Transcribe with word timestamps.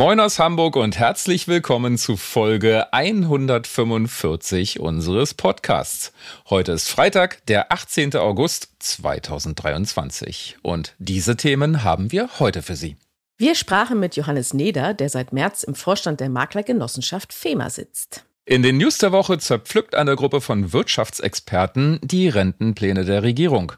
Moin 0.00 0.18
aus 0.18 0.38
Hamburg 0.38 0.76
und 0.76 0.98
herzlich 0.98 1.46
willkommen 1.46 1.98
zu 1.98 2.16
Folge 2.16 2.90
145 2.90 4.80
unseres 4.80 5.34
Podcasts. 5.34 6.14
Heute 6.48 6.72
ist 6.72 6.88
Freitag, 6.88 7.44
der 7.48 7.70
18. 7.70 8.16
August 8.16 8.70
2023 8.78 10.56
und 10.62 10.94
diese 10.98 11.36
Themen 11.36 11.84
haben 11.84 12.12
wir 12.12 12.30
heute 12.38 12.62
für 12.62 12.76
Sie. 12.76 12.96
Wir 13.36 13.54
sprachen 13.54 14.00
mit 14.00 14.16
Johannes 14.16 14.54
Neder, 14.54 14.94
der 14.94 15.10
seit 15.10 15.34
März 15.34 15.64
im 15.64 15.74
Vorstand 15.74 16.20
der 16.20 16.30
Maklergenossenschaft 16.30 17.34
FEMA 17.34 17.68
sitzt. 17.68 18.24
In 18.46 18.62
den 18.62 18.78
News 18.78 18.96
der 18.96 19.12
Woche 19.12 19.36
zerpflückt 19.36 19.94
eine 19.94 20.16
Gruppe 20.16 20.40
von 20.40 20.72
Wirtschaftsexperten 20.72 22.00
die 22.02 22.30
Rentenpläne 22.30 23.04
der 23.04 23.22
Regierung. 23.22 23.74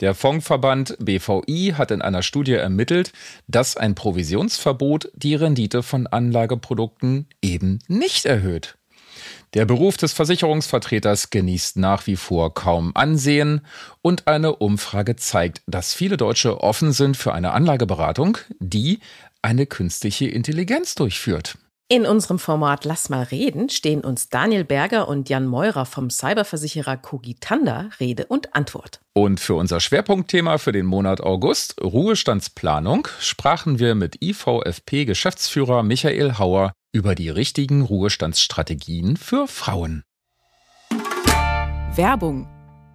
Der 0.00 0.14
Fondsverband 0.14 0.96
BVI 0.98 1.74
hat 1.76 1.90
in 1.90 2.00
einer 2.00 2.22
Studie 2.22 2.54
ermittelt, 2.54 3.12
dass 3.48 3.76
ein 3.76 3.94
Provisionsverbot 3.94 5.10
die 5.14 5.34
Rendite 5.34 5.82
von 5.82 6.06
Anlageprodukten 6.06 7.26
eben 7.42 7.80
nicht 7.86 8.24
erhöht. 8.24 8.78
Der 9.52 9.66
Beruf 9.66 9.98
des 9.98 10.12
Versicherungsvertreters 10.12 11.28
genießt 11.28 11.76
nach 11.76 12.06
wie 12.06 12.16
vor 12.16 12.54
kaum 12.54 12.92
Ansehen 12.94 13.60
und 14.00 14.26
eine 14.26 14.56
Umfrage 14.56 15.16
zeigt, 15.16 15.60
dass 15.66 15.92
viele 15.92 16.16
Deutsche 16.16 16.60
offen 16.62 16.92
sind 16.92 17.16
für 17.16 17.34
eine 17.34 17.52
Anlageberatung, 17.52 18.38
die 18.58 19.00
eine 19.42 19.66
künstliche 19.66 20.28
Intelligenz 20.28 20.94
durchführt. 20.94 21.58
In 21.92 22.06
unserem 22.06 22.38
Format 22.38 22.84
Lass 22.84 23.08
mal 23.08 23.24
reden 23.24 23.68
stehen 23.68 24.02
uns 24.02 24.28
Daniel 24.28 24.62
Berger 24.62 25.08
und 25.08 25.28
Jan 25.28 25.48
Meurer 25.48 25.84
vom 25.86 26.08
Cyberversicherer 26.08 26.96
Cogitanda 26.96 27.90
Rede 27.98 28.26
und 28.26 28.54
Antwort. 28.54 29.00
Und 29.12 29.40
für 29.40 29.54
unser 29.54 29.80
Schwerpunktthema 29.80 30.58
für 30.58 30.70
den 30.70 30.86
Monat 30.86 31.20
August, 31.20 31.82
Ruhestandsplanung, 31.82 33.08
sprachen 33.18 33.80
wir 33.80 33.96
mit 33.96 34.22
IVFP-Geschäftsführer 34.22 35.82
Michael 35.82 36.38
Hauer 36.38 36.70
über 36.92 37.16
die 37.16 37.28
richtigen 37.28 37.82
Ruhestandsstrategien 37.82 39.16
für 39.16 39.48
Frauen. 39.48 40.04
Werbung. 41.96 42.46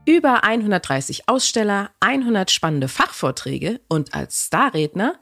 Über 0.08 0.46
130 0.46 1.28
Aussteller, 1.28 1.90
100 2.00 2.50
spannende 2.50 2.88
Fachvorträge 2.88 3.82
und 3.90 4.14
als 4.14 4.46
Starredner 4.46 5.16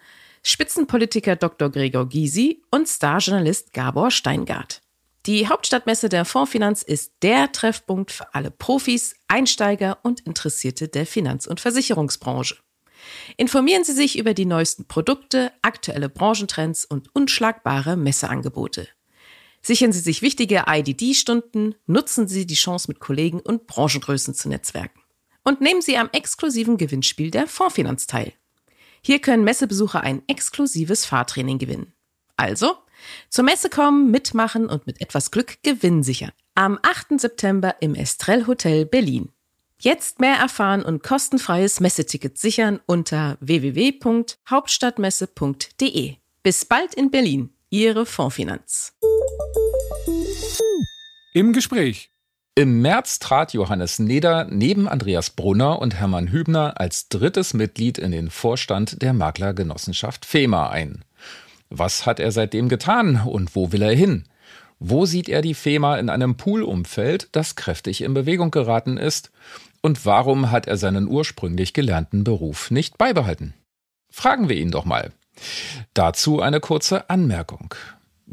Spitzenpolitiker 0.46 1.38
Dr. 1.38 1.70
Gregor 1.70 2.10
Gysi 2.10 2.62
und 2.70 2.88
Starjournalist 2.88 3.72
Gabor 3.72 4.12
Steingart. 4.12 4.82
Die 5.26 5.48
Hauptstadtmesse 5.48 6.10
der 6.10 6.26
Fondsfinanz 6.26 6.82
ist 6.82 7.14
der 7.22 7.54
Treffpunkt 7.54 8.12
für 8.12 8.36
alle 8.36 8.52
Profis, 8.52 9.16
Einsteiger 9.30 10.00
und 10.04 10.20
Interessierte 10.20 10.90
der 10.90 11.06
Finanz- 11.06 11.48
und 11.48 11.62
Versicherungsbranche. 11.62 12.58
Informieren 13.38 13.86
Sie 13.86 13.94
sich 13.94 14.18
über 14.18 14.34
die 14.34 14.46
neuesten 14.46 14.86
Produkte, 14.86 15.54
aktuelle 15.62 16.10
Branchentrends 16.10 16.84
und 16.84 17.08
unschlagbare 17.16 17.96
Messeangebote. 17.96 18.90
Sichern 19.62 19.94
Sie 19.94 20.02
sich 20.02 20.22
wichtige 20.22 20.66
IDD-Stunden, 20.68 21.76
nutzen 21.86 22.28
Sie 22.28 22.46
die 22.46 22.56
Chance 22.56 22.90
mit 22.90 23.00
Kollegen 23.00 23.40
und 23.40 23.66
Branchengrößen 23.66 24.34
zu 24.34 24.50
netzwerken. 24.50 25.00
Und 25.46 25.62
nehmen 25.62 25.82
Sie 25.82 25.98
am 25.98 26.10
exklusiven 26.12 26.76
Gewinnspiel 26.76 27.32
der 27.32 27.48
Fondsfinanz 27.48 28.08
teil. 28.08 28.34
Hier 29.06 29.20
können 29.20 29.44
Messebesucher 29.44 30.00
ein 30.02 30.24
exklusives 30.28 31.06
Fahrtraining 31.06 31.58
gewinnen. 31.58 31.92
Also, 32.38 32.78
zur 33.30 33.44
Messe 33.44 33.70
kommen, 33.70 34.12
mitmachen 34.12 34.68
und 34.68 34.88
mit 34.88 35.02
etwas 35.02 35.30
Glück 35.30 35.62
Gewinn 35.62 36.04
sichern. 36.04 36.32
Am 36.56 36.80
8. 36.82 37.20
September 37.20 37.76
im 37.82 37.96
Estrell 37.96 38.48
Hotel 38.48 38.86
Berlin. 38.86 39.34
Jetzt 39.78 40.22
mehr 40.22 40.36
erfahren 40.36 40.84
und 40.84 41.04
kostenfreies 41.04 41.82
Messeticket 41.82 42.38
sichern 42.38 42.80
unter 42.86 43.38
www.hauptstadtmesse.de. 43.42 46.16
Bis 46.42 46.64
bald 46.64 46.94
in 46.94 47.12
Berlin, 47.12 47.50
Ihre 47.70 48.06
Fondsfinanz. 48.06 48.94
Im 51.34 51.52
Gespräch. 51.52 52.13
Im 52.56 52.84
März 52.84 53.18
trat 53.18 53.54
Johannes 53.54 53.98
Neder 53.98 54.46
neben 54.48 54.88
Andreas 54.88 55.32
Brunner 55.32 55.80
und 55.80 55.96
Hermann 55.96 56.32
Hübner 56.32 56.80
als 56.80 57.10
drittes 57.10 57.56
Mitglied 57.56 57.98
in 57.98 58.12
den 58.12 58.30
Vorstand 58.30 59.02
der 59.02 59.14
Maklergenossenschaft 59.14 60.24
FEMA 60.24 60.70
ein. 60.70 61.04
Was 61.72 62.06
hat 62.06 62.20
er 62.20 62.32
seitdem 62.32 62.70
getan 62.70 63.24
und 63.26 63.56
wo 63.56 63.72
will 63.72 63.82
er 63.82 63.96
hin? 63.96 64.26
Wo 64.78 65.08
sieht 65.08 65.30
er 65.30 65.42
die 65.42 65.56
FEMA 65.56 65.98
in 65.98 66.12
einem 66.12 66.38
Poolumfeld, 66.38 67.30
das 67.32 67.56
kräftig 67.56 68.04
in 68.04 68.14
Bewegung 68.14 68.52
geraten 68.52 68.98
ist? 68.98 69.32
Und 69.82 70.06
warum 70.06 70.52
hat 70.52 70.68
er 70.68 70.78
seinen 70.78 71.08
ursprünglich 71.08 71.74
gelernten 71.74 72.24
Beruf 72.24 72.70
nicht 72.70 73.00
beibehalten? 73.00 73.56
Fragen 74.12 74.48
wir 74.48 74.58
ihn 74.58 74.70
doch 74.70 74.86
mal. 74.86 75.12
Dazu 75.96 76.40
eine 76.40 76.60
kurze 76.60 77.10
Anmerkung. 77.10 77.74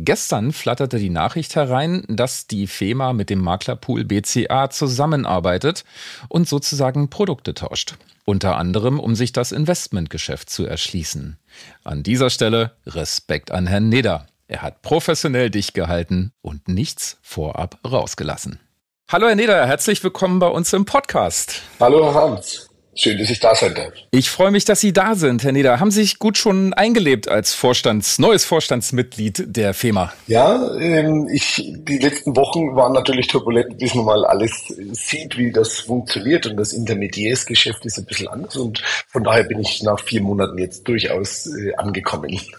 Gestern 0.02 0.52
flatterte 0.52 0.98
die 0.98 1.10
Nachricht 1.10 1.56
herein, 1.56 2.04
dass 2.08 2.46
die 2.46 2.66
FEMA 2.66 3.12
mit 3.12 3.28
dem 3.28 3.40
Maklerpool 3.40 4.04
BCA 4.04 4.70
zusammenarbeitet 4.70 5.84
und 6.28 6.48
sozusagen 6.48 7.10
Produkte 7.10 7.52
tauscht. 7.52 7.96
Unter 8.24 8.56
anderem, 8.56 8.98
um 8.98 9.14
sich 9.14 9.32
das 9.32 9.52
Investmentgeschäft 9.52 10.48
zu 10.48 10.64
erschließen. 10.64 11.36
An 11.84 12.02
dieser 12.02 12.30
Stelle 12.30 12.72
Respekt 12.86 13.50
an 13.50 13.66
Herrn 13.66 13.90
Neder. 13.90 14.26
Er 14.48 14.62
hat 14.62 14.80
professionell 14.80 15.50
dicht 15.50 15.74
gehalten 15.74 16.32
und 16.40 16.66
nichts 16.66 17.18
vorab 17.20 17.78
rausgelassen. 17.86 18.58
Hallo 19.10 19.26
Herr 19.28 19.34
Neder, 19.34 19.66
herzlich 19.66 20.02
willkommen 20.02 20.38
bei 20.38 20.48
uns 20.48 20.72
im 20.72 20.86
Podcast. 20.86 21.60
Hallo 21.78 22.14
Hans. 22.14 22.69
Schön, 22.94 23.18
dass 23.18 23.30
ich 23.30 23.38
da 23.38 23.54
sein 23.54 23.74
darf. 23.74 23.92
Ich 24.10 24.30
freue 24.30 24.50
mich, 24.50 24.64
dass 24.64 24.80
Sie 24.80 24.92
da 24.92 25.14
sind, 25.14 25.44
Herr 25.44 25.52
Neder. 25.52 25.78
Haben 25.78 25.92
Sie 25.92 26.02
sich 26.02 26.18
gut 26.18 26.36
schon 26.36 26.74
eingelebt 26.74 27.28
als 27.28 27.54
Vorstands, 27.54 28.18
neues 28.18 28.44
Vorstandsmitglied 28.44 29.44
der 29.46 29.74
FEMA? 29.74 30.12
Ja, 30.26 30.74
ähm, 30.76 31.28
ich, 31.32 31.62
die 31.64 31.98
letzten 31.98 32.34
Wochen 32.34 32.74
waren 32.74 32.92
natürlich 32.92 33.28
turbulent, 33.28 33.78
bis 33.78 33.94
man 33.94 34.06
mal 34.06 34.24
alles 34.24 34.74
sieht, 34.92 35.38
wie 35.38 35.52
das 35.52 35.78
funktioniert. 35.78 36.46
Und 36.46 36.56
das 36.56 36.72
Intermediärsgeschäft 36.72 37.86
ist 37.86 37.98
ein 37.98 38.06
bisschen 38.06 38.26
anders. 38.26 38.56
Und 38.56 38.82
von 39.08 39.22
daher 39.22 39.44
bin 39.44 39.60
ich 39.60 39.82
nach 39.84 40.00
vier 40.00 40.22
Monaten 40.22 40.58
jetzt 40.58 40.88
durchaus 40.88 41.46
äh, 41.46 41.74
angekommen. 41.76 42.40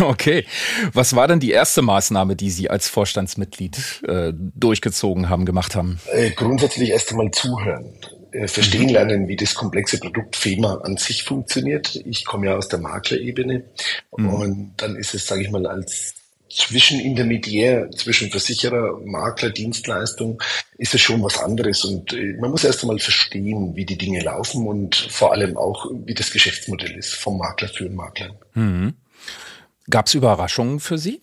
Okay. 0.00 0.44
Was 0.92 1.16
war 1.16 1.28
denn 1.28 1.40
die 1.40 1.50
erste 1.50 1.80
Maßnahme, 1.80 2.36
die 2.36 2.50
Sie 2.50 2.68
als 2.68 2.88
Vorstandsmitglied 2.88 4.02
äh, 4.06 4.32
durchgezogen 4.34 5.30
haben, 5.30 5.46
gemacht 5.46 5.74
haben? 5.74 6.00
Äh, 6.12 6.30
grundsätzlich 6.30 6.90
erst 6.90 7.12
einmal 7.12 7.30
zuhören. 7.30 7.94
Äh, 8.34 8.48
verstehen 8.48 8.88
lernen, 8.88 9.28
wie 9.28 9.36
das 9.36 9.54
komplexe 9.54 9.98
Produkt 9.98 10.34
FEMA 10.34 10.78
an 10.78 10.96
sich 10.96 11.22
funktioniert. 11.22 11.94
Ich 12.04 12.24
komme 12.24 12.46
ja 12.46 12.56
aus 12.56 12.66
der 12.66 12.80
Maklerebene 12.80 13.62
mhm. 14.16 14.28
und 14.28 14.72
dann 14.78 14.96
ist 14.96 15.14
es, 15.14 15.26
sage 15.26 15.42
ich 15.42 15.50
mal, 15.52 15.66
als 15.66 16.14
Zwischenintermediär 16.50 17.90
zwischen 17.92 18.30
Versicherer, 18.30 19.00
Makler, 19.04 19.50
Dienstleistung 19.50 20.42
ist 20.78 20.94
es 20.94 21.00
schon 21.00 21.22
was 21.22 21.38
anderes 21.38 21.84
und 21.84 22.12
äh, 22.12 22.36
man 22.40 22.50
muss 22.50 22.64
erst 22.64 22.82
einmal 22.82 22.98
verstehen, 22.98 23.76
wie 23.76 23.84
die 23.84 23.98
Dinge 23.98 24.20
laufen 24.20 24.66
und 24.66 24.96
vor 24.96 25.32
allem 25.32 25.56
auch, 25.56 25.86
wie 26.04 26.14
das 26.14 26.32
Geschäftsmodell 26.32 26.96
ist 26.96 27.14
vom 27.14 27.38
Makler 27.38 27.68
für 27.68 27.84
den 27.84 27.94
Makler. 27.94 28.34
Mhm. 28.54 28.94
Gab 29.88 30.06
es 30.06 30.14
Überraschungen 30.14 30.80
für 30.80 30.98
Sie? 30.98 31.20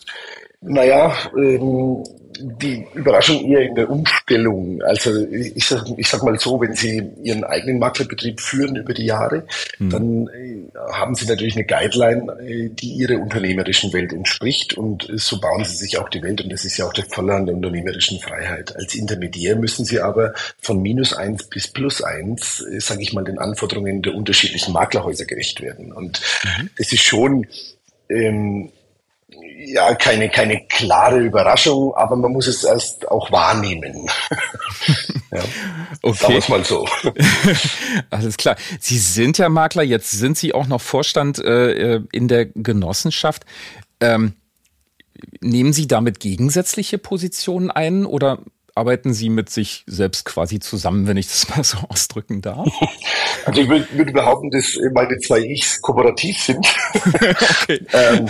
Naja, 0.62 1.16
ähm, 1.36 2.04
die 2.40 2.86
Überraschung 2.94 3.44
eher 3.46 3.62
in 3.62 3.76
der 3.76 3.90
Umstellung. 3.90 4.82
Also 4.84 5.26
ich 5.28 5.66
sag, 5.66 5.86
ich 5.98 6.08
sag 6.08 6.24
mal 6.24 6.40
so, 6.40 6.60
wenn 6.60 6.74
Sie 6.74 7.02
Ihren 7.24 7.44
eigenen 7.44 7.80
Maklerbetrieb 7.80 8.40
führen 8.40 8.76
über 8.76 8.94
die 8.94 9.06
Jahre, 9.06 9.46
hm. 9.78 9.90
dann 9.90 10.28
äh, 10.28 10.68
haben 10.92 11.16
Sie 11.16 11.26
natürlich 11.26 11.56
eine 11.56 11.66
Guideline, 11.66 12.32
äh, 12.42 12.70
die 12.70 12.94
Ihrer 12.94 13.20
unternehmerischen 13.20 13.94
Welt 13.94 14.14
entspricht 14.14 14.74
und 14.74 15.10
äh, 15.10 15.18
so 15.18 15.40
bauen 15.40 15.66
Sie 15.66 15.76
sich 15.76 15.98
auch 15.98 16.10
die 16.10 16.22
Welt 16.22 16.42
und 16.42 16.52
das 16.52 16.66
ist 16.66 16.78
ja 16.78 16.86
auch 16.86 16.94
der 16.94 17.06
Volle 17.06 17.34
an 17.34 17.46
der 17.46 17.56
unternehmerischen 17.56 18.20
Freiheit. 18.20 18.76
Als 18.76 18.96
Intermediär 18.96 19.56
müssen 19.56 19.86
Sie 19.86 20.00
aber 20.00 20.34
von 20.60 20.82
minus 20.82 21.14
eins 21.14 21.44
bis 21.44 21.68
plus 21.68 22.02
eins, 22.02 22.64
äh, 22.72 22.80
sage 22.80 23.02
ich 23.02 23.14
mal, 23.14 23.24
den 23.24 23.40
Anforderungen 23.40 24.02
der 24.02 24.14
unterschiedlichen 24.14 24.74
Maklerhäuser 24.74 25.26
gerecht 25.26 25.62
werden. 25.62 25.92
Und 25.92 26.22
mhm. 26.44 26.70
es 26.78 26.92
ist 26.92 27.04
schon 27.04 27.48
ähm, 28.10 28.72
ja, 29.66 29.94
keine, 29.96 30.30
keine 30.30 30.66
klare 30.68 31.20
Überraschung, 31.20 31.94
aber 31.96 32.16
man 32.16 32.32
muss 32.32 32.48
es 32.48 32.64
erst 32.64 33.08
auch 33.10 33.32
wahrnehmen. 33.32 34.08
ja, 35.32 35.44
okay. 36.02 36.18
Sagen 36.18 36.34
wir 36.34 36.50
mal 36.50 36.66
so. 36.66 36.88
Alles 38.10 38.38
klar. 38.38 38.56
Sie 38.80 38.98
sind 38.98 39.38
ja 39.38 39.50
Makler, 39.50 39.84
jetzt 39.84 40.12
sind 40.12 40.38
Sie 40.38 40.54
auch 40.54 40.68
noch 40.68 40.82
Vorstand 40.82 41.40
äh, 41.40 41.96
äh, 41.96 42.02
in 42.12 42.28
der 42.28 42.46
Genossenschaft. 42.46 43.46
Ähm, 44.00 44.34
nehmen 45.42 45.74
Sie 45.74 45.88
damit 45.88 46.20
gegensätzliche 46.20 46.98
Positionen 46.98 47.70
ein 47.70 48.06
oder 48.06 48.40
arbeiten 48.76 49.14
Sie 49.14 49.30
mit 49.30 49.50
sich 49.50 49.84
selbst 49.88 50.26
quasi 50.26 50.60
zusammen, 50.60 51.08
wenn 51.08 51.18
ich 51.18 51.28
das 51.28 51.48
mal 51.56 51.64
so 51.64 51.78
ausdrücken 51.90 52.42
darf? 52.42 52.68
Also 53.44 53.60
ich 53.60 53.70
würde 53.70 54.12
behaupten, 54.12 54.52
dass 54.52 54.78
meine 54.94 55.18
zwei 55.18 55.40
Ichs 55.40 55.82
kooperativ 55.82 56.38
sind. 56.38 56.64
okay. 56.94 57.84
ähm, 57.94 58.28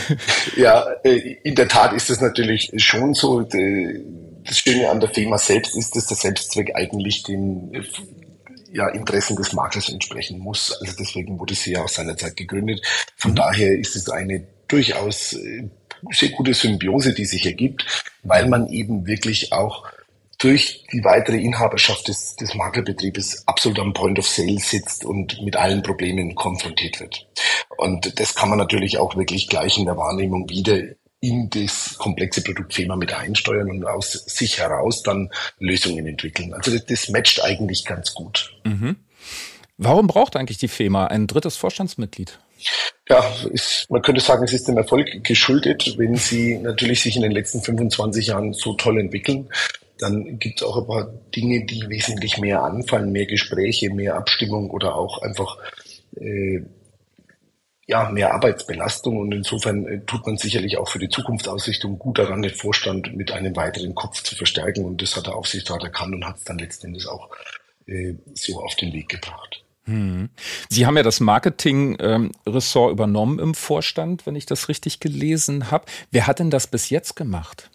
ja, 0.55 0.85
äh, 1.03 1.35
in 1.43 1.53
der 1.55 1.67
Tat 1.67 1.91
ist 1.91 2.09
es 2.09 2.21
natürlich 2.21 2.71
schon 2.77 3.13
so. 3.13 3.41
Das 3.41 4.57
Schöne 4.57 4.89
an 4.89 5.01
der 5.01 5.09
Firma 5.09 5.37
selbst 5.37 5.75
ist, 5.75 5.97
dass 5.97 6.07
der 6.07 6.15
Selbstzweck 6.15 6.73
eigentlich 6.75 7.23
den 7.23 7.73
ja, 8.71 8.87
Interessen 8.89 9.35
des 9.35 9.53
Maklers 9.53 9.89
entsprechen 9.89 10.39
muss. 10.39 10.71
Also 10.79 10.93
deswegen 10.97 11.39
wurde 11.39 11.55
sie 11.55 11.73
ja 11.73 11.83
aus 11.83 11.95
seiner 11.95 12.17
Zeit 12.17 12.37
gegründet. 12.37 12.81
Von 13.17 13.31
mhm. 13.31 13.35
daher 13.35 13.77
ist 13.77 13.95
es 13.95 14.09
eine 14.09 14.47
durchaus 14.67 15.33
äh, 15.33 15.69
sehr 16.11 16.29
gute 16.29 16.53
Symbiose, 16.53 17.13
die 17.13 17.25
sich 17.25 17.45
ergibt, 17.45 17.85
weil 18.23 18.47
man 18.47 18.67
eben 18.69 19.05
wirklich 19.05 19.51
auch 19.53 19.85
durch 20.41 20.83
die 20.91 21.03
weitere 21.03 21.37
Inhaberschaft 21.37 22.07
des, 22.07 22.35
des 22.35 22.55
Maklerbetriebes 22.55 23.47
absolut 23.47 23.79
am 23.79 23.93
Point 23.93 24.17
of 24.17 24.27
Sale 24.27 24.59
sitzt 24.59 25.05
und 25.05 25.39
mit 25.43 25.55
allen 25.55 25.83
Problemen 25.83 26.33
konfrontiert 26.33 26.99
wird. 26.99 27.27
Und 27.77 28.19
das 28.19 28.33
kann 28.33 28.49
man 28.49 28.57
natürlich 28.57 28.97
auch 28.97 29.15
wirklich 29.15 29.47
gleich 29.47 29.77
in 29.77 29.85
der 29.85 29.97
Wahrnehmung 29.97 30.49
wieder 30.49 30.81
in 31.19 31.51
das 31.51 31.97
komplexe 31.99 32.41
Produktthema 32.43 32.95
mit 32.95 33.13
einsteuern 33.13 33.69
und 33.69 33.85
aus 33.85 34.13
sich 34.13 34.57
heraus 34.57 35.03
dann 35.03 35.29
Lösungen 35.59 36.07
entwickeln. 36.07 36.53
Also 36.53 36.71
das, 36.71 36.85
das 36.85 37.09
matcht 37.09 37.43
eigentlich 37.43 37.85
ganz 37.85 38.15
gut. 38.15 38.57
Mhm. 38.63 38.95
Warum 39.77 40.07
braucht 40.07 40.35
eigentlich 40.35 40.57
die 40.57 40.67
FEMA 40.67 41.07
ein 41.07 41.27
drittes 41.27 41.57
Vorstandsmitglied? 41.57 42.39
Ja, 43.07 43.23
ist, 43.51 43.87
man 43.89 44.01
könnte 44.01 44.21
sagen, 44.21 44.43
es 44.43 44.53
ist 44.53 44.67
dem 44.67 44.77
Erfolg 44.77 45.23
geschuldet, 45.23 45.95
wenn 45.97 46.15
sie 46.15 46.57
natürlich 46.57 47.01
sich 47.01 47.15
in 47.15 47.21
den 47.21 47.31
letzten 47.31 47.61
25 47.61 48.27
Jahren 48.27 48.53
so 48.53 48.73
toll 48.73 48.99
entwickeln. 48.99 49.49
Dann 50.01 50.39
gibt 50.39 50.61
es 50.61 50.67
auch 50.67 50.77
ein 50.77 50.87
paar 50.87 51.13
Dinge, 51.35 51.65
die 51.65 51.87
wesentlich 51.87 52.39
mehr 52.39 52.63
anfallen, 52.63 53.11
mehr 53.11 53.27
Gespräche, 53.27 53.91
mehr 53.91 54.15
Abstimmung 54.15 54.71
oder 54.71 54.95
auch 54.95 55.21
einfach 55.21 55.57
äh, 56.19 56.61
ja, 57.87 58.09
mehr 58.09 58.33
Arbeitsbelastung 58.33 59.17
und 59.17 59.33
insofern 59.33 59.85
äh, 59.85 59.99
tut 60.05 60.25
man 60.25 60.37
sicherlich 60.37 60.77
auch 60.77 60.87
für 60.87 60.99
die 60.99 61.09
Zukunftsausrichtung 61.09 61.99
gut 61.99 62.19
daran, 62.19 62.41
den 62.41 62.53
Vorstand 62.53 63.15
mit 63.15 63.31
einem 63.31 63.55
weiteren 63.55 63.95
Kopf 63.95 64.23
zu 64.23 64.35
verstärken 64.35 64.85
und 64.85 65.01
das 65.01 65.15
hat 65.15 65.27
der 65.27 65.35
Aufsichtsrat 65.35 65.83
erkannt 65.83 66.15
und 66.15 66.25
hat 66.25 66.37
es 66.37 66.43
dann 66.45 66.57
letztendlich 66.57 67.07
auch 67.07 67.29
äh, 67.87 68.13
so 68.33 68.61
auf 68.61 68.75
den 68.75 68.93
Weg 68.93 69.09
gebracht. 69.09 69.63
Hm. 69.85 70.29
Sie 70.69 70.85
haben 70.85 70.95
ja 70.95 71.03
das 71.03 71.19
Marketing-Ressort 71.19 72.89
ähm, 72.89 72.93
übernommen 72.93 73.39
im 73.39 73.55
Vorstand, 73.55 74.25
wenn 74.25 74.35
ich 74.35 74.45
das 74.45 74.69
richtig 74.69 74.99
gelesen 74.99 75.71
habe. 75.71 75.85
Wer 76.11 76.27
hat 76.27 76.39
denn 76.39 76.51
das 76.51 76.67
bis 76.67 76.91
jetzt 76.91 77.15
gemacht? 77.15 77.70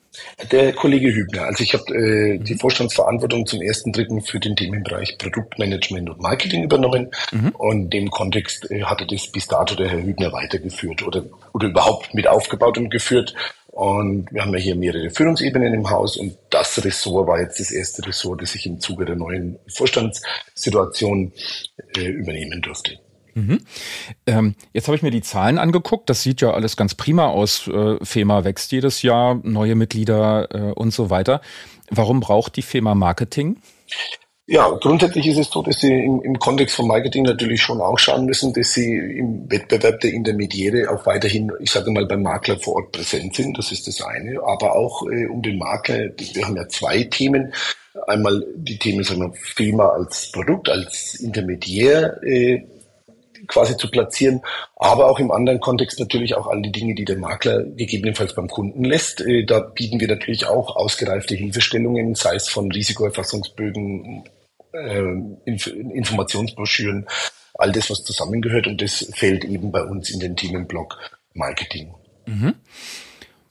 Der 0.51 0.73
Kollege 0.73 1.13
Hübner. 1.15 1.43
Also 1.43 1.63
ich 1.63 1.73
habe 1.75 1.85
äh, 1.95 2.39
mhm. 2.39 2.45
die 2.45 2.55
Vorstandsverantwortung 2.55 3.47
zum 3.47 3.63
ersten 3.63 3.93
Dritten 3.93 4.23
für 4.23 4.41
den 4.41 4.57
Themenbereich 4.57 5.19
Produktmanagement 5.19 6.11
und 6.11 6.21
Marketing 6.21 6.65
übernommen. 6.65 7.11
Mhm. 7.33 7.49
Und 7.57 7.83
in 7.83 7.91
dem 7.91 8.11
Kontext 8.11 8.71
äh, 8.71 8.83
hatte 8.85 9.07
das 9.07 9.27
bis 9.29 9.47
dato 9.47 9.75
der 9.75 9.89
Herr 9.89 10.03
Hübner 10.03 10.33
weitergeführt 10.33 11.03
oder, 11.03 11.25
oder 11.53 11.69
überhaupt 11.69 12.15
mit 12.15 12.29
aufgebaut 12.29 12.79
und 12.79 12.91
geführt. 12.91 13.35
Und 13.77 14.33
wir 14.33 14.41
haben 14.41 14.55
ja 14.55 14.59
hier 14.59 14.75
mehrere 14.75 15.11
Führungsebenen 15.11 15.75
im 15.75 15.91
Haus 15.91 16.17
und 16.17 16.39
das 16.49 16.83
Ressort 16.83 17.29
war 17.29 17.41
jetzt 17.41 17.61
das 17.61 17.71
erste 17.71 18.07
Ressort, 18.07 18.41
das 18.41 18.55
ich 18.55 18.65
im 18.65 18.81
Zuge 18.81 19.05
der 19.05 19.17
neuen 19.17 19.59
Vorstandssituation 19.69 21.33
äh, 21.95 22.07
übernehmen 22.07 22.63
durfte. 22.63 22.99
Mhm. 23.37 23.61
Ähm, 24.27 24.55
jetzt 24.73 24.89
habe 24.89 24.97
ich 24.97 25.03
mir 25.03 25.11
die 25.11 25.21
Zahlen 25.21 25.59
angeguckt. 25.59 26.09
Das 26.09 26.23
sieht 26.23 26.41
ja 26.41 26.53
alles 26.53 26.77
ganz 26.77 26.95
prima 26.95 27.27
aus. 27.27 27.69
Äh, 27.69 28.03
FEMA 28.03 28.45
wächst 28.45 28.73
jedes 28.73 29.03
Jahr, 29.03 29.39
neue 29.43 29.75
Mitglieder 29.75 30.49
äh, 30.53 30.73
und 30.73 30.93
so 30.93 31.11
weiter. 31.11 31.43
Warum 31.91 32.21
braucht 32.21 32.57
die 32.57 32.63
FEMA 32.63 32.95
Marketing? 32.95 33.59
Ja, 34.49 34.71
grundsätzlich 34.81 35.27
ist 35.27 35.39
es 35.39 35.51
so, 35.51 35.61
dass 35.63 35.81
Sie 35.81 35.93
im, 35.93 36.23
im, 36.23 36.39
Kontext 36.39 36.77
von 36.77 36.87
Marketing 36.87 37.25
natürlich 37.25 37.61
schon 37.61 37.81
auch 37.81 37.99
schauen 37.99 38.27
müssen, 38.27 38.55
dass 38.55 38.73
Sie 38.73 38.97
im 38.97 39.51
Wettbewerb 39.51 40.01
der 40.01 40.13
Intermediäre 40.13 40.89
auch 40.89 41.05
weiterhin, 41.05 41.53
ich 41.61 41.73
sage 41.73 41.91
mal, 41.91 42.07
beim 42.07 42.23
Makler 42.23 42.57
vor 42.59 42.77
Ort 42.77 42.93
präsent 42.93 43.35
sind. 43.35 43.59
Das 43.59 43.71
ist 43.71 43.87
das 43.87 44.01
eine. 44.01 44.41
Aber 44.43 44.77
auch 44.77 45.03
äh, 45.11 45.27
um 45.27 45.43
den 45.43 45.59
Makler, 45.59 46.11
wir 46.17 46.47
haben 46.47 46.57
ja 46.57 46.69
zwei 46.69 47.03
Themen. 47.03 47.53
Einmal 48.07 48.47
die 48.55 48.79
Themen, 48.79 49.05
sagen 49.05 49.21
wir, 49.21 49.33
FEMA 49.35 49.89
als 49.89 50.31
Produkt, 50.31 50.71
als 50.71 51.15
Intermediär 51.17 52.23
äh, 52.23 52.63
quasi 53.47 53.77
zu 53.77 53.91
platzieren, 53.91 54.43
aber 54.77 55.11
auch 55.11 55.19
im 55.19 55.31
anderen 55.31 55.61
Kontext 55.61 55.99
natürlich 56.01 56.35
auch 56.37 56.47
all 56.47 56.63
die 56.63 56.73
Dinge, 56.73 56.95
die 56.95 57.05
der 57.05 57.19
Makler 57.19 57.65
gegebenenfalls 57.65 58.35
beim 58.35 58.49
Kunden 58.49 58.85
lässt. 58.85 59.21
Äh, 59.21 59.45
da 59.45 59.61
bieten 59.61 60.01
wir 60.01 60.09
natürlich 60.09 60.47
auch 60.47 60.77
ausgereifte 60.77 61.35
Hilfestellungen, 61.35 62.15
sei 62.15 62.35
es 62.35 62.49
von 62.49 62.71
Risikoerfassungsbögen, 62.71 64.25
ähm, 64.75 65.39
Informationsbroschüren, 65.45 67.07
all 67.55 67.73
das, 67.73 67.91
was 67.91 68.05
zusammengehört 68.05 68.67
und 68.67 68.83
das 68.83 69.11
fällt 69.15 69.45
eben 69.45 69.73
bei 69.73 69.83
uns 69.83 70.11
in 70.11 70.21
den 70.21 70.37
Themenblock 70.37 70.99
Marketing. 71.35 71.95
Mhm. 72.27 72.55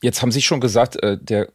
Jetzt 0.01 0.21
haben 0.21 0.31
Sie 0.31 0.41
schon 0.41 0.59
gesagt, 0.59 1.01
äh, 1.01 1.17
der 1.19 1.49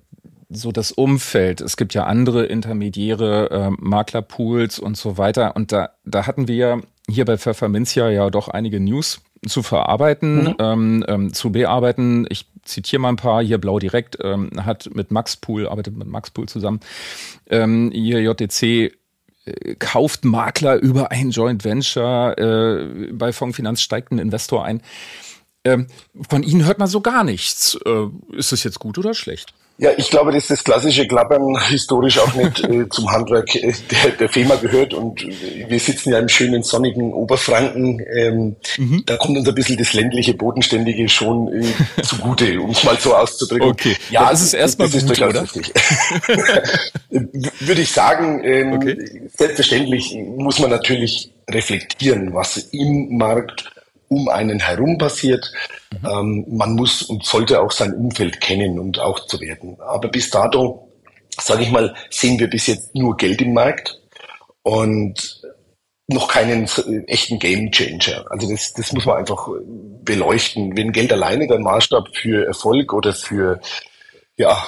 so 0.50 0.72
das 0.72 0.92
Umfeld. 0.92 1.60
Es 1.60 1.76
gibt 1.76 1.94
ja 1.94 2.04
andere 2.04 2.44
Intermediäre, 2.44 3.50
äh, 3.50 3.70
Maklerpools 3.78 4.78
und 4.78 4.96
so 4.96 5.16
weiter. 5.16 5.54
Und 5.56 5.72
da, 5.72 5.90
da 6.04 6.26
hatten 6.26 6.48
wir 6.48 6.82
hier 7.08 7.24
bei 7.24 7.38
Pfefferminzia 7.38 8.10
ja 8.10 8.30
doch 8.30 8.48
einige 8.48 8.80
News 8.80 9.20
zu 9.46 9.62
verarbeiten, 9.62 10.44
mhm. 10.44 10.56
ähm, 10.58 11.04
ähm, 11.08 11.32
zu 11.32 11.52
bearbeiten. 11.52 12.26
Ich 12.28 12.46
zitiere 12.64 13.00
mal 13.00 13.10
ein 13.10 13.16
paar. 13.16 13.42
Hier 13.42 13.58
Blau 13.58 13.78
Direkt 13.78 14.18
ähm, 14.22 14.50
hat 14.56 14.90
mit 14.94 15.10
Max 15.10 15.36
Pool, 15.36 15.68
arbeitet 15.68 15.96
mit 15.96 16.08
Max 16.08 16.30
Pool 16.30 16.48
zusammen. 16.48 16.80
Ähm, 17.48 17.90
hier 17.94 18.20
JTC 18.20 18.62
äh, 19.44 19.74
kauft 19.78 20.24
Makler 20.24 20.76
über 20.76 21.10
ein 21.10 21.30
Joint 21.30 21.64
Venture. 21.64 22.36
Äh, 22.36 23.12
bei 23.12 23.32
Fondsfinanz 23.32 23.80
steigt 23.80 24.10
ein 24.10 24.18
Investor 24.18 24.64
ein. 24.64 24.82
Ähm, 25.64 25.86
von 26.28 26.42
Ihnen 26.42 26.64
hört 26.64 26.78
man 26.78 26.88
so 26.88 27.00
gar 27.00 27.24
nichts. 27.24 27.78
Äh, 27.86 28.36
ist 28.36 28.52
das 28.52 28.64
jetzt 28.64 28.78
gut 28.80 28.98
oder 28.98 29.14
schlecht? 29.14 29.54
Ja, 29.80 29.92
ich 29.96 30.10
glaube, 30.10 30.30
dass 30.30 30.48
das 30.48 30.62
klassische 30.62 31.08
Klappern 31.08 31.58
historisch 31.68 32.18
auch 32.18 32.34
nicht 32.34 32.62
äh, 32.68 32.86
zum 32.90 33.10
Handwerk 33.10 33.54
äh, 33.54 33.72
der, 33.90 34.10
der 34.10 34.28
FEMA 34.28 34.56
gehört. 34.56 34.92
Und 34.92 35.26
wir 35.26 35.80
sitzen 35.80 36.12
ja 36.12 36.18
im 36.18 36.28
schönen 36.28 36.62
sonnigen 36.62 37.14
Oberfranken. 37.14 38.04
Ähm, 38.14 38.56
mhm. 38.76 39.02
Da 39.06 39.16
kommt 39.16 39.38
uns 39.38 39.48
ein 39.48 39.54
bisschen 39.54 39.78
das 39.78 39.94
ländliche, 39.94 40.34
bodenständige 40.34 41.08
schon 41.08 41.48
äh, 41.48 42.02
zugute, 42.02 42.60
um 42.60 42.70
es 42.70 42.84
mal 42.84 42.98
so 42.98 43.14
auszudrücken. 43.14 43.70
Okay, 43.70 43.96
ja, 44.10 44.28
das 44.28 44.42
ist 44.42 44.52
erstmal 44.52 44.90
das, 44.90 45.06
das 45.06 45.12
ist 45.12 45.22
oder? 45.22 45.42
richtig. 45.42 45.72
Würde 47.60 47.80
ich 47.80 47.90
sagen, 47.90 48.44
ähm, 48.44 48.72
okay. 48.74 49.30
selbstverständlich 49.34 50.14
muss 50.36 50.58
man 50.58 50.68
natürlich 50.68 51.32
reflektieren, 51.50 52.34
was 52.34 52.58
im 52.58 53.16
Markt 53.16 53.70
um 54.10 54.28
einen 54.28 54.58
herum 54.58 54.98
passiert. 54.98 55.50
Mhm. 56.02 56.08
Ähm, 56.08 56.44
man 56.48 56.74
muss 56.74 57.02
und 57.02 57.24
sollte 57.24 57.60
auch 57.60 57.72
sein 57.72 57.94
Umfeld 57.94 58.40
kennen 58.40 58.78
und 58.78 58.98
auch 58.98 59.26
zu 59.26 59.40
werden. 59.40 59.80
Aber 59.80 60.08
bis 60.08 60.30
dato, 60.30 60.92
sage 61.40 61.62
ich 61.62 61.70
mal, 61.70 61.94
sehen 62.10 62.38
wir 62.38 62.50
bis 62.50 62.66
jetzt 62.66 62.94
nur 62.94 63.16
Geld 63.16 63.40
im 63.40 63.54
Markt 63.54 64.00
und 64.62 65.40
noch 66.08 66.28
keinen 66.28 66.68
echten 67.06 67.38
Game 67.38 67.70
Changer. 67.70 68.24
Also 68.30 68.50
das, 68.50 68.72
das 68.72 68.92
muss 68.92 69.06
man 69.06 69.18
einfach 69.18 69.48
beleuchten. 70.02 70.76
Wenn 70.76 70.90
Geld 70.90 71.12
alleine 71.12 71.46
der 71.46 71.60
Maßstab 71.60 72.08
für 72.12 72.46
Erfolg 72.46 72.92
oder 72.92 73.14
für 73.14 73.60
ja, 74.36 74.64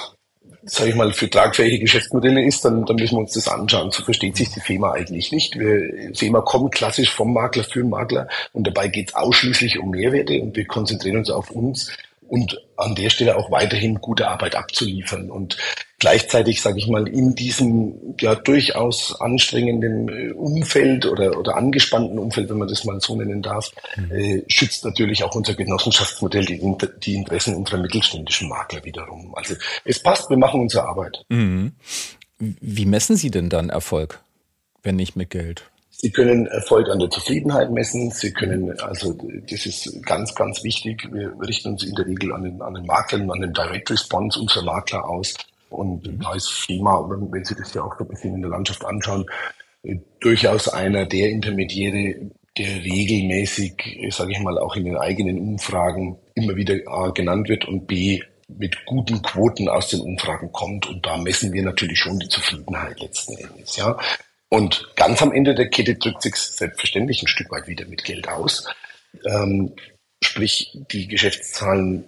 sage 0.65 0.91
ich 0.91 0.95
mal, 0.95 1.11
für 1.13 1.29
tragfähige 1.29 1.79
Geschäftsmodelle 1.79 2.43
ist, 2.43 2.63
dann, 2.63 2.85
dann 2.85 2.95
müssen 2.95 3.15
wir 3.15 3.21
uns 3.21 3.33
das 3.33 3.47
anschauen. 3.47 3.91
So 3.91 4.03
versteht 4.03 4.37
sich 4.37 4.49
die 4.51 4.59
FEMA 4.59 4.91
eigentlich 4.91 5.31
nicht. 5.31 5.57
Wir, 5.59 6.13
FEMA 6.15 6.41
kommt 6.41 6.73
klassisch 6.73 7.11
vom 7.11 7.33
Makler 7.33 7.63
für 7.63 7.81
den 7.81 7.89
Makler 7.89 8.27
und 8.53 8.65
dabei 8.65 8.87
geht 8.87 9.09
es 9.09 9.15
ausschließlich 9.15 9.79
um 9.79 9.91
Mehrwerte 9.91 10.41
und 10.41 10.55
wir 10.55 10.65
konzentrieren 10.65 11.17
uns 11.17 11.29
auf 11.29 11.51
uns 11.51 11.91
und 12.27 12.59
an 12.77 12.95
der 12.95 13.09
Stelle 13.09 13.37
auch 13.37 13.51
weiterhin 13.51 13.95
gute 13.95 14.27
Arbeit 14.27 14.55
abzuliefern. 14.55 15.29
Und 15.29 15.57
gleichzeitig, 15.99 16.61
sage 16.61 16.79
ich 16.79 16.87
mal, 16.87 17.07
in 17.07 17.35
diesem 17.35 18.15
ja 18.19 18.35
durchaus 18.35 19.19
anstrengenden 19.21 20.09
äh, 20.09 20.31
Umfeld 20.31 21.05
oder, 21.05 21.37
oder 21.37 21.55
angespannten 21.55 22.19
Umfeld, 22.19 22.49
wenn 22.49 22.57
man 22.57 22.67
das 22.67 22.83
mal 22.83 22.99
so 22.99 23.15
nennen 23.15 23.41
darf, 23.41 23.71
mhm. 23.95 24.11
äh, 24.11 24.43
schützt 24.47 24.85
natürlich 24.85 25.23
auch 25.23 25.35
unser 25.35 25.53
Genossenschaftsmodell 25.53 26.45
die, 26.45 26.61
die 27.03 27.15
Interessen 27.15 27.55
unserer 27.55 27.77
mittelständischen 27.77 28.49
Makler 28.49 28.83
wiederum. 28.83 29.33
Also 29.35 29.55
es 29.85 30.01
passt, 30.01 30.29
wir 30.29 30.37
machen 30.37 30.61
unsere 30.61 30.87
Arbeit. 30.87 31.23
Mhm. 31.29 31.73
Wie 32.39 32.85
messen 32.85 33.15
Sie 33.15 33.31
denn 33.31 33.49
dann 33.49 33.69
Erfolg, 33.69 34.19
wenn 34.81 34.95
nicht 34.95 35.15
mit 35.15 35.29
Geld? 35.29 35.63
Sie 35.95 36.11
können 36.11 36.47
Erfolg 36.47 36.89
an 36.89 36.99
der 36.99 37.09
Zufriedenheit 37.09 37.71
messen. 37.71 38.09
Sie 38.11 38.31
können, 38.33 38.77
also 38.79 39.15
das 39.49 39.65
ist 39.65 40.03
ganz, 40.03 40.33
ganz 40.33 40.63
wichtig. 40.63 41.07
Wir 41.11 41.33
richten 41.47 41.69
uns 41.69 41.83
in 41.83 41.93
der 41.93 42.05
Regel 42.05 42.33
an 42.33 42.43
den, 42.43 42.61
an 42.61 42.73
den 42.73 42.85
Maklern, 42.85 43.29
an 43.29 43.41
den 43.41 43.53
Direct 43.53 43.91
Response 43.91 44.39
unserer 44.39 44.63
Makler 44.63 45.07
aus. 45.07 45.33
Und 45.69 46.05
mhm. 46.05 46.19
da 46.19 46.33
ist 46.33 46.49
FEMA, 46.49 47.07
wenn 47.09 47.45
Sie 47.45 47.55
das 47.55 47.73
ja 47.73 47.83
auch 47.83 47.97
ein 47.99 48.07
bisschen 48.07 48.35
in 48.35 48.41
der 48.41 48.51
Landschaft 48.51 48.83
anschauen, 48.83 49.25
durchaus 50.19 50.67
einer 50.67 51.05
der 51.05 51.29
Intermediäre, 51.29 52.31
der 52.57 52.83
regelmäßig, 52.83 54.09
sage 54.09 54.31
ich 54.31 54.39
mal, 54.39 54.57
auch 54.57 54.75
in 54.75 54.85
den 54.85 54.97
eigenen 54.97 55.39
Umfragen 55.39 56.17
immer 56.35 56.55
wieder 56.55 56.75
A 56.87 57.09
genannt 57.09 57.49
wird 57.49 57.65
und 57.65 57.87
B 57.87 58.21
mit 58.47 58.85
guten 58.85 59.21
Quoten 59.21 59.69
aus 59.69 59.89
den 59.89 60.01
Umfragen 60.01 60.51
kommt. 60.51 60.87
Und 60.87 61.05
da 61.05 61.17
messen 61.17 61.53
wir 61.53 61.63
natürlich 61.63 61.99
schon 61.99 62.19
die 62.19 62.27
Zufriedenheit 62.27 62.99
letzten 62.99 63.37
Endes. 63.37 63.75
Ja. 63.77 63.97
Und 64.53 64.91
ganz 64.95 65.19
am 65.23 65.31
Ende 65.31 65.55
der 65.55 65.67
Kette 65.67 65.95
drückt 65.95 66.21
sich 66.21 66.35
selbstverständlich 66.35 67.23
ein 67.23 67.27
Stück 67.27 67.49
weit 67.49 67.67
wieder 67.67 67.87
mit 67.87 68.03
Geld 68.03 68.27
aus. 68.27 68.67
Ähm, 69.25 69.73
sprich, 70.23 70.77
die 70.91 71.07
Geschäftszahlen 71.07 72.05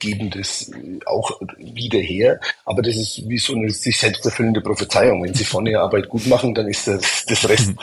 geben 0.00 0.28
das 0.30 0.72
auch 1.06 1.40
wieder 1.56 2.00
her. 2.00 2.40
Aber 2.64 2.82
das 2.82 2.96
ist 2.96 3.28
wie 3.28 3.38
so 3.38 3.54
eine 3.54 3.70
sich 3.70 3.96
selbst 3.96 4.24
erfüllende 4.24 4.60
Prophezeiung. 4.60 5.22
Wenn 5.22 5.34
Sie 5.34 5.44
vorne 5.44 5.70
Ihre 5.70 5.82
Arbeit 5.82 6.08
gut 6.08 6.26
machen, 6.26 6.52
dann 6.52 6.66
ist 6.66 6.88
das, 6.88 7.26
das 7.26 7.48
Rest, 7.48 7.74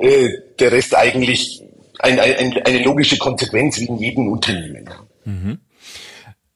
äh, 0.00 0.28
der 0.58 0.72
Rest 0.72 0.96
eigentlich 0.96 1.62
ein, 2.00 2.18
ein, 2.18 2.60
eine 2.64 2.82
logische 2.82 3.16
Konsequenz 3.16 3.78
wie 3.78 3.86
in 3.86 3.98
jedem 3.98 4.26
Unternehmen. 4.26 4.90
Mhm. 5.24 5.60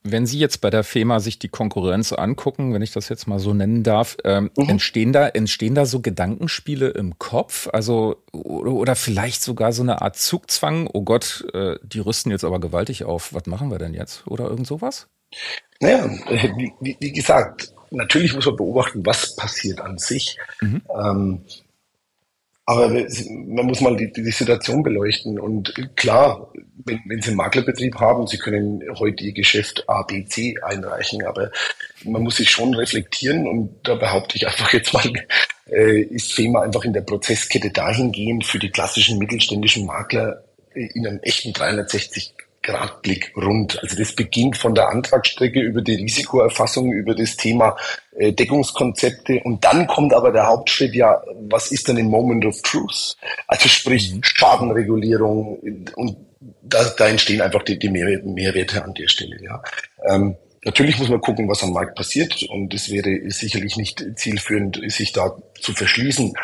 Wenn 0.03 0.27
Sie 0.27 0.39
jetzt 0.39 0.63
bei 0.63 0.71
der 0.71 0.83
FEMA 0.83 1.21
sich 1.21 1.39
die 1.39 1.49
Konkurrenz 1.49 2.13
angucken, 2.13 2.73
wenn 2.73 2.81
ich 2.81 2.93
das 2.93 3.11
jetzt 3.11 3.27
mal 3.27 3.39
so 3.39 3.53
nennen 3.53 3.83
darf, 3.83 4.17
ähm, 4.25 4.51
mhm. 4.57 4.69
entstehen 4.71 5.13
da 5.13 5.29
entstehen 5.29 5.75
da 5.75 5.85
so 5.85 6.01
Gedankenspiele 6.01 6.89
im 6.89 7.19
Kopf, 7.19 7.69
also 7.73 8.17
oder, 8.33 8.97
vielleicht 8.97 9.43
sogar 9.43 9.73
so 9.73 9.83
eine 9.83 10.01
Art 10.01 10.17
Zugzwang. 10.17 10.89
Oh 10.91 11.03
Gott, 11.03 11.45
äh, 11.53 11.77
die 11.83 12.01
rüsten 12.01 12.31
jetzt 12.31 12.45
aber 12.45 12.61
gewaltig 12.61 13.05
auf. 13.05 13.35
Was 13.35 13.47
machen 13.47 13.71
wir 13.71 13.79
denn 13.79 13.93
jetzt? 13.93 14.27
Oder 14.27 14.47
irgend 14.47 14.67
sowas? 14.67 15.09
Naja, 15.81 16.09
wie, 16.57 16.73
wie, 16.81 16.97
wie 16.99 17.13
gesagt, 17.13 17.73
natürlich 17.91 18.35
muss 18.35 18.47
man 18.47 18.57
beobachten, 18.57 19.05
was 19.05 19.37
passiert 19.37 19.81
an 19.81 19.99
sich. 19.99 20.39
Mhm. 20.61 20.83
Ähm, 20.99 21.45
aber 22.71 22.89
man 22.89 23.67
muss 23.67 23.81
mal 23.81 23.97
die, 23.97 24.13
die 24.13 24.31
Situation 24.31 24.85
beleuchten. 24.85 25.41
Und 25.41 25.75
klar, 25.97 26.53
wenn, 26.85 27.01
wenn 27.07 27.21
Sie 27.21 27.31
einen 27.31 27.37
Maklerbetrieb 27.37 27.97
haben, 27.97 28.29
Sie 28.29 28.39
können 28.39 28.81
heute 28.97 29.25
Ihr 29.25 29.33
Geschäft 29.33 29.89
A, 29.89 30.05
B, 30.05 30.25
C 30.25 30.55
einreichen, 30.63 31.27
aber 31.27 31.51
man 32.05 32.23
muss 32.23 32.37
sich 32.37 32.49
schon 32.49 32.73
reflektieren 32.75 33.49
und 33.49 33.75
da 33.83 33.97
behaupte 33.97 34.37
ich 34.37 34.47
einfach 34.47 34.73
jetzt 34.73 34.95
mal, 34.95 35.03
äh, 35.69 36.01
ist 36.03 36.33
FEMA 36.33 36.63
einfach 36.63 36.85
in 36.85 36.93
der 36.93 37.01
Prozesskette 37.01 37.71
dahingehend 37.71 38.47
für 38.47 38.61
die 38.61 38.71
klassischen 38.71 39.19
mittelständischen 39.19 39.85
Makler 39.85 40.45
in 40.73 41.09
einem 41.09 41.19
echten 41.23 41.53
360 41.53 42.35
Gradblick 42.63 43.33
rund. 43.37 43.79
Also 43.83 43.97
das 43.97 44.15
beginnt 44.15 44.57
von 44.57 44.75
der 44.75 44.89
Antragsstrecke 44.89 45.61
über 45.61 45.83
die 45.83 45.95
Risikoerfassung, 45.95 46.93
über 46.93 47.15
das 47.15 47.37
Thema 47.37 47.77
äh, 48.17 48.33
Deckungskonzepte 48.33 49.41
und 49.45 49.65
dann 49.65 49.87
kommt 49.87 50.13
aber 50.13 50.31
der 50.31 50.47
Hauptschritt, 50.47 50.95
ja, 50.95 51.23
was 51.49 51.71
ist 51.73 51.89
denn 51.89 51.97
ein 51.97 52.09
Moment 52.09 52.45
of 52.45 52.61
Truth? 52.63 53.17
Also 53.47 53.69
sprich 53.69 54.13
mhm. 54.13 54.21
Schadenregulierung 54.23 55.59
und 55.97 56.17
da, 56.63 56.85
da 56.97 57.09
entstehen 57.09 57.41
einfach 57.41 57.63
die, 57.63 57.79
die 57.79 57.89
Mehrwerte, 57.89 58.27
Mehrwerte 58.27 58.85
an 58.85 58.95
der 58.95 59.09
Stelle. 59.09 59.37
Ja. 59.43 59.63
Ähm, 60.07 60.37
natürlich 60.65 60.99
muss 60.99 61.09
man 61.09 61.21
gucken, 61.21 61.49
was 61.49 61.63
am 61.63 61.73
Markt 61.73 61.97
passiert 61.97 62.43
und 62.45 62.73
es 62.75 62.91
wäre 62.91 63.31
sicherlich 63.31 63.77
nicht 63.77 64.05
zielführend, 64.17 64.81
sich 64.91 65.13
da 65.13 65.37
zu 65.59 65.73
verschließen. 65.73 66.35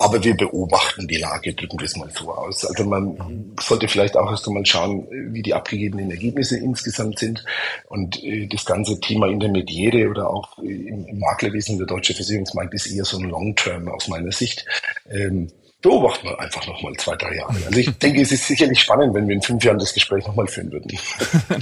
Aber 0.00 0.22
wir 0.22 0.36
beobachten 0.36 1.08
die 1.08 1.16
Lage, 1.16 1.54
drücken 1.54 1.80
wir 1.80 1.86
es 1.86 1.96
mal 1.96 2.08
so 2.10 2.32
aus. 2.32 2.64
Also 2.64 2.84
man 2.84 3.52
sollte 3.60 3.88
vielleicht 3.88 4.16
auch 4.16 4.30
erst 4.30 4.46
einmal 4.46 4.64
schauen, 4.64 5.08
wie 5.10 5.42
die 5.42 5.54
abgegebenen 5.54 6.08
Ergebnisse 6.12 6.56
insgesamt 6.56 7.18
sind. 7.18 7.44
Und 7.88 8.22
äh, 8.22 8.46
das 8.46 8.64
ganze 8.64 9.00
Thema 9.00 9.26
Intermediäre 9.26 10.08
oder 10.08 10.30
auch 10.30 10.56
äh, 10.58 10.88
im 10.88 11.18
Maklerwesen, 11.18 11.78
der 11.78 11.88
deutsche 11.88 12.14
Versicherungsmarkt 12.14 12.74
ist 12.74 12.86
eher 12.86 13.04
so 13.04 13.18
ein 13.18 13.28
Long-Term 13.28 13.88
aus 13.88 14.06
meiner 14.06 14.30
Sicht. 14.30 14.64
Ähm, 15.10 15.50
beobachten 15.80 16.26
wir 16.26 16.40
einfach 16.40 16.66
nochmal 16.66 16.92
zwei, 16.94 17.14
drei 17.14 17.36
Jahre. 17.36 17.54
Also 17.66 17.78
ich 17.78 17.90
denke, 17.98 18.20
es 18.20 18.32
ist 18.32 18.46
sicherlich 18.46 18.80
spannend, 18.80 19.14
wenn 19.14 19.28
wir 19.28 19.36
in 19.36 19.42
fünf 19.42 19.62
Jahren 19.62 19.78
das 19.78 19.94
Gespräch 19.94 20.26
nochmal 20.26 20.46
führen 20.46 20.72
würden. 20.72 20.90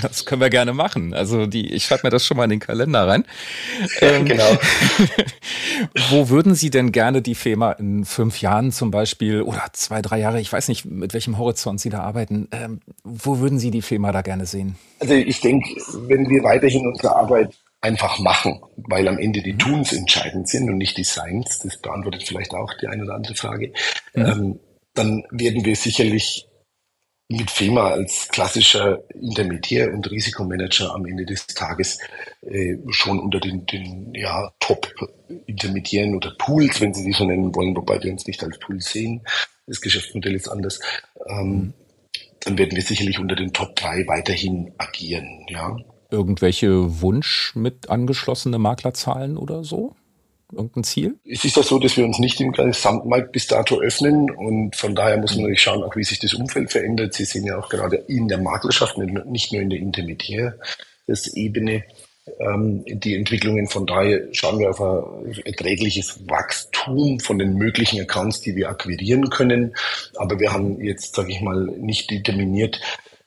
Das 0.02 0.24
können 0.24 0.40
wir 0.40 0.50
gerne 0.50 0.72
machen. 0.72 1.14
Also 1.14 1.46
die, 1.46 1.72
ich 1.72 1.84
schreibe 1.84 2.06
mir 2.06 2.10
das 2.10 2.24
schon 2.24 2.36
mal 2.36 2.44
in 2.44 2.50
den 2.50 2.60
Kalender 2.60 3.06
rein. 3.06 3.24
Ähm, 4.00 4.24
genau. 4.24 4.58
wo 6.10 6.28
würden 6.28 6.54
Sie 6.54 6.70
denn 6.70 6.92
gerne 6.92 7.22
die 7.22 7.34
FEMA 7.34 7.72
in 7.72 8.04
fünf 8.04 8.40
Jahren 8.40 8.72
zum 8.72 8.90
Beispiel 8.90 9.42
oder 9.42 9.64
zwei, 9.72 10.02
drei 10.02 10.18
Jahre, 10.18 10.40
ich 10.40 10.52
weiß 10.52 10.68
nicht, 10.68 10.84
mit 10.84 11.14
welchem 11.14 11.38
Horizont 11.38 11.80
Sie 11.80 11.88
da 11.88 12.00
arbeiten, 12.00 12.48
ähm, 12.52 12.80
wo 13.04 13.38
würden 13.38 13.58
Sie 13.58 13.70
die 13.70 13.82
FEMA 13.82 14.12
da 14.12 14.22
gerne 14.22 14.46
sehen? 14.46 14.76
Also 14.98 15.14
ich 15.14 15.40
denke, 15.40 15.68
wenn 16.08 16.28
wir 16.28 16.42
weiterhin 16.42 16.86
unsere 16.86 17.14
Arbeit 17.14 17.54
einfach 17.80 18.18
machen, 18.18 18.60
weil 18.76 19.08
am 19.08 19.18
Ende 19.18 19.42
die. 19.42 19.56
Tuns 19.56 19.92
entscheidend 19.92 20.48
sind 20.48 20.68
und 20.68 20.78
nicht 20.78 20.96
die 20.96 21.04
Signs. 21.04 21.60
Das 21.60 21.78
beantwortet 21.78 22.24
vielleicht 22.24 22.52
auch 22.54 22.72
die 22.74 22.88
eine 22.88 23.04
oder 23.04 23.14
andere 23.14 23.34
Frage. 23.34 23.72
Mhm. 24.14 24.26
Ähm, 24.26 24.60
dann 24.94 25.24
werden 25.30 25.64
wir 25.64 25.76
sicherlich 25.76 26.48
mit 27.28 27.50
FEMA 27.50 27.90
als 27.90 28.28
klassischer 28.28 29.02
Intermediär 29.14 29.92
und 29.92 30.08
Risikomanager 30.10 30.94
am 30.94 31.06
Ende 31.06 31.26
des 31.26 31.46
Tages 31.48 31.98
äh, 32.42 32.76
schon 32.90 33.18
unter 33.18 33.40
den, 33.40 33.66
den 33.66 34.14
ja, 34.14 34.52
Top-Intermediären 34.60 36.14
oder 36.14 36.32
Pools, 36.38 36.80
wenn 36.80 36.94
Sie 36.94 37.04
die 37.04 37.12
so 37.12 37.24
nennen 37.24 37.52
wollen, 37.54 37.76
wobei 37.76 38.00
wir 38.02 38.12
uns 38.12 38.26
nicht 38.26 38.42
als 38.44 38.58
Pool 38.58 38.80
sehen. 38.80 39.22
Das 39.66 39.80
Geschäftsmodell 39.80 40.36
ist 40.36 40.48
anders. 40.48 40.78
Ähm, 41.28 41.48
mhm. 41.48 41.74
Dann 42.40 42.58
werden 42.58 42.76
wir 42.76 42.82
sicherlich 42.82 43.18
unter 43.18 43.34
den 43.34 43.52
Top 43.52 43.74
3 43.74 44.06
weiterhin 44.06 44.72
agieren. 44.78 45.46
Ja 45.48 45.76
irgendwelche 46.10 47.00
Wunsch 47.00 47.52
mit 47.54 47.88
angeschlossene 47.90 48.58
Maklerzahlen 48.58 49.36
oder 49.36 49.62
so? 49.64 49.94
Irgendein 50.52 50.84
Ziel? 50.84 51.16
Es 51.24 51.44
ist 51.44 51.56
ja 51.56 51.64
so, 51.64 51.80
dass 51.80 51.96
wir 51.96 52.04
uns 52.04 52.20
nicht 52.20 52.40
im 52.40 52.52
Gesamtmarkt 52.52 53.32
bis 53.32 53.48
dato 53.48 53.80
öffnen 53.80 54.30
und 54.30 54.76
von 54.76 54.94
daher 54.94 55.18
muss 55.18 55.32
man 55.32 55.42
natürlich 55.42 55.62
schauen, 55.62 55.82
auch 55.82 55.96
wie 55.96 56.04
sich 56.04 56.20
das 56.20 56.34
Umfeld 56.34 56.70
verändert. 56.70 57.14
Sie 57.14 57.24
sehen 57.24 57.44
ja 57.44 57.58
auch 57.58 57.68
gerade 57.68 57.96
in 57.96 58.28
der 58.28 58.38
Maklerschaft, 58.38 58.96
nicht 58.96 59.52
nur 59.52 59.62
in 59.62 59.70
der 59.70 59.80
Intermediär-Ebene, 59.80 61.82
ähm, 62.40 62.84
die 62.86 63.16
Entwicklungen. 63.16 63.66
Von 63.66 63.86
daher 63.86 64.28
schauen 64.32 64.60
wir 64.60 64.70
auf 64.70 64.80
ein 64.80 65.32
erträgliches 65.44 66.20
Wachstum 66.28 67.18
von 67.18 67.38
den 67.38 67.54
möglichen 67.54 68.00
Accounts, 68.00 68.40
die 68.40 68.54
wir 68.54 68.68
akquirieren 68.68 69.28
können. 69.30 69.74
Aber 70.16 70.38
wir 70.38 70.52
haben 70.52 70.80
jetzt, 70.80 71.16
sage 71.16 71.32
ich 71.32 71.40
mal, 71.40 71.64
nicht 71.78 72.10
determiniert 72.10 72.80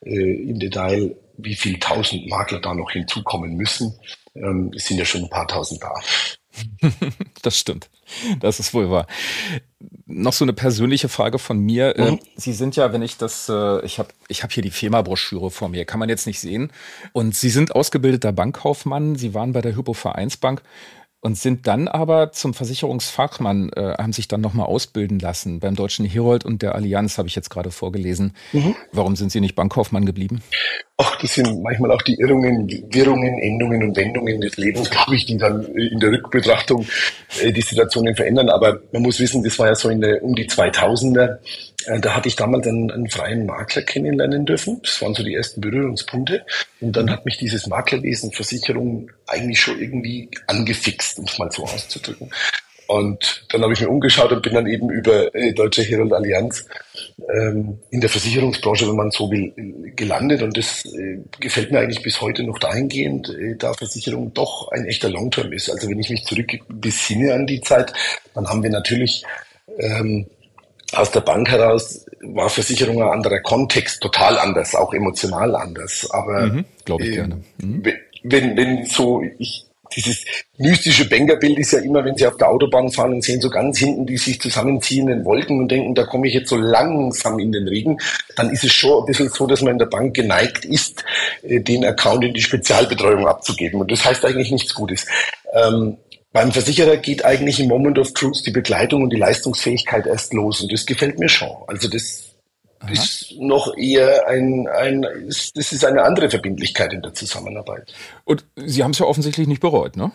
äh, 0.06 0.50
im 0.50 0.60
Detail, 0.60 1.16
wie 1.42 1.56
viel 1.56 1.80
tausend 1.80 2.28
Makler 2.30 2.60
da 2.60 2.74
noch 2.74 2.92
hinzukommen 2.92 3.56
müssen. 3.56 3.94
Ähm, 4.36 4.72
es 4.76 4.86
sind 4.86 4.98
ja 4.98 5.06
schon 5.06 5.24
ein 5.24 5.30
paar 5.30 5.48
tausend 5.48 5.82
da. 5.82 5.94
das 7.42 7.58
stimmt. 7.58 7.90
Das 8.40 8.60
ist 8.60 8.74
wohl 8.74 8.90
wahr. 8.90 9.08
Noch 10.06 10.34
so 10.34 10.44
eine 10.44 10.54
persönliche 10.54 11.10
Frage 11.10 11.40
von 11.40 11.60
mir. 11.60 11.94
Mhm. 11.98 12.20
Sie 12.36 12.54
sind 12.54 12.76
ja, 12.76 12.92
wenn 12.92 13.02
ich 13.02 13.18
das, 13.18 13.48
äh, 13.50 13.86
ich 13.86 14.00
habe 14.00 14.10
ich 14.28 14.44
hab 14.44 14.52
hier 14.52 14.64
die 14.64 14.72
FEMA-Broschüre 14.72 15.52
vor 15.52 15.70
mir, 15.70 15.86
kann 15.86 16.00
man 16.00 16.10
jetzt 16.10 16.28
nicht 16.28 16.40
sehen. 16.40 16.72
Und 17.14 17.36
Sie 17.36 17.50
sind 17.50 17.76
ausgebildeter 17.76 18.32
Bankkaufmann. 18.32 19.16
Sie 19.16 19.34
waren 19.34 19.54
bei 19.54 19.62
der 19.62 19.76
Hypo 19.76 19.94
Vereinsbank 19.94 20.64
und 21.22 21.38
sind 21.38 21.68
dann 21.68 21.88
aber 21.88 22.32
zum 22.32 22.54
Versicherungsfachmann, 22.54 23.72
äh, 23.74 23.96
haben 23.98 24.14
sich 24.14 24.28
dann 24.28 24.42
nochmal 24.42 24.68
ausbilden 24.68 25.20
lassen 25.20 25.60
beim 25.60 25.76
Deutschen 25.76 26.06
Herold 26.06 26.46
und 26.46 26.62
der 26.62 26.76
Allianz, 26.76 27.18
habe 27.18 27.28
ich 27.28 27.36
jetzt 27.36 27.50
gerade 27.50 27.72
vorgelesen. 27.72 28.34
Mhm. 28.54 28.76
Warum 28.92 29.16
sind 29.16 29.32
Sie 29.32 29.42
nicht 29.42 29.56
Bankkaufmann 29.56 30.06
geblieben? 30.06 30.42
Ach, 31.02 31.16
das 31.16 31.34
sind 31.34 31.64
manchmal 31.64 31.92
auch 31.92 32.02
die 32.02 32.16
Irrungen, 32.16 32.68
Wirrungen, 32.92 33.40
Endungen 33.40 33.84
und 33.84 33.96
Wendungen 33.96 34.42
des 34.42 34.58
Lebens, 34.58 34.90
glaube 34.90 35.16
ich, 35.16 35.26
die 35.26 35.38
dann 35.38 35.64
in 35.74 35.98
der 35.98 36.12
Rückbetrachtung 36.12 36.86
äh, 37.42 37.54
die 37.54 37.62
Situationen 37.62 38.18
verändern. 38.18 38.50
Aber 38.50 38.82
man 38.92 39.04
muss 39.04 39.18
wissen, 39.18 39.42
das 39.42 39.58
war 39.60 39.68
ja 39.68 39.76
so 39.76 39.88
in 39.88 40.02
der, 40.02 40.22
um 40.22 40.36
die 40.36 40.50
2000er. 40.50 41.38
Äh, 41.86 42.02
da 42.02 42.16
hatte 42.16 42.28
ich 42.28 42.36
damals 42.36 42.68
einen, 42.68 42.92
einen 42.92 43.10
freien 43.10 43.46
Makler 43.46 43.84
kennenlernen 43.84 44.46
dürfen. 44.46 44.82
Das 44.84 45.02
waren 45.02 45.14
so 45.14 45.24
die 45.24 45.36
ersten 45.36 45.62
Berührungspunkte. 45.62 46.46
Und 46.82 46.98
dann 46.98 47.10
hat 47.10 47.24
mich 47.24 47.38
dieses 47.38 47.66
Maklerwesen, 47.68 48.34
Versicherung 48.34 49.10
eigentlich 49.26 49.62
schon 49.62 49.80
irgendwie 49.80 50.30
angefixt, 50.48 51.18
um 51.20 51.26
es 51.26 51.40
mal 51.40 51.50
so 51.50 51.64
auszudrücken. 51.64 52.30
Und 52.90 53.46
dann 53.50 53.62
habe 53.62 53.74
ich 53.74 53.82
mir 53.82 53.90
umgeschaut 53.90 54.32
und 54.32 54.42
bin 54.42 54.56
dann 54.56 54.66
eben 54.66 54.90
über 54.90 55.36
äh, 55.36 55.54
Deutsche 55.54 55.84
Herold 55.84 56.12
Allianz 56.12 56.66
ähm, 57.32 57.78
in 57.92 58.02
der 58.02 58.10
Versicherungsbranche, 58.10 58.88
wenn 58.88 58.96
man 58.96 59.12
so 59.12 59.30
will, 59.30 59.54
gelandet. 59.96 60.42
Und 60.42 60.58
das 60.58 60.84
äh, 60.86 61.20
gefällt 61.40 61.72
mir 61.72 61.82
eigentlich 61.82 62.02
bis 62.02 62.20
heute 62.20 62.42
noch 62.42 62.58
dahingehend, 62.58 63.30
äh, 63.30 63.56
da 63.56 63.74
Versicherung 63.74 64.34
doch 64.34 64.72
ein 64.72 64.86
echter 64.86 65.08
Longterm 65.08 65.54
ist. 65.54 65.70
Also 65.70 65.88
wenn 65.88 66.00
ich 66.00 66.10
mich 66.10 66.26
zurück 66.26 66.52
besinne 66.68 67.36
an 67.36 67.46
die 67.46 67.62
Zeit, 67.62 67.94
dann 68.34 68.48
haben 68.48 68.64
wir 68.64 68.72
natürlich 68.72 69.24
ähm, 69.78 70.26
aus 70.92 71.12
der 71.12 71.22
Bank 71.22 71.48
heraus 71.48 72.08
war 72.22 72.50
Versicherung 72.50 73.04
ein 73.04 73.10
anderer 73.10 73.42
Kontext, 73.42 74.02
total 74.02 74.40
anders, 74.40 74.74
auch 74.74 74.96
emotional 74.96 75.56
anders. 75.56 76.10
Aber 76.10 76.48
mhm, 76.48 76.66
glaube 76.86 77.04
ich 77.04 77.12
äh, 77.12 77.14
gerne. 77.14 77.44
Mhm. 77.60 77.84
Wenn, 78.24 78.58
wenn 78.58 78.86
so, 78.86 79.24
ich, 79.38 79.69
dieses 79.96 80.24
mystische 80.58 81.08
Bankerbild 81.10 81.58
ist 81.60 81.72
ja 81.72 81.80
immer, 81.80 82.04
wenn 82.04 82.16
Sie 82.16 82.28
auf 82.28 82.38
der 82.38 82.50
Autobahn 82.50 82.92
fahren 82.92 83.14
und 83.14 83.24
sehen 83.24 83.42
so 83.42 83.50
ganz 83.50 83.80
hinten 83.80 84.06
die 84.06 84.18
sich 84.18 84.40
zusammenziehenden 84.40 85.26
Wolken 85.26 85.60
und 85.60 85.70
denken, 85.70 85.96
da 85.96 86.04
komme 86.04 86.28
ich 86.28 86.34
jetzt 86.34 86.50
so 86.50 86.58
langsam 86.58 87.40
in 87.40 87.52
den 87.52 87.68
Regen, 87.68 87.98
dann 88.36 88.50
ist 88.52 88.64
es 88.64 88.72
schon 88.72 89.02
ein 89.02 89.06
bisschen 89.06 89.30
so, 89.30 89.48
dass 89.48 89.62
man 89.62 89.74
in 89.74 89.80
der 89.80 89.86
Bank 89.88 90.16
geneigt 90.16 90.66
ist, 90.66 91.04
äh, 91.44 91.60
den 91.60 91.86
Account 91.86 92.24
in 92.24 92.34
die 92.34 92.42
Spezialbetreuung 92.42 93.28
abzugeben. 93.28 93.82
Und 93.82 93.92
das 93.92 94.06
heißt 94.06 94.26
eigentlich 94.26 94.52
nichts 94.52 94.74
Gutes. 94.74 95.06
Ähm, 95.54 95.98
beim 96.32 96.52
Versicherer 96.52 96.98
geht 96.98 97.26
eigentlich 97.26 97.60
im 97.60 97.68
Moment 97.68 97.98
of 97.98 98.14
Truth 98.14 98.46
die 98.46 98.52
Begleitung 98.52 99.02
und 99.02 99.10
die 99.10 99.18
Leistungsfähigkeit 99.18 100.06
erst 100.06 100.34
los 100.34 100.62
und 100.62 100.72
das 100.72 100.86
gefällt 100.86 101.18
mir 101.18 101.30
schon. 101.30 101.50
Also 101.68 101.90
das 101.90 102.29
Aha. 102.80 102.92
ist 102.92 103.36
noch 103.38 103.76
eher 103.76 104.28
ein, 104.28 104.68
ein 104.68 105.04
ist, 105.04 105.58
das 105.58 105.74
ist 105.74 105.84
eine 105.84 106.04
andere 106.04 106.30
Verbindlichkeit 106.30 106.94
in 106.94 107.02
der 107.02 107.14
Zusammenarbeit. 107.14 107.94
Und 108.24 108.46
Sie 108.56 108.84
haben 108.84 108.92
es 108.92 109.00
ja 109.00 109.06
offensichtlich 109.06 109.48
nicht 109.48 109.62
bereut, 109.62 109.98
ne? 109.98 110.12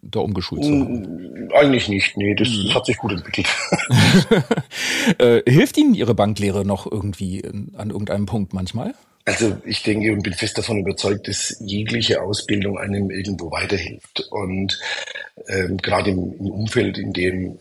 Da 0.00 0.20
umgeschult 0.20 0.64
zu 0.64 0.70
haben. 0.70 1.48
Eigentlich 1.54 1.88
nicht, 1.88 2.16
nee, 2.16 2.34
das, 2.34 2.48
das 2.48 2.74
hat 2.74 2.86
sich 2.86 2.96
gut 2.96 3.12
entwickelt. 3.12 3.46
äh, 5.18 5.42
hilft 5.48 5.76
Ihnen 5.76 5.94
Ihre 5.94 6.14
Banklehre 6.14 6.64
noch 6.64 6.90
irgendwie 6.90 7.44
an 7.44 7.90
irgendeinem 7.90 8.26
Punkt 8.26 8.52
manchmal? 8.52 8.94
Also 9.24 9.56
ich 9.64 9.82
denke 9.82 10.12
und 10.12 10.22
bin 10.22 10.32
fest 10.32 10.58
davon 10.58 10.80
überzeugt, 10.80 11.28
dass 11.28 11.56
jegliche 11.60 12.22
Ausbildung 12.22 12.78
einem 12.78 13.10
irgendwo 13.10 13.52
weiterhilft. 13.52 14.20
Und 14.30 14.80
ähm, 15.48 15.76
gerade 15.76 16.10
im, 16.10 16.32
im, 16.38 16.50
Umfeld, 16.50 16.98
in 16.98 17.12
dem 17.12 17.58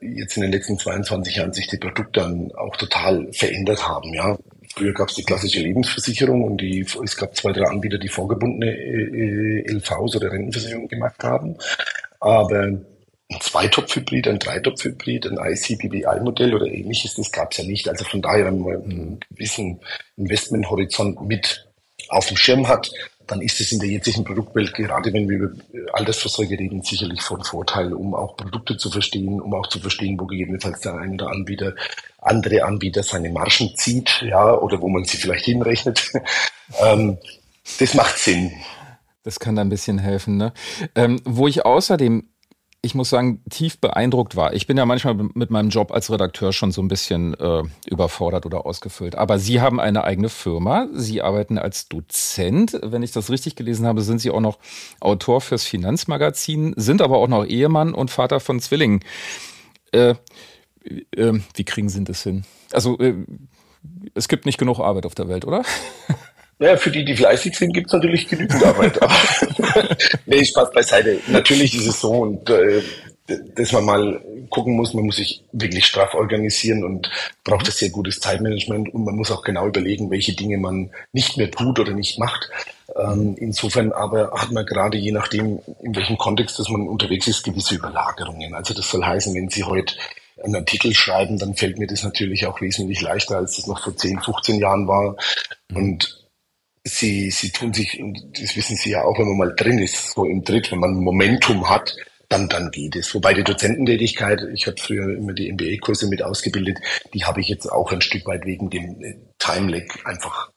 jetzt 0.00 0.36
in 0.36 0.42
den 0.42 0.52
letzten 0.52 0.78
22 0.78 1.36
Jahren 1.36 1.52
sich 1.52 1.66
die 1.66 1.76
Produkte 1.76 2.20
dann 2.20 2.52
auch 2.52 2.76
total 2.76 3.30
verändert 3.32 3.86
haben. 3.86 4.14
Ja, 4.14 4.38
Früher 4.74 4.92
gab 4.92 5.08
es 5.08 5.14
die 5.14 5.22
klassische 5.22 5.60
Lebensversicherung 5.60 6.42
und 6.42 6.60
die, 6.60 6.80
es 6.80 7.16
gab 7.16 7.36
zwei, 7.36 7.52
drei 7.52 7.66
Anbieter, 7.66 7.98
die 7.98 8.08
vorgebundene 8.08 8.76
äh, 8.76 9.70
LVs 9.70 10.16
oder 10.16 10.32
Rentenversicherung 10.32 10.88
gemacht 10.88 11.22
haben. 11.22 11.56
Aber 12.18 12.80
ein 13.34 13.40
Zweitopf-Hybrid, 13.40 14.28
ein 14.28 14.38
Dreitopf-Hybrid, 14.38 15.26
ein 15.26 15.38
ICBBI-Modell 15.38 16.54
oder 16.54 16.66
ähnliches, 16.66 17.14
das 17.14 17.32
gab 17.32 17.52
es 17.52 17.58
ja 17.58 17.64
nicht. 17.64 17.88
Also 17.88 18.04
von 18.04 18.22
daher, 18.22 18.46
wenn 18.46 18.60
man 18.60 18.82
einen 18.82 19.20
gewissen 19.30 19.80
Investmenthorizont 20.16 21.20
mit 21.26 21.66
auf 22.08 22.26
dem 22.26 22.36
Schirm 22.36 22.68
hat, 22.68 22.90
dann 23.26 23.40
ist 23.40 23.58
es 23.60 23.72
in 23.72 23.80
der 23.80 23.88
jetzigen 23.88 24.24
Produktwelt, 24.24 24.74
gerade 24.74 25.12
wenn 25.12 25.28
wir 25.28 25.38
über 25.38 25.52
Altersvorsorge 25.94 26.58
reden, 26.58 26.82
sicherlich 26.82 27.22
von 27.22 27.42
Vorteil, 27.42 27.94
um 27.94 28.14
auch 28.14 28.36
Produkte 28.36 28.76
zu 28.76 28.90
verstehen, 28.90 29.40
um 29.40 29.54
auch 29.54 29.66
zu 29.68 29.80
verstehen, 29.80 30.20
wo 30.20 30.26
gegebenenfalls 30.26 30.80
der 30.80 30.94
ein 30.94 31.14
oder 31.14 31.30
Anbieter, 31.30 31.74
andere 32.18 32.64
Anbieter 32.64 33.02
seine 33.02 33.30
Margen 33.30 33.74
zieht, 33.76 34.22
ja, 34.22 34.52
oder 34.54 34.80
wo 34.80 34.88
man 34.88 35.04
sie 35.04 35.16
vielleicht 35.16 35.46
hinrechnet. 35.46 36.12
ähm, 36.80 37.18
das 37.78 37.94
macht 37.94 38.18
Sinn. 38.18 38.52
Das 39.22 39.40
kann 39.40 39.56
da 39.56 39.62
ein 39.62 39.70
bisschen 39.70 39.98
helfen. 39.98 40.36
Ne? 40.36 40.52
Ähm, 40.94 41.20
wo 41.24 41.48
ich 41.48 41.64
außerdem 41.64 42.28
ich 42.84 42.94
muss 42.94 43.08
sagen, 43.08 43.42
tief 43.48 43.78
beeindruckt 43.78 44.36
war. 44.36 44.52
Ich 44.52 44.66
bin 44.66 44.76
ja 44.76 44.84
manchmal 44.84 45.14
mit 45.14 45.50
meinem 45.50 45.70
Job 45.70 45.90
als 45.90 46.10
Redakteur 46.10 46.52
schon 46.52 46.70
so 46.70 46.82
ein 46.82 46.88
bisschen 46.88 47.34
äh, 47.34 47.62
überfordert 47.86 48.44
oder 48.44 48.66
ausgefüllt. 48.66 49.14
Aber 49.14 49.38
Sie 49.38 49.60
haben 49.60 49.80
eine 49.80 50.04
eigene 50.04 50.28
Firma. 50.28 50.86
Sie 50.92 51.22
arbeiten 51.22 51.58
als 51.58 51.88
Dozent. 51.88 52.78
Wenn 52.82 53.02
ich 53.02 53.12
das 53.12 53.30
richtig 53.30 53.56
gelesen 53.56 53.86
habe, 53.86 54.02
sind 54.02 54.20
Sie 54.20 54.30
auch 54.30 54.40
noch 54.40 54.58
Autor 55.00 55.40
fürs 55.40 55.64
Finanzmagazin, 55.64 56.74
sind 56.76 57.00
aber 57.00 57.16
auch 57.16 57.28
noch 57.28 57.46
Ehemann 57.46 57.94
und 57.94 58.10
Vater 58.10 58.38
von 58.38 58.60
Zwillingen. 58.60 59.00
Äh, 59.92 60.14
äh, 61.16 61.40
wie 61.54 61.64
kriegen 61.64 61.88
Sie 61.88 62.04
das 62.04 62.22
hin? 62.22 62.44
Also, 62.72 62.98
äh, 62.98 63.14
es 64.12 64.28
gibt 64.28 64.44
nicht 64.44 64.58
genug 64.58 64.78
Arbeit 64.78 65.06
auf 65.06 65.14
der 65.14 65.28
Welt, 65.28 65.46
oder? 65.46 65.62
Naja, 66.58 66.76
für 66.76 66.90
die, 66.90 67.04
die 67.04 67.16
fleißig 67.16 67.56
sind, 67.56 67.72
gibt's 67.72 67.92
natürlich 67.92 68.28
genügend 68.28 68.64
Arbeit. 68.64 69.02
Aber 69.02 69.14
nee, 70.26 70.44
Spaß 70.44 70.70
beiseite. 70.72 71.18
Natürlich 71.28 71.74
ist 71.74 71.86
es 71.86 72.00
so 72.00 72.10
und 72.12 72.48
äh, 72.48 72.82
dass 73.26 73.72
man 73.72 73.84
mal 73.84 74.24
gucken 74.50 74.76
muss, 74.76 74.92
man 74.92 75.06
muss 75.06 75.16
sich 75.16 75.44
wirklich 75.52 75.86
straff 75.86 76.14
organisieren 76.14 76.84
und 76.84 77.10
braucht 77.42 77.66
das 77.66 77.78
sehr 77.78 77.88
gutes 77.88 78.20
Zeitmanagement 78.20 78.92
und 78.92 79.04
man 79.04 79.16
muss 79.16 79.30
auch 79.30 79.42
genau 79.42 79.66
überlegen, 79.66 80.10
welche 80.10 80.34
Dinge 80.34 80.58
man 80.58 80.90
nicht 81.12 81.38
mehr 81.38 81.50
tut 81.50 81.80
oder 81.80 81.92
nicht 81.92 82.18
macht. 82.18 82.50
Ähm, 82.94 83.34
insofern 83.38 83.92
aber 83.92 84.32
hat 84.32 84.52
man 84.52 84.66
gerade 84.66 84.98
je 84.98 85.12
nachdem, 85.12 85.60
in 85.82 85.96
welchem 85.96 86.18
Kontext 86.18 86.58
dass 86.58 86.68
man 86.68 86.86
unterwegs 86.86 87.26
ist, 87.26 87.44
gewisse 87.44 87.76
Überlagerungen. 87.76 88.54
Also 88.54 88.74
das 88.74 88.90
soll 88.90 89.04
heißen, 89.04 89.34
wenn 89.34 89.48
Sie 89.48 89.64
heute 89.64 89.94
einen 90.42 90.56
Artikel 90.56 90.92
schreiben, 90.94 91.38
dann 91.38 91.54
fällt 91.54 91.78
mir 91.78 91.86
das 91.86 92.02
natürlich 92.02 92.46
auch 92.46 92.60
wesentlich 92.60 93.00
leichter, 93.00 93.38
als 93.38 93.56
das 93.56 93.66
noch 93.66 93.82
vor 93.82 93.96
10, 93.96 94.20
15 94.20 94.58
Jahren 94.58 94.86
war. 94.86 95.16
Und 95.74 96.23
sie, 96.84 97.30
sie 97.30 97.50
tun 97.50 97.72
sich, 97.72 97.98
und 98.00 98.22
das 98.40 98.56
wissen 98.56 98.76
Sie 98.76 98.90
ja 98.90 99.02
auch, 99.02 99.18
wenn 99.18 99.26
man 99.26 99.38
mal 99.38 99.54
drin 99.56 99.78
ist, 99.78 100.12
so 100.12 100.24
im 100.24 100.44
Tritt, 100.44 100.70
wenn 100.70 100.80
man 100.80 100.94
Momentum 100.94 101.68
hat, 101.68 101.96
dann, 102.28 102.48
dann 102.48 102.70
geht 102.70 102.96
es. 102.96 103.14
Wobei 103.14 103.34
die 103.34 103.44
Dozententätigkeit, 103.44 104.40
ich 104.54 104.66
habe 104.66 104.76
früher 104.78 105.16
immer 105.16 105.32
die 105.32 105.52
MBA-Kurse 105.52 106.08
mit 106.08 106.22
ausgebildet, 106.22 106.78
die 107.12 107.24
habe 107.24 107.40
ich 107.40 107.48
jetzt 107.48 107.70
auch 107.70 107.90
ein 107.92 108.00
Stück 108.00 108.26
weit 108.26 108.44
wegen 108.44 108.70
dem 108.70 109.02
äh, 109.02 109.16
Time-Lag 109.38 109.84
einfach 110.04 110.50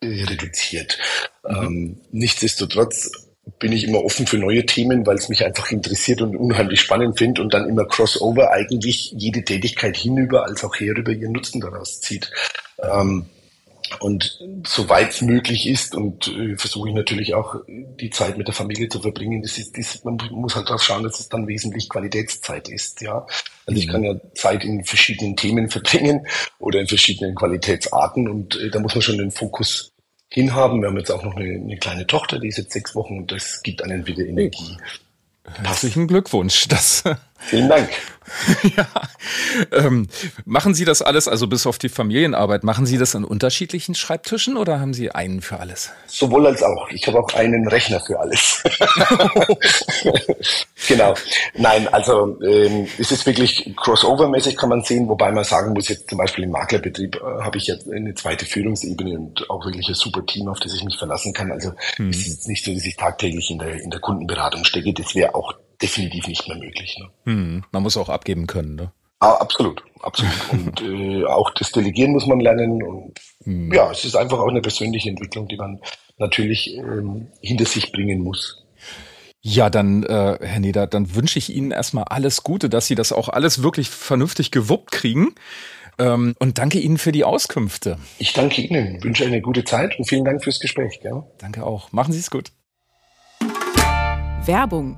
äh, 0.00 0.24
reduziert. 0.24 0.98
Mhm. 1.48 1.56
Ähm, 1.56 2.00
nichtsdestotrotz 2.10 3.10
bin 3.58 3.72
ich 3.72 3.84
immer 3.84 4.04
offen 4.04 4.26
für 4.26 4.38
neue 4.38 4.64
Themen, 4.64 5.06
weil 5.06 5.16
es 5.16 5.28
mich 5.28 5.44
einfach 5.44 5.70
interessiert 5.70 6.22
und 6.22 6.36
unheimlich 6.36 6.80
spannend 6.80 7.18
finde 7.18 7.42
und 7.42 7.52
dann 7.52 7.68
immer 7.68 7.86
Crossover 7.86 8.52
eigentlich 8.52 9.12
jede 9.16 9.42
Tätigkeit 9.42 9.96
hinüber 9.96 10.44
als 10.44 10.62
auch 10.62 10.76
herüber 10.76 11.12
ihren 11.12 11.32
Nutzen 11.32 11.60
daraus 11.60 12.00
zieht. 12.00 12.30
Ähm, 12.78 13.26
und 13.98 14.38
soweit 14.66 15.10
es 15.10 15.22
möglich 15.22 15.66
ist 15.66 15.94
und 15.94 16.28
äh, 16.28 16.56
versuche 16.56 16.90
ich 16.90 16.94
natürlich 16.94 17.34
auch 17.34 17.56
die 17.66 18.10
Zeit 18.10 18.38
mit 18.38 18.46
der 18.46 18.54
Familie 18.54 18.88
zu 18.88 19.00
verbringen. 19.00 19.42
Das 19.42 19.58
ist, 19.58 19.76
das, 19.76 20.04
man 20.04 20.18
muss 20.30 20.54
halt 20.54 20.68
darauf 20.68 20.82
schauen, 20.82 21.02
dass 21.02 21.18
es 21.18 21.28
dann 21.28 21.48
wesentlich 21.48 21.88
Qualitätszeit 21.88 22.68
ist. 22.68 23.00
Ja, 23.00 23.26
also 23.66 23.72
mhm. 23.72 23.76
ich 23.76 23.88
kann 23.88 24.04
ja 24.04 24.14
Zeit 24.34 24.64
in 24.64 24.84
verschiedenen 24.84 25.36
Themen 25.36 25.68
verbringen 25.68 26.26
oder 26.58 26.80
in 26.80 26.86
verschiedenen 26.86 27.34
Qualitätsarten 27.34 28.28
und 28.28 28.60
äh, 28.60 28.70
da 28.70 28.78
muss 28.78 28.94
man 28.94 29.02
schon 29.02 29.18
den 29.18 29.30
Fokus 29.30 29.92
hinhaben. 30.28 30.80
Wir 30.80 30.88
haben 30.88 30.98
jetzt 30.98 31.10
auch 31.10 31.24
noch 31.24 31.36
eine, 31.36 31.54
eine 31.54 31.76
kleine 31.76 32.06
Tochter, 32.06 32.38
die 32.38 32.48
ist 32.48 32.58
jetzt 32.58 32.72
sechs 32.72 32.94
Wochen 32.94 33.18
und 33.18 33.32
das 33.32 33.62
gibt 33.62 33.82
einen 33.82 34.06
wieder 34.06 34.24
Energie. 34.24 34.76
Herzlichen 35.62 36.06
Glückwunsch. 36.06 36.68
Das 36.68 37.02
Vielen 37.40 37.68
Dank. 37.68 37.88
ja. 38.76 38.86
Ähm, 39.72 40.08
machen 40.44 40.74
Sie 40.74 40.84
das 40.84 41.02
alles, 41.02 41.28
also 41.28 41.46
bis 41.46 41.66
auf 41.66 41.78
die 41.78 41.88
Familienarbeit, 41.88 42.64
machen 42.64 42.86
Sie 42.86 42.98
das 42.98 43.14
an 43.14 43.24
unterschiedlichen 43.24 43.94
Schreibtischen 43.94 44.56
oder 44.56 44.80
haben 44.80 44.94
Sie 44.94 45.10
einen 45.10 45.40
für 45.40 45.58
alles? 45.58 45.90
Sowohl 46.06 46.46
als 46.46 46.62
auch. 46.62 46.88
Ich 46.90 47.06
habe 47.06 47.18
auch 47.18 47.32
einen 47.34 47.66
Rechner 47.68 48.00
für 48.00 48.18
alles. 48.20 48.62
genau. 50.88 51.14
Nein, 51.54 51.88
also 51.88 52.40
ähm, 52.42 52.86
es 52.98 53.10
ist 53.10 53.26
wirklich 53.26 53.72
crossover-mäßig, 53.76 54.56
kann 54.56 54.68
man 54.68 54.82
sehen, 54.82 55.08
wobei 55.08 55.32
man 55.32 55.44
sagen 55.44 55.72
muss, 55.72 55.88
jetzt 55.88 56.08
zum 56.08 56.18
Beispiel 56.18 56.44
im 56.44 56.50
Maklerbetrieb 56.50 57.16
äh, 57.16 57.42
habe 57.42 57.58
ich 57.58 57.66
jetzt 57.66 57.90
eine 57.90 58.14
zweite 58.14 58.44
Führungsebene 58.44 59.18
und 59.18 59.50
auch 59.50 59.64
wirklich 59.64 59.88
ein 59.88 59.94
super 59.94 60.24
Team, 60.24 60.48
auf 60.48 60.60
das 60.60 60.74
ich 60.74 60.84
mich 60.84 60.98
verlassen 60.98 61.32
kann. 61.32 61.50
Also 61.50 61.72
hm. 61.96 62.10
es 62.10 62.18
ist 62.18 62.26
jetzt 62.28 62.48
nicht 62.48 62.64
so, 62.64 62.72
dass 62.72 62.84
ich 62.84 62.96
tagtäglich 62.96 63.50
in 63.50 63.58
der, 63.58 63.80
in 63.80 63.90
der 63.90 64.00
Kundenberatung 64.00 64.64
stecke. 64.64 64.92
Das 64.92 65.14
wäre 65.14 65.34
auch 65.34 65.54
definitiv 65.82 66.26
nicht 66.26 66.48
mehr 66.48 66.58
möglich. 66.58 66.96
Ne? 66.98 67.10
Hm, 67.24 67.64
man 67.72 67.82
muss 67.82 67.96
auch 67.96 68.08
abgeben 68.08 68.46
können, 68.46 68.74
ne? 68.74 68.92
Ah, 69.20 69.34
absolut, 69.34 69.82
absolut. 70.00 70.32
Und 70.52 70.80
äh, 70.80 71.24
auch 71.26 71.50
das 71.54 71.72
Delegieren 71.72 72.12
muss 72.12 72.26
man 72.26 72.40
lernen. 72.40 72.82
Und 72.82 73.20
hm. 73.44 73.72
ja, 73.72 73.90
es 73.90 74.04
ist 74.04 74.16
einfach 74.16 74.38
auch 74.38 74.48
eine 74.48 74.62
persönliche 74.62 75.10
Entwicklung, 75.10 75.46
die 75.46 75.56
man 75.56 75.80
natürlich 76.16 76.76
ähm, 76.76 77.28
hinter 77.40 77.66
sich 77.66 77.92
bringen 77.92 78.22
muss. 78.22 78.64
Ja, 79.42 79.70
dann, 79.70 80.02
äh, 80.02 80.38
Herr 80.40 80.60
Neder, 80.60 80.86
dann 80.86 81.14
wünsche 81.14 81.38
ich 81.38 81.54
Ihnen 81.54 81.70
erstmal 81.70 82.04
alles 82.04 82.42
Gute, 82.42 82.68
dass 82.68 82.86
Sie 82.86 82.94
das 82.94 83.12
auch 83.12 83.28
alles 83.28 83.62
wirklich 83.62 83.88
vernünftig 83.88 84.50
gewuppt 84.50 84.90
kriegen. 84.92 85.34
Ähm, 85.98 86.34
und 86.38 86.58
danke 86.58 86.78
Ihnen 86.78 86.98
für 86.98 87.12
die 87.12 87.24
Auskünfte. 87.24 87.98
Ich 88.18 88.32
danke 88.32 88.62
Ihnen, 88.62 89.02
wünsche 89.02 89.24
eine 89.24 89.40
gute 89.40 89.64
Zeit 89.64 89.98
und 89.98 90.06
vielen 90.06 90.24
Dank 90.24 90.42
fürs 90.42 90.60
Gespräch. 90.60 91.00
Ja. 91.02 91.24
Danke 91.38 91.64
auch. 91.64 91.92
Machen 91.92 92.12
Sie 92.12 92.20
es 92.20 92.30
gut. 92.30 92.52
Werbung 94.46 94.96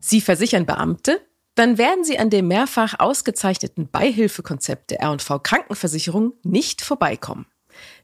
Sie 0.00 0.20
versichern 0.20 0.66
Beamte? 0.66 1.20
Dann 1.54 1.78
werden 1.78 2.04
Sie 2.04 2.18
an 2.18 2.30
dem 2.30 2.48
mehrfach 2.48 2.98
ausgezeichneten 2.98 3.90
Beihilfekonzept 3.90 4.90
der 4.90 5.00
R&V 5.00 5.40
Krankenversicherung 5.40 6.32
nicht 6.42 6.80
vorbeikommen. 6.80 7.46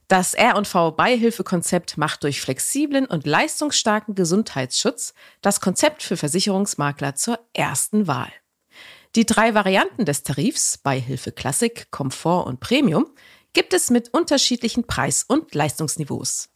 Das 0.09 0.35
R&V 0.35 0.93
Beihilfekonzept 0.93 1.97
macht 1.97 2.23
durch 2.23 2.41
flexiblen 2.41 3.07
und 3.07 3.27
leistungsstarken 3.27 4.15
Gesundheitsschutz 4.15 5.15
das 5.41 5.61
Konzept 5.61 6.03
für 6.03 6.17
Versicherungsmakler 6.17 7.17
zur 7.17 7.41
ersten 7.55 8.07
Wahl. 8.07 8.31
Die 9.17 9.27
drei 9.27 9.55
Varianten 9.55 10.05
des 10.05 10.23
Tarifs 10.23 10.79
Beihilfe 10.79 11.33
Klassik, 11.33 11.91
Komfort 11.91 12.47
und 12.47 12.61
Premium 12.61 13.07
gibt 13.53 13.73
es 13.73 13.91
mit 13.91 14.13
unterschiedlichen 14.13 14.87
Preis- 14.87 15.25
und 15.27 15.55
Leistungsniveaus. 15.55 16.51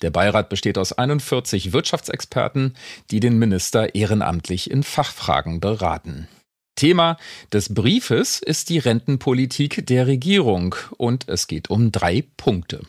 Der 0.02 0.12
Beirat 0.12 0.50
besteht 0.50 0.78
aus 0.78 0.92
41 0.92 1.72
Wirtschaftsexperten, 1.72 2.76
die 3.10 3.22
den 3.22 3.40
Minister 3.40 3.96
ehrenamtlich 3.96 4.70
in 4.70 4.84
Fachfragen 4.84 5.62
beraten. 5.62 6.28
Thema 6.76 7.18
des 7.54 7.74
Briefes 7.74 8.42
ist 8.42 8.68
die 8.68 8.80
Rentenpolitik 8.80 9.88
der 9.88 10.08
Regierung 10.08 10.76
und 10.98 11.30
es 11.30 11.48
geht 11.48 11.70
um 11.70 11.94
drei 11.94 12.26
Punkte. 12.36 12.82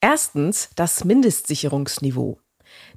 Erstens 0.00 0.70
das 0.76 1.04
Mindestsicherungsniveau. 1.04 2.38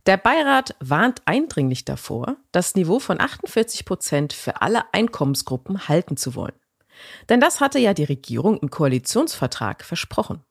Der 0.05 0.17
Beirat 0.17 0.75
warnt 0.79 1.23
eindringlich 1.25 1.83
davor, 1.83 2.37
das 2.51 2.75
Niveau 2.75 2.99
von 2.99 3.19
48 3.19 3.85
Prozent 3.85 4.33
für 4.33 4.61
alle 4.61 4.83
Einkommensgruppen 4.93 5.87
halten 5.87 6.15
zu 6.15 6.35
wollen. 6.35 6.53
Denn 7.27 7.41
das 7.41 7.59
hatte 7.59 7.79
ja 7.79 7.95
die 7.95 8.03
Regierung 8.03 8.59
im 8.59 8.69
Koalitionsvertrag 8.69 9.83
versprochen. 9.83 10.43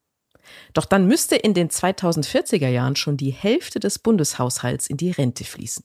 Doch 0.73 0.85
dann 0.85 1.07
müsste 1.07 1.37
in 1.37 1.55
den 1.55 1.71
2040er 1.71 2.69
Jahren 2.69 2.97
schon 2.97 3.17
die 3.17 3.31
Hälfte 3.31 3.79
des 3.79 4.01
Bundeshaushalts 4.01 4.89
in 4.89 4.97
die 4.97 5.13
Rente 5.13 5.45
fließen. 5.45 5.85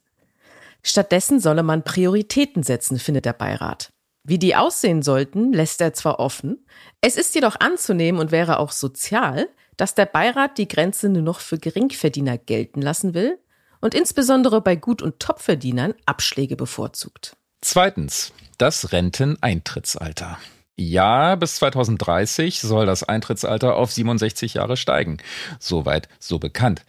Stattdessen 0.81 1.39
solle 1.39 1.61
man 1.61 1.83
Prioritäten 1.83 2.63
setzen, 2.63 2.97
findet 2.97 3.25
der 3.25 3.33
Beirat. 3.33 3.93
Wie 4.23 4.39
die 4.39 4.55
aussehen 4.55 5.01
sollten, 5.03 5.53
lässt 5.53 5.79
er 5.79 5.93
zwar 5.93 6.19
offen, 6.19 6.65
es 7.01 7.15
ist 7.15 7.35
jedoch 7.35 7.59
anzunehmen 7.59 8.19
und 8.19 8.31
wäre 8.31 8.59
auch 8.59 8.71
sozial, 8.71 9.47
dass 9.77 9.95
der 9.95 10.07
Beirat 10.07 10.57
die 10.57 10.67
Grenze 10.67 11.07
nur 11.07 11.21
noch 11.21 11.39
für 11.39 11.57
Geringverdiener 11.57 12.37
gelten 12.37 12.81
lassen 12.81 13.13
will 13.13 13.39
und 13.81 13.93
insbesondere 13.93 14.61
bei 14.61 14.75
Gut- 14.75 15.01
und 15.01 15.19
Topverdienern 15.19 15.93
Abschläge 16.05 16.55
bevorzugt. 16.55 17.35
Zweitens, 17.61 18.33
das 18.57 18.91
Renteneintrittsalter. 18.91 20.37
Ja, 20.75 21.35
bis 21.35 21.55
2030 21.55 22.61
soll 22.61 22.85
das 22.85 23.03
Eintrittsalter 23.03 23.75
auf 23.75 23.91
67 23.91 24.53
Jahre 24.53 24.77
steigen. 24.77 25.17
Soweit 25.59 26.07
so 26.19 26.39
bekannt. 26.39 26.85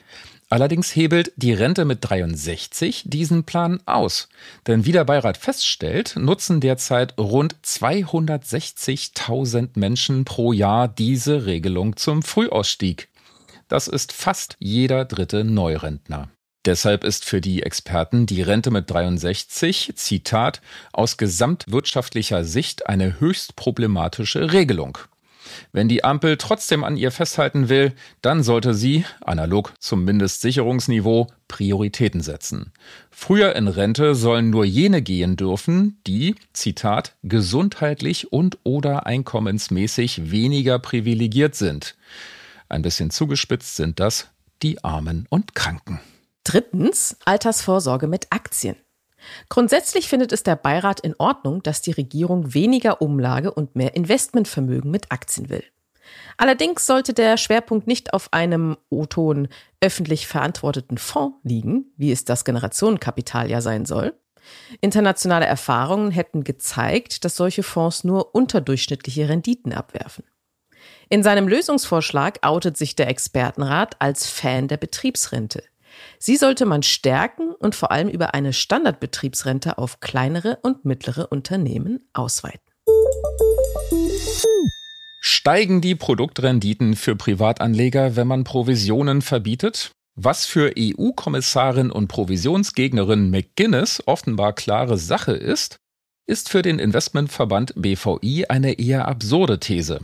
Allerdings 0.49 0.95
hebelt 0.95 1.33
die 1.37 1.53
Rente 1.53 1.85
mit 1.85 1.99
63 2.03 3.05
diesen 3.07 3.45
Plan 3.45 3.81
aus. 3.87 4.29
Denn 4.67 4.85
wie 4.85 4.93
der 4.93 5.05
Beirat 5.05 5.37
feststellt, 5.37 6.17
nutzen 6.17 6.61
derzeit 6.61 7.19
rund 7.19 7.57
260.000 7.65 9.79
Menschen 9.79 10.25
pro 10.25 10.53
Jahr 10.53 10.89
diese 10.89 11.47
Regelung 11.47 11.97
zum 11.97 12.23
Frühausstieg. 12.23 13.09
Das 13.69 13.87
ist 13.87 14.13
fast 14.13 14.57
jeder 14.59 15.05
dritte 15.05 15.45
Neurentner. 15.45 16.29
Deshalb 16.67 17.05
ist 17.05 17.25
für 17.25 17.41
die 17.41 17.63
Experten 17.63 18.27
die 18.27 18.43
Rente 18.43 18.71
mit 18.71 18.91
63, 18.91 19.93
Zitat, 19.95 20.61
aus 20.93 21.17
gesamtwirtschaftlicher 21.17 22.45
Sicht 22.45 22.87
eine 22.87 23.19
höchst 23.19 23.57
problematische 23.57 24.53
Regelung. 24.53 24.99
Wenn 25.73 25.89
die 25.89 26.05
Ampel 26.05 26.37
trotzdem 26.37 26.85
an 26.85 26.97
ihr 26.97 27.11
festhalten 27.11 27.69
will, 27.69 27.93
dann 28.23 28.43
sollte 28.43 28.75
sie, 28.75 29.05
analog 29.21 29.73
zum 29.79 30.05
Mindestsicherungsniveau, 30.05 31.29
Prioritäten 31.49 32.21
setzen. 32.21 32.73
Früher 33.11 33.57
in 33.57 33.67
Rente 33.67 34.15
sollen 34.15 34.51
nur 34.51 34.65
jene 34.65 35.03
gehen 35.03 35.37
dürfen, 35.37 35.99
die, 36.07 36.35
Zitat, 36.53 37.17
gesundheitlich 37.23 38.33
und 38.33 38.59
oder 38.65 39.07
einkommensmäßig 39.07 40.31
weniger 40.31 40.79
privilegiert 40.79 41.55
sind. 41.55 41.97
Ein 42.69 42.83
bisschen 42.83 43.11
zugespitzt 43.11 43.77
sind 43.77 43.99
das 43.99 44.29
die 44.63 44.85
Armen 44.85 45.27
und 45.31 45.55
Kranken. 45.55 46.01
Drittens 46.45 47.17
Altersvorsorge 47.25 48.07
mit 48.07 48.27
Aktien. 48.31 48.77
Grundsätzlich 49.49 50.09
findet 50.09 50.33
es 50.33 50.43
der 50.43 50.57
Beirat 50.57 51.01
in 51.01 51.15
Ordnung, 51.19 51.63
dass 51.63 51.83
die 51.83 51.91
Regierung 51.91 52.55
weniger 52.55 53.03
Umlage 53.03 53.53
und 53.53 53.77
mehr 53.77 53.95
Investmentvermögen 53.95 54.91
mit 54.91 55.13
Aktien 55.13 55.51
will. 55.51 55.65
Allerdings 56.37 56.87
sollte 56.87 57.13
der 57.13 57.37
Schwerpunkt 57.37 57.87
nicht 57.87 58.15
auf 58.15 58.33
einem 58.33 58.77
O-Ton 58.89 59.49
öffentlich 59.81 60.27
verantworteten 60.27 60.99
Fonds 60.99 61.37
liegen, 61.45 61.93
wie 61.97 62.11
es 62.11 62.25
das 62.25 62.45
Generationenkapital 62.45 63.51
ja 63.51 63.61
sein 63.61 63.85
soll. 63.85 64.15
Internationale 64.81 65.47
Erfahrungen 65.47 66.11
hätten 66.11 66.43
gezeigt, 66.45 67.25
dass 67.25 67.37
solche 67.37 67.63
Fonds 67.63 68.05
nur 68.05 68.35
unterdurchschnittliche 68.35 69.29
Renditen 69.29 69.73
abwerfen. 69.73 70.25
In 71.09 71.23
seinem 71.23 71.47
Lösungsvorschlag 71.47 72.39
outet 72.43 72.77
sich 72.77 72.97
der 72.97 73.09
Expertenrat 73.09 73.97
als 73.99 74.27
Fan 74.27 74.67
der 74.69 74.79
Betriebsrente. 74.79 75.63
Sie 76.23 76.37
sollte 76.37 76.67
man 76.67 76.83
stärken 76.83 77.55
und 77.55 77.75
vor 77.75 77.91
allem 77.91 78.09
über 78.09 78.35
eine 78.35 78.53
Standardbetriebsrente 78.53 79.79
auf 79.79 80.01
kleinere 80.01 80.59
und 80.63 80.85
mittlere 80.85 81.33
Unternehmen 81.33 82.01
ausweiten. 82.13 82.61
Steigen 85.23 85.81
die 85.81 85.95
Produktrenditen 85.95 86.95
für 86.95 87.17
Privatanleger, 87.17 88.17
wenn 88.17 88.27
man 88.27 88.45
Provisionen 88.45 89.23
verbietet? 89.23 89.93
Was 90.15 90.45
für 90.45 90.75
EU-Kommissarin 90.79 91.91
und 91.91 92.09
Provisionsgegnerin 92.09 93.31
McGuinness 93.31 94.03
offenbar 94.05 94.53
klare 94.53 94.99
Sache 94.99 95.33
ist, 95.33 95.77
ist 96.27 96.51
für 96.51 96.61
den 96.61 96.79
Investmentverband 96.79 97.73
BVI 97.77 98.45
eine 98.49 98.79
eher 98.79 99.09
absurde 99.09 99.59
These. 99.59 100.01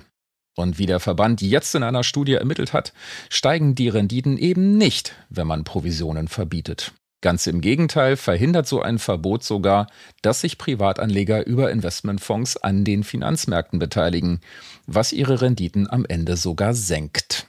Und 0.56 0.78
wie 0.78 0.86
der 0.86 1.00
Verband 1.00 1.42
jetzt 1.42 1.74
in 1.74 1.82
einer 1.82 2.02
Studie 2.02 2.32
ermittelt 2.32 2.72
hat, 2.72 2.92
steigen 3.28 3.74
die 3.74 3.88
Renditen 3.88 4.38
eben 4.38 4.78
nicht, 4.78 5.14
wenn 5.28 5.46
man 5.46 5.64
Provisionen 5.64 6.28
verbietet. 6.28 6.92
Ganz 7.20 7.46
im 7.46 7.60
Gegenteil 7.60 8.16
verhindert 8.16 8.66
so 8.66 8.80
ein 8.80 8.98
Verbot 8.98 9.42
sogar, 9.42 9.86
dass 10.22 10.40
sich 10.40 10.58
Privatanleger 10.58 11.46
über 11.46 11.70
Investmentfonds 11.70 12.56
an 12.56 12.84
den 12.84 13.04
Finanzmärkten 13.04 13.78
beteiligen, 13.78 14.40
was 14.86 15.12
ihre 15.12 15.40
Renditen 15.42 15.90
am 15.90 16.04
Ende 16.06 16.36
sogar 16.36 16.74
senkt. 16.74 17.48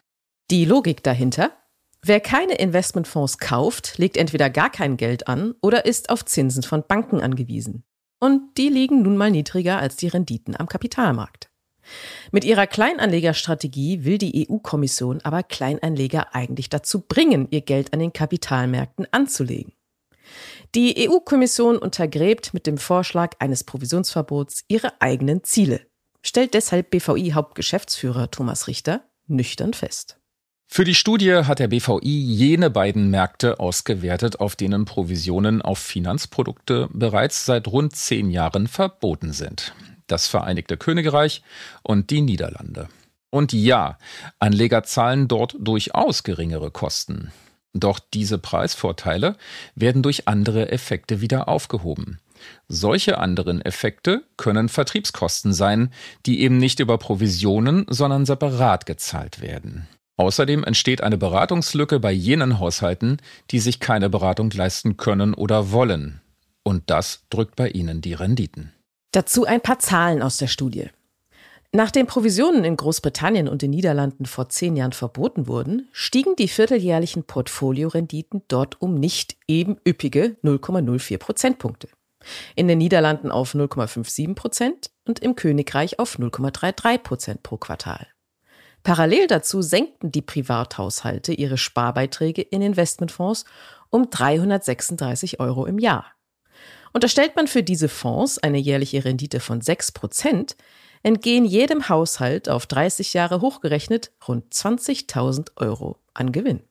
Die 0.51 0.65
Logik 0.65 1.03
dahinter? 1.03 1.51
Wer 2.01 2.19
keine 2.19 2.55
Investmentfonds 2.55 3.37
kauft, 3.37 3.97
legt 3.97 4.17
entweder 4.17 4.49
gar 4.49 4.69
kein 4.69 4.97
Geld 4.97 5.27
an 5.27 5.53
oder 5.61 5.85
ist 5.85 6.09
auf 6.09 6.25
Zinsen 6.25 6.63
von 6.63 6.83
Banken 6.87 7.21
angewiesen. 7.21 7.83
Und 8.19 8.57
die 8.57 8.69
liegen 8.69 9.01
nun 9.01 9.17
mal 9.17 9.31
niedriger 9.31 9.77
als 9.79 9.95
die 9.95 10.07
Renditen 10.07 10.55
am 10.57 10.67
Kapitalmarkt. 10.67 11.49
Mit 12.31 12.43
ihrer 12.43 12.67
Kleinanlegerstrategie 12.67 14.03
will 14.03 14.17
die 14.17 14.47
EU-Kommission 14.49 15.21
aber 15.23 15.43
Kleinanleger 15.43 16.35
eigentlich 16.35 16.69
dazu 16.69 17.01
bringen, 17.01 17.47
ihr 17.51 17.61
Geld 17.61 17.93
an 17.93 17.99
den 17.99 18.13
Kapitalmärkten 18.13 19.07
anzulegen. 19.11 19.73
Die 20.75 21.09
EU-Kommission 21.09 21.77
untergräbt 21.77 22.53
mit 22.53 22.67
dem 22.67 22.77
Vorschlag 22.77 23.35
eines 23.39 23.63
Provisionsverbots 23.63 24.65
ihre 24.67 25.01
eigenen 25.01 25.43
Ziele, 25.43 25.81
stellt 26.21 26.53
deshalb 26.53 26.89
BVI-Hauptgeschäftsführer 26.91 28.29
Thomas 28.31 28.67
Richter 28.67 29.03
nüchtern 29.27 29.73
fest. 29.73 30.19
Für 30.69 30.83
die 30.83 30.95
Studie 30.95 31.33
hat 31.33 31.59
der 31.59 31.69
BVI 31.69 32.01
jene 32.01 32.69
beiden 32.69 33.09
Märkte 33.09 33.61
ausgewertet, 33.61 34.41
auf 34.41 34.57
denen 34.57 34.83
Provisionen 34.83 35.61
auf 35.61 35.79
Finanzprodukte 35.79 36.89
bereits 36.91 37.45
seit 37.45 37.69
rund 37.69 37.95
zehn 37.95 38.29
Jahren 38.29 38.67
verboten 38.67 39.31
sind 39.31 39.73
das 40.07 40.27
Vereinigte 40.27 40.77
Königreich 40.77 41.43
und 41.83 42.09
die 42.09 42.21
Niederlande. 42.21 42.89
Und 43.29 43.53
ja, 43.53 43.97
Anleger 44.39 44.83
zahlen 44.83 45.27
dort 45.27 45.55
durchaus 45.59 46.23
geringere 46.23 46.71
Kosten. 46.71 47.31
Doch 47.73 47.99
diese 47.99 48.37
Preisvorteile 48.37 49.35
werden 49.75 50.01
durch 50.01 50.27
andere 50.27 50.71
Effekte 50.71 51.21
wieder 51.21 51.47
aufgehoben. 51.47 52.19
Solche 52.67 53.17
anderen 53.17 53.61
Effekte 53.61 54.23
können 54.37 54.69
Vertriebskosten 54.69 55.53
sein, 55.53 55.91
die 56.25 56.41
eben 56.41 56.57
nicht 56.57 56.79
über 56.79 56.97
Provisionen, 56.97 57.85
sondern 57.89 58.25
separat 58.25 58.85
gezahlt 58.85 59.41
werden. 59.41 59.87
Außerdem 60.17 60.63
entsteht 60.63 61.01
eine 61.01 61.17
Beratungslücke 61.17 61.99
bei 61.99 62.11
jenen 62.11 62.59
Haushalten, 62.59 63.17
die 63.51 63.59
sich 63.59 63.79
keine 63.79 64.09
Beratung 64.09 64.49
leisten 64.49 64.97
können 64.97 65.33
oder 65.33 65.71
wollen. 65.71 66.21
Und 66.63 66.89
das 66.89 67.23
drückt 67.29 67.55
bei 67.55 67.69
ihnen 67.69 68.01
die 68.01 68.13
Renditen. 68.13 68.73
Dazu 69.17 69.45
ein 69.45 69.61
paar 69.61 69.79
Zahlen 69.79 70.21
aus 70.21 70.37
der 70.37 70.45
Studie. 70.45 70.91
Nachdem 71.71 72.05
Provisionen 72.05 72.63
in 72.63 72.77
Großbritannien 72.77 73.47
und 73.47 73.63
den 73.63 73.71
Niederlanden 73.71 74.27
vor 74.27 74.47
zehn 74.49 74.75
Jahren 74.75 74.91
verboten 74.91 75.47
wurden, 75.47 75.89
stiegen 75.91 76.35
die 76.35 76.47
vierteljährlichen 76.47 77.23
Portfoliorenditen 77.23 78.43
dort 78.47 78.79
um 78.79 78.93
nicht 78.93 79.35
eben 79.47 79.77
üppige 79.87 80.37
0,04 80.43 81.17
Prozentpunkte. 81.17 81.89
In 82.55 82.67
den 82.67 82.77
Niederlanden 82.77 83.31
auf 83.31 83.55
0,57 83.55 84.35
Prozent 84.35 84.91
und 85.07 85.17
im 85.17 85.35
Königreich 85.35 85.97
auf 85.97 86.19
0,33 86.19 86.99
Prozent 86.99 87.41
pro 87.41 87.57
Quartal. 87.57 88.05
Parallel 88.83 89.25
dazu 89.25 89.63
senkten 89.63 90.11
die 90.11 90.21
Privathaushalte 90.21 91.33
ihre 91.33 91.57
Sparbeiträge 91.57 92.43
in 92.43 92.61
Investmentfonds 92.61 93.45
um 93.89 94.11
336 94.11 95.39
Euro 95.39 95.65
im 95.65 95.79
Jahr. 95.79 96.05
Unterstellt 96.97 97.35
man 97.35 97.45
für 97.45 97.61
diese 97.61 97.89
Fonds 97.89 98.39
eine 98.39 98.57
jährliche 98.57 99.05
Rendite 99.05 99.39
von 99.39 99.61
6 99.61 99.91
Prozent, 99.91 100.55
entgehen 101.03 101.45
jedem 101.45 101.89
Haushalt 101.89 102.49
auf 102.49 102.65
30 102.65 103.13
Jahre 103.13 103.39
hochgerechnet 103.39 104.09
rund 104.27 104.51
20.000 104.51 105.49
Euro 105.57 105.99
an 106.15 106.31
Gewinn. 106.31 106.61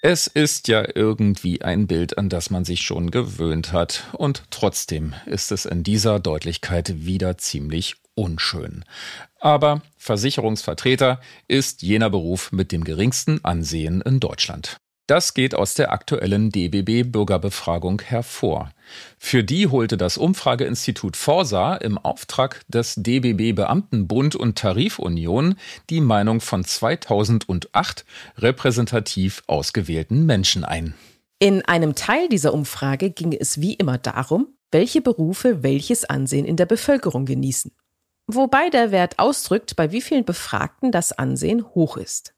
Es 0.00 0.28
ist 0.28 0.66
ja 0.68 0.82
irgendwie 0.94 1.60
ein 1.60 1.86
Bild, 1.86 2.16
an 2.16 2.30
das 2.30 2.48
man 2.48 2.64
sich 2.64 2.80
schon 2.80 3.10
gewöhnt 3.10 3.70
hat, 3.70 4.04
und 4.14 4.44
trotzdem 4.48 5.12
ist 5.26 5.52
es 5.52 5.66
in 5.66 5.82
dieser 5.82 6.20
Deutlichkeit 6.20 7.04
wieder 7.04 7.36
ziemlich 7.36 7.96
unschön. 8.14 8.82
Aber 9.40 9.82
Versicherungsvertreter 9.98 11.20
ist 11.48 11.82
jener 11.82 12.08
Beruf 12.08 12.50
mit 12.50 12.72
dem 12.72 12.82
geringsten 12.82 13.44
Ansehen 13.44 14.00
in 14.00 14.20
Deutschland. 14.20 14.78
Das 15.12 15.34
geht 15.34 15.54
aus 15.54 15.74
der 15.74 15.92
aktuellen 15.92 16.48
DBB 16.48 17.02
Bürgerbefragung 17.06 18.00
hervor. 18.00 18.70
Für 19.18 19.44
die 19.44 19.66
holte 19.66 19.98
das 19.98 20.16
Umfrageinstitut 20.16 21.18
Forsa 21.18 21.74
im 21.74 21.98
Auftrag 21.98 22.62
des 22.68 22.94
DBB 22.94 23.54
Beamtenbund 23.54 24.36
und 24.36 24.56
Tarifunion 24.56 25.56
die 25.90 26.00
Meinung 26.00 26.40
von 26.40 26.64
2008 26.64 28.06
repräsentativ 28.38 29.42
ausgewählten 29.48 30.24
Menschen 30.24 30.64
ein. 30.64 30.94
In 31.38 31.62
einem 31.62 31.94
Teil 31.94 32.30
dieser 32.30 32.54
Umfrage 32.54 33.10
ging 33.10 33.34
es 33.38 33.60
wie 33.60 33.74
immer 33.74 33.98
darum, 33.98 34.46
welche 34.70 35.02
Berufe 35.02 35.62
welches 35.62 36.06
Ansehen 36.06 36.46
in 36.46 36.56
der 36.56 36.64
Bevölkerung 36.64 37.26
genießen. 37.26 37.70
Wobei 38.28 38.70
der 38.70 38.92
Wert 38.92 39.18
ausdrückt, 39.18 39.76
bei 39.76 39.92
wie 39.92 40.00
vielen 40.00 40.24
Befragten 40.24 40.90
das 40.90 41.12
Ansehen 41.12 41.66
hoch 41.74 41.98
ist. 41.98 42.32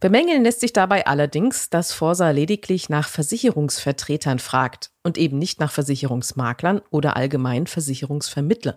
Bemängeln 0.00 0.44
lässt 0.44 0.60
sich 0.60 0.72
dabei 0.72 1.06
allerdings, 1.06 1.70
dass 1.70 1.92
Forsa 1.92 2.30
lediglich 2.30 2.88
nach 2.88 3.08
Versicherungsvertretern 3.08 4.38
fragt 4.38 4.90
und 5.02 5.16
eben 5.16 5.38
nicht 5.38 5.58
nach 5.58 5.72
Versicherungsmaklern 5.72 6.82
oder 6.90 7.16
allgemeinen 7.16 7.66
Versicherungsvermittlern. 7.66 8.76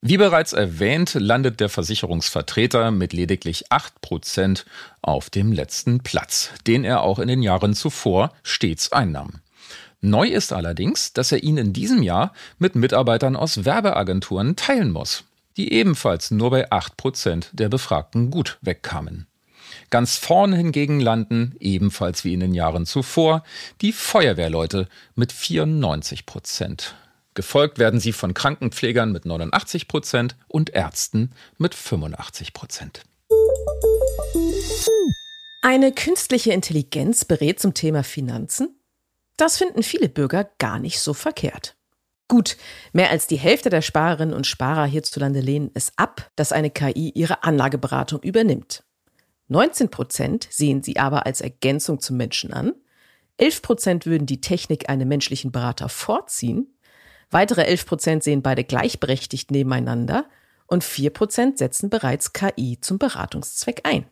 Wie 0.00 0.16
bereits 0.16 0.52
erwähnt, 0.52 1.14
landet 1.14 1.58
der 1.58 1.68
Versicherungsvertreter 1.68 2.92
mit 2.92 3.12
lediglich 3.12 3.66
8% 3.68 4.64
auf 5.02 5.28
dem 5.28 5.52
letzten 5.52 6.00
Platz, 6.04 6.50
den 6.66 6.84
er 6.84 7.02
auch 7.02 7.18
in 7.18 7.26
den 7.26 7.42
Jahren 7.42 7.74
zuvor 7.74 8.32
stets 8.44 8.92
einnahm. 8.92 9.40
Neu 10.00 10.28
ist 10.28 10.52
allerdings, 10.52 11.12
dass 11.14 11.32
er 11.32 11.42
ihn 11.42 11.56
in 11.56 11.72
diesem 11.72 12.04
Jahr 12.04 12.32
mit 12.58 12.76
Mitarbeitern 12.76 13.34
aus 13.34 13.64
Werbeagenturen 13.64 14.54
teilen 14.54 14.92
muss, 14.92 15.24
die 15.56 15.72
ebenfalls 15.72 16.30
nur 16.30 16.50
bei 16.50 16.70
8% 16.70 17.46
der 17.52 17.68
Befragten 17.68 18.30
gut 18.30 18.58
wegkamen. 18.60 19.26
Ganz 19.90 20.16
vorn 20.16 20.52
hingegen 20.52 21.00
landen, 21.00 21.54
ebenfalls 21.60 22.24
wie 22.24 22.34
in 22.34 22.40
den 22.40 22.54
Jahren 22.54 22.86
zuvor, 22.86 23.42
die 23.80 23.92
Feuerwehrleute 23.92 24.88
mit 25.14 25.32
94 25.32 26.26
Prozent. 26.26 26.94
Gefolgt 27.34 27.78
werden 27.78 28.00
sie 28.00 28.12
von 28.12 28.34
Krankenpflegern 28.34 29.12
mit 29.12 29.24
89 29.24 29.86
Prozent 29.86 30.36
und 30.48 30.70
Ärzten 30.70 31.30
mit 31.56 31.74
85 31.74 32.52
Prozent. 32.52 33.02
Eine 35.62 35.92
künstliche 35.92 36.52
Intelligenz 36.52 37.24
berät 37.24 37.60
zum 37.60 37.74
Thema 37.74 38.02
Finanzen? 38.02 38.80
Das 39.36 39.58
finden 39.58 39.82
viele 39.82 40.08
Bürger 40.08 40.50
gar 40.58 40.78
nicht 40.78 40.98
so 41.00 41.14
verkehrt. 41.14 41.76
Gut, 42.26 42.56
mehr 42.92 43.10
als 43.10 43.26
die 43.26 43.38
Hälfte 43.38 43.70
der 43.70 43.82
Sparerinnen 43.82 44.34
und 44.34 44.46
Sparer 44.46 44.84
hierzulande 44.84 45.40
lehnen 45.40 45.70
es 45.74 45.92
ab, 45.96 46.30
dass 46.36 46.52
eine 46.52 46.70
KI 46.70 47.10
ihre 47.14 47.42
Anlageberatung 47.42 48.20
übernimmt. 48.20 48.84
19 49.48 49.90
Prozent 49.90 50.46
sehen 50.50 50.82
sie 50.82 50.98
aber 50.98 51.26
als 51.26 51.40
Ergänzung 51.40 52.00
zum 52.00 52.16
Menschen 52.16 52.52
an. 52.52 52.74
11 53.38 53.62
Prozent 53.62 54.06
würden 54.06 54.26
die 54.26 54.40
Technik 54.40 54.88
einem 54.88 55.08
menschlichen 55.08 55.52
Berater 55.52 55.88
vorziehen. 55.88 56.74
Weitere 57.30 57.64
11 57.64 57.86
Prozent 57.86 58.22
sehen 58.22 58.42
beide 58.42 58.64
gleichberechtigt 58.64 59.50
nebeneinander. 59.50 60.26
Und 60.66 60.84
4 60.84 61.10
Prozent 61.10 61.58
setzen 61.58 61.88
bereits 61.88 62.32
KI 62.32 62.78
zum 62.80 62.98
Beratungszweck 62.98 63.80
ein. 63.84 64.06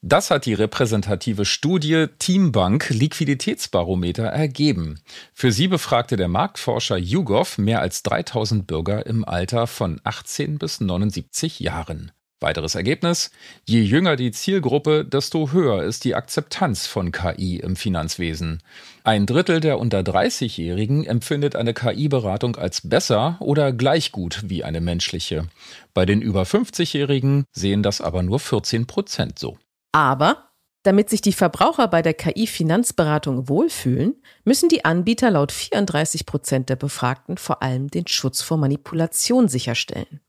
Das 0.00 0.30
hat 0.30 0.46
die 0.46 0.54
repräsentative 0.54 1.44
Studie 1.44 2.06
Teambank 2.20 2.88
Liquiditätsbarometer 2.90 4.26
ergeben. 4.26 5.00
Für 5.34 5.50
sie 5.50 5.66
befragte 5.66 6.16
der 6.16 6.28
Marktforscher 6.28 6.96
YouGov 6.96 7.58
mehr 7.58 7.80
als 7.80 8.04
3000 8.04 8.64
Bürger 8.68 9.06
im 9.06 9.24
Alter 9.24 9.66
von 9.66 10.00
18 10.04 10.58
bis 10.58 10.80
79 10.80 11.58
Jahren. 11.58 12.12
Weiteres 12.40 12.76
Ergebnis, 12.76 13.32
je 13.64 13.82
jünger 13.82 14.14
die 14.14 14.30
Zielgruppe, 14.30 15.04
desto 15.04 15.50
höher 15.50 15.82
ist 15.82 16.04
die 16.04 16.14
Akzeptanz 16.14 16.86
von 16.86 17.10
KI 17.10 17.56
im 17.56 17.74
Finanzwesen. 17.74 18.62
Ein 19.02 19.26
Drittel 19.26 19.58
der 19.58 19.80
unter 19.80 20.00
30-Jährigen 20.00 21.04
empfindet 21.04 21.56
eine 21.56 21.74
KI-Beratung 21.74 22.54
als 22.54 22.88
besser 22.88 23.38
oder 23.40 23.72
gleich 23.72 24.12
gut 24.12 24.42
wie 24.46 24.62
eine 24.62 24.80
menschliche. 24.80 25.48
Bei 25.94 26.06
den 26.06 26.22
über 26.22 26.44
50-Jährigen 26.44 27.44
sehen 27.52 27.82
das 27.82 28.00
aber 28.00 28.22
nur 28.22 28.38
14 28.38 28.86
Prozent 28.86 29.38
so. 29.38 29.58
Aber 29.90 30.48
damit 30.84 31.10
sich 31.10 31.20
die 31.20 31.32
Verbraucher 31.32 31.88
bei 31.88 32.02
der 32.02 32.14
KI-Finanzberatung 32.14 33.48
wohlfühlen, 33.48 34.14
müssen 34.44 34.68
die 34.68 34.84
Anbieter 34.84 35.30
laut 35.30 35.50
34 35.50 36.24
Prozent 36.24 36.68
der 36.68 36.76
Befragten 36.76 37.36
vor 37.36 37.62
allem 37.62 37.88
den 37.88 38.06
Schutz 38.06 38.42
vor 38.42 38.58
Manipulation 38.58 39.48
sicherstellen. 39.48 40.20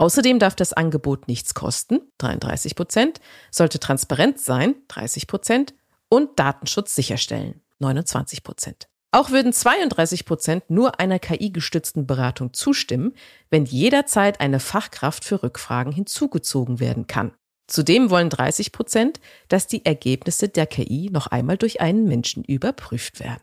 Außerdem 0.00 0.38
darf 0.38 0.54
das 0.54 0.72
Angebot 0.72 1.28
nichts 1.28 1.52
kosten, 1.52 2.00
33 2.16 2.74
Prozent, 2.74 3.20
sollte 3.50 3.78
transparent 3.78 4.40
sein, 4.40 4.76
30 4.88 5.26
Prozent 5.26 5.74
und 6.08 6.38
Datenschutz 6.38 6.94
sicherstellen, 6.94 7.60
29 7.80 8.42
Prozent. 8.42 8.88
Auch 9.10 9.28
würden 9.28 9.52
32 9.52 10.24
Prozent 10.24 10.70
nur 10.70 11.00
einer 11.00 11.18
KI-gestützten 11.18 12.06
Beratung 12.06 12.54
zustimmen, 12.54 13.12
wenn 13.50 13.66
jederzeit 13.66 14.40
eine 14.40 14.58
Fachkraft 14.58 15.22
für 15.22 15.42
Rückfragen 15.42 15.92
hinzugezogen 15.92 16.80
werden 16.80 17.06
kann. 17.06 17.34
Zudem 17.66 18.08
wollen 18.08 18.30
30 18.30 18.72
Prozent, 18.72 19.20
dass 19.48 19.66
die 19.66 19.84
Ergebnisse 19.84 20.48
der 20.48 20.66
KI 20.66 21.10
noch 21.12 21.26
einmal 21.26 21.58
durch 21.58 21.82
einen 21.82 22.06
Menschen 22.06 22.42
überprüft 22.42 23.20
werden. 23.20 23.42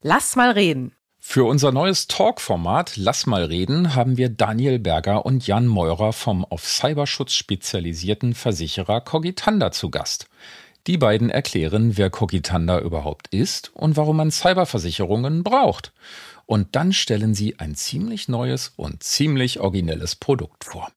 Lass 0.00 0.36
mal 0.36 0.52
reden. 0.52 0.94
Für 1.26 1.46
unser 1.46 1.72
neues 1.72 2.06
Talk-Format 2.06 2.96
Lass 2.96 3.26
mal 3.26 3.44
reden 3.44 3.96
haben 3.96 4.16
wir 4.18 4.28
Daniel 4.28 4.78
Berger 4.78 5.26
und 5.26 5.44
Jan 5.48 5.66
Meurer 5.66 6.12
vom 6.12 6.44
auf 6.44 6.64
Cyberschutz 6.64 7.32
spezialisierten 7.32 8.34
Versicherer 8.34 9.00
Cogitanda 9.00 9.72
zu 9.72 9.90
Gast. 9.90 10.28
Die 10.86 10.96
beiden 10.96 11.30
erklären, 11.30 11.96
wer 11.96 12.10
Cogitanda 12.10 12.78
überhaupt 12.78 13.34
ist 13.34 13.72
und 13.74 13.96
warum 13.96 14.18
man 14.18 14.30
Cyberversicherungen 14.30 15.42
braucht. 15.42 15.92
Und 16.46 16.76
dann 16.76 16.92
stellen 16.92 17.34
sie 17.34 17.58
ein 17.58 17.74
ziemlich 17.74 18.28
neues 18.28 18.72
und 18.76 19.02
ziemlich 19.02 19.58
originelles 19.58 20.14
Produkt 20.14 20.62
vor. 20.62 20.92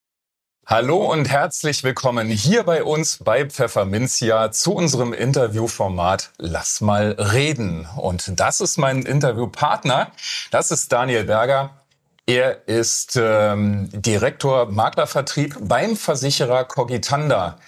Hallo 0.69 0.97
und 0.97 1.29
herzlich 1.29 1.85
willkommen 1.85 2.27
hier 2.27 2.63
bei 2.63 2.83
uns 2.83 3.19
bei 3.23 3.45
Pfefferminzia 3.45 4.51
zu 4.51 4.73
unserem 4.73 5.13
Interviewformat 5.13 6.31
Lass 6.39 6.81
mal 6.81 7.11
reden. 7.17 7.87
Und 7.95 8.37
das 8.37 8.59
ist 8.59 8.75
mein 8.75 9.03
Interviewpartner. 9.03 10.11
Das 10.51 10.71
ist 10.71 10.91
Daniel 10.91 11.23
Berger. 11.23 11.69
Er 12.25 12.67
ist 12.67 13.15
ähm, 13.15 13.87
Direktor 13.93 14.69
Maklervertrieb 14.69 15.55
beim 15.61 15.95
Versicherer 15.95 16.65
Cogitanda. 16.65 17.59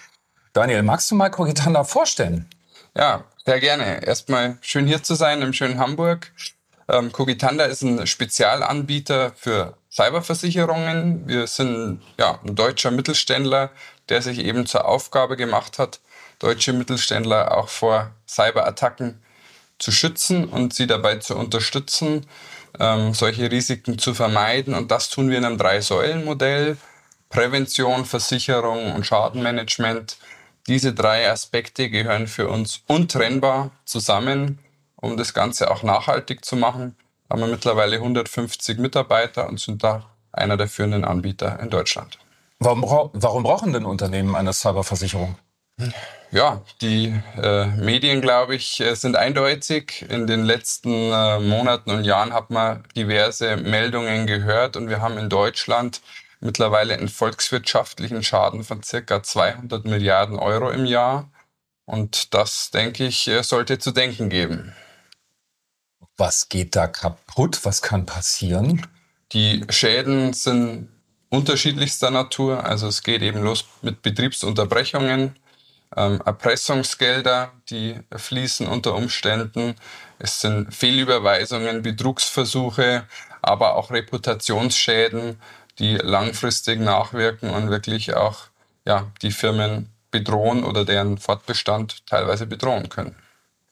Daniel, 0.52 0.82
magst 0.82 1.10
du 1.10 1.14
mal 1.14 1.30
Cogitanda 1.30 1.84
vorstellen? 1.84 2.50
Ja, 2.94 3.24
sehr 3.46 3.60
gerne. 3.60 4.04
Erstmal 4.04 4.58
schön 4.60 4.86
hier 4.86 5.02
zu 5.02 5.14
sein 5.14 5.40
im 5.40 5.54
schönen 5.54 5.78
Hamburg. 5.78 6.32
Ähm, 6.86 7.12
Cogitanda 7.12 7.64
ist 7.64 7.80
ein 7.80 8.06
Spezialanbieter 8.06 9.32
für 9.36 9.78
Cyberversicherungen. 9.92 11.26
Wir 11.26 11.46
sind 11.46 12.00
ja, 12.18 12.38
ein 12.44 12.54
deutscher 12.54 12.90
Mittelständler, 12.90 13.70
der 14.08 14.22
sich 14.22 14.38
eben 14.38 14.66
zur 14.66 14.86
Aufgabe 14.86 15.36
gemacht 15.36 15.78
hat, 15.78 16.00
deutsche 16.38 16.72
Mittelständler 16.72 17.56
auch 17.56 17.68
vor 17.68 18.12
Cyberattacken 18.26 19.20
zu 19.78 19.90
schützen 19.90 20.44
und 20.44 20.74
sie 20.74 20.86
dabei 20.86 21.16
zu 21.16 21.36
unterstützen, 21.36 22.26
ähm, 22.78 23.14
solche 23.14 23.50
Risiken 23.50 23.98
zu 23.98 24.14
vermeiden. 24.14 24.74
Und 24.74 24.90
das 24.90 25.10
tun 25.10 25.28
wir 25.30 25.38
in 25.38 25.44
einem 25.44 25.58
Drei-Säulen-Modell. 25.58 26.76
Prävention, 27.28 28.04
Versicherung 28.04 28.92
und 28.92 29.06
Schadenmanagement. 29.06 30.18
Diese 30.66 30.92
drei 30.92 31.30
Aspekte 31.30 31.88
gehören 31.88 32.26
für 32.26 32.48
uns 32.48 32.82
untrennbar 32.86 33.70
zusammen, 33.84 34.58
um 34.96 35.16
das 35.16 35.32
Ganze 35.32 35.70
auch 35.70 35.82
nachhaltig 35.82 36.44
zu 36.44 36.56
machen 36.56 36.96
haben 37.30 37.40
wir 37.40 37.46
mittlerweile 37.46 37.96
150 37.96 38.78
Mitarbeiter 38.78 39.48
und 39.48 39.60
sind 39.60 39.84
da 39.84 40.04
einer 40.32 40.56
der 40.56 40.68
führenden 40.68 41.04
Anbieter 41.04 41.58
in 41.60 41.70
Deutschland. 41.70 42.18
Warum, 42.58 42.82
warum 43.14 43.42
brauchen 43.42 43.72
denn 43.72 43.86
Unternehmen 43.86 44.34
eine 44.34 44.52
Cyberversicherung? 44.52 45.36
Ja, 46.30 46.62
die 46.80 47.14
äh, 47.42 47.66
Medien, 47.66 48.20
glaube 48.20 48.54
ich, 48.54 48.80
äh, 48.80 48.94
sind 48.94 49.16
eindeutig. 49.16 50.04
In 50.08 50.26
den 50.26 50.44
letzten 50.44 50.90
äh, 50.90 51.40
Monaten 51.40 51.90
und 51.90 52.04
Jahren 52.04 52.32
hat 52.32 52.50
man 52.50 52.84
diverse 52.94 53.56
Meldungen 53.56 54.26
gehört 54.26 54.76
und 54.76 54.88
wir 54.88 55.00
haben 55.00 55.18
in 55.18 55.28
Deutschland 55.28 56.02
mittlerweile 56.40 56.94
einen 56.94 57.08
volkswirtschaftlichen 57.08 58.22
Schaden 58.22 58.62
von 58.62 58.82
circa 58.82 59.22
200 59.22 59.84
Milliarden 59.86 60.38
Euro 60.38 60.70
im 60.70 60.84
Jahr. 60.84 61.30
Und 61.86 62.34
das, 62.34 62.70
denke 62.70 63.04
ich, 63.06 63.26
äh, 63.26 63.42
sollte 63.42 63.78
zu 63.78 63.90
denken 63.90 64.28
geben. 64.28 64.72
Was 66.20 66.50
geht 66.50 66.76
da 66.76 66.86
kaputt? 66.86 67.60
Was 67.64 67.80
kann 67.80 68.04
passieren? 68.04 68.86
Die 69.32 69.64
Schäden 69.70 70.34
sind 70.34 70.90
unterschiedlichster 71.30 72.10
Natur. 72.10 72.62
Also 72.62 72.88
es 72.88 73.02
geht 73.02 73.22
eben 73.22 73.42
los 73.42 73.64
mit 73.80 74.02
Betriebsunterbrechungen, 74.02 75.36
ähm, 75.96 76.20
Erpressungsgelder, 76.22 77.52
die 77.70 77.98
fließen 78.14 78.66
unter 78.66 78.96
Umständen. 78.96 79.76
Es 80.18 80.42
sind 80.42 80.74
Fehlüberweisungen, 80.74 81.80
Betrugsversuche, 81.80 83.06
aber 83.40 83.76
auch 83.76 83.90
Reputationsschäden, 83.90 85.40
die 85.78 85.96
langfristig 85.96 86.80
nachwirken 86.80 87.48
und 87.48 87.70
wirklich 87.70 88.14
auch 88.14 88.48
ja, 88.84 89.10
die 89.22 89.32
Firmen 89.32 89.88
bedrohen 90.10 90.64
oder 90.64 90.84
deren 90.84 91.16
Fortbestand 91.16 92.04
teilweise 92.06 92.44
bedrohen 92.44 92.90
können. 92.90 93.16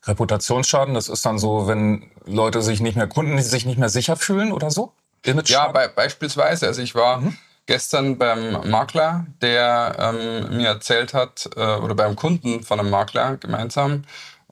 Reputationsschaden, 0.08 0.94
das 0.94 1.08
ist 1.08 1.24
dann 1.24 1.38
so, 1.38 1.68
wenn 1.68 2.10
Leute 2.24 2.62
sich 2.62 2.80
nicht 2.80 2.96
mehr, 2.96 3.06
Kunden 3.06 3.40
sich 3.40 3.66
nicht 3.66 3.78
mehr 3.78 3.88
sicher 3.88 4.16
fühlen 4.16 4.52
oder 4.52 4.70
so? 4.70 4.92
Ja, 5.24 5.68
be 5.68 5.90
beispielsweise. 5.94 6.66
Also 6.66 6.82
ich 6.82 6.94
war 6.94 7.20
mhm. 7.20 7.36
gestern 7.66 8.18
beim 8.18 8.70
Makler, 8.70 9.26
der 9.42 9.96
ähm, 9.98 10.56
mir 10.56 10.68
erzählt 10.68 11.12
hat, 11.14 11.50
äh, 11.56 11.76
oder 11.76 11.94
beim 11.94 12.16
Kunden 12.16 12.62
von 12.62 12.80
einem 12.80 12.90
Makler 12.90 13.36
gemeinsam, 13.36 14.04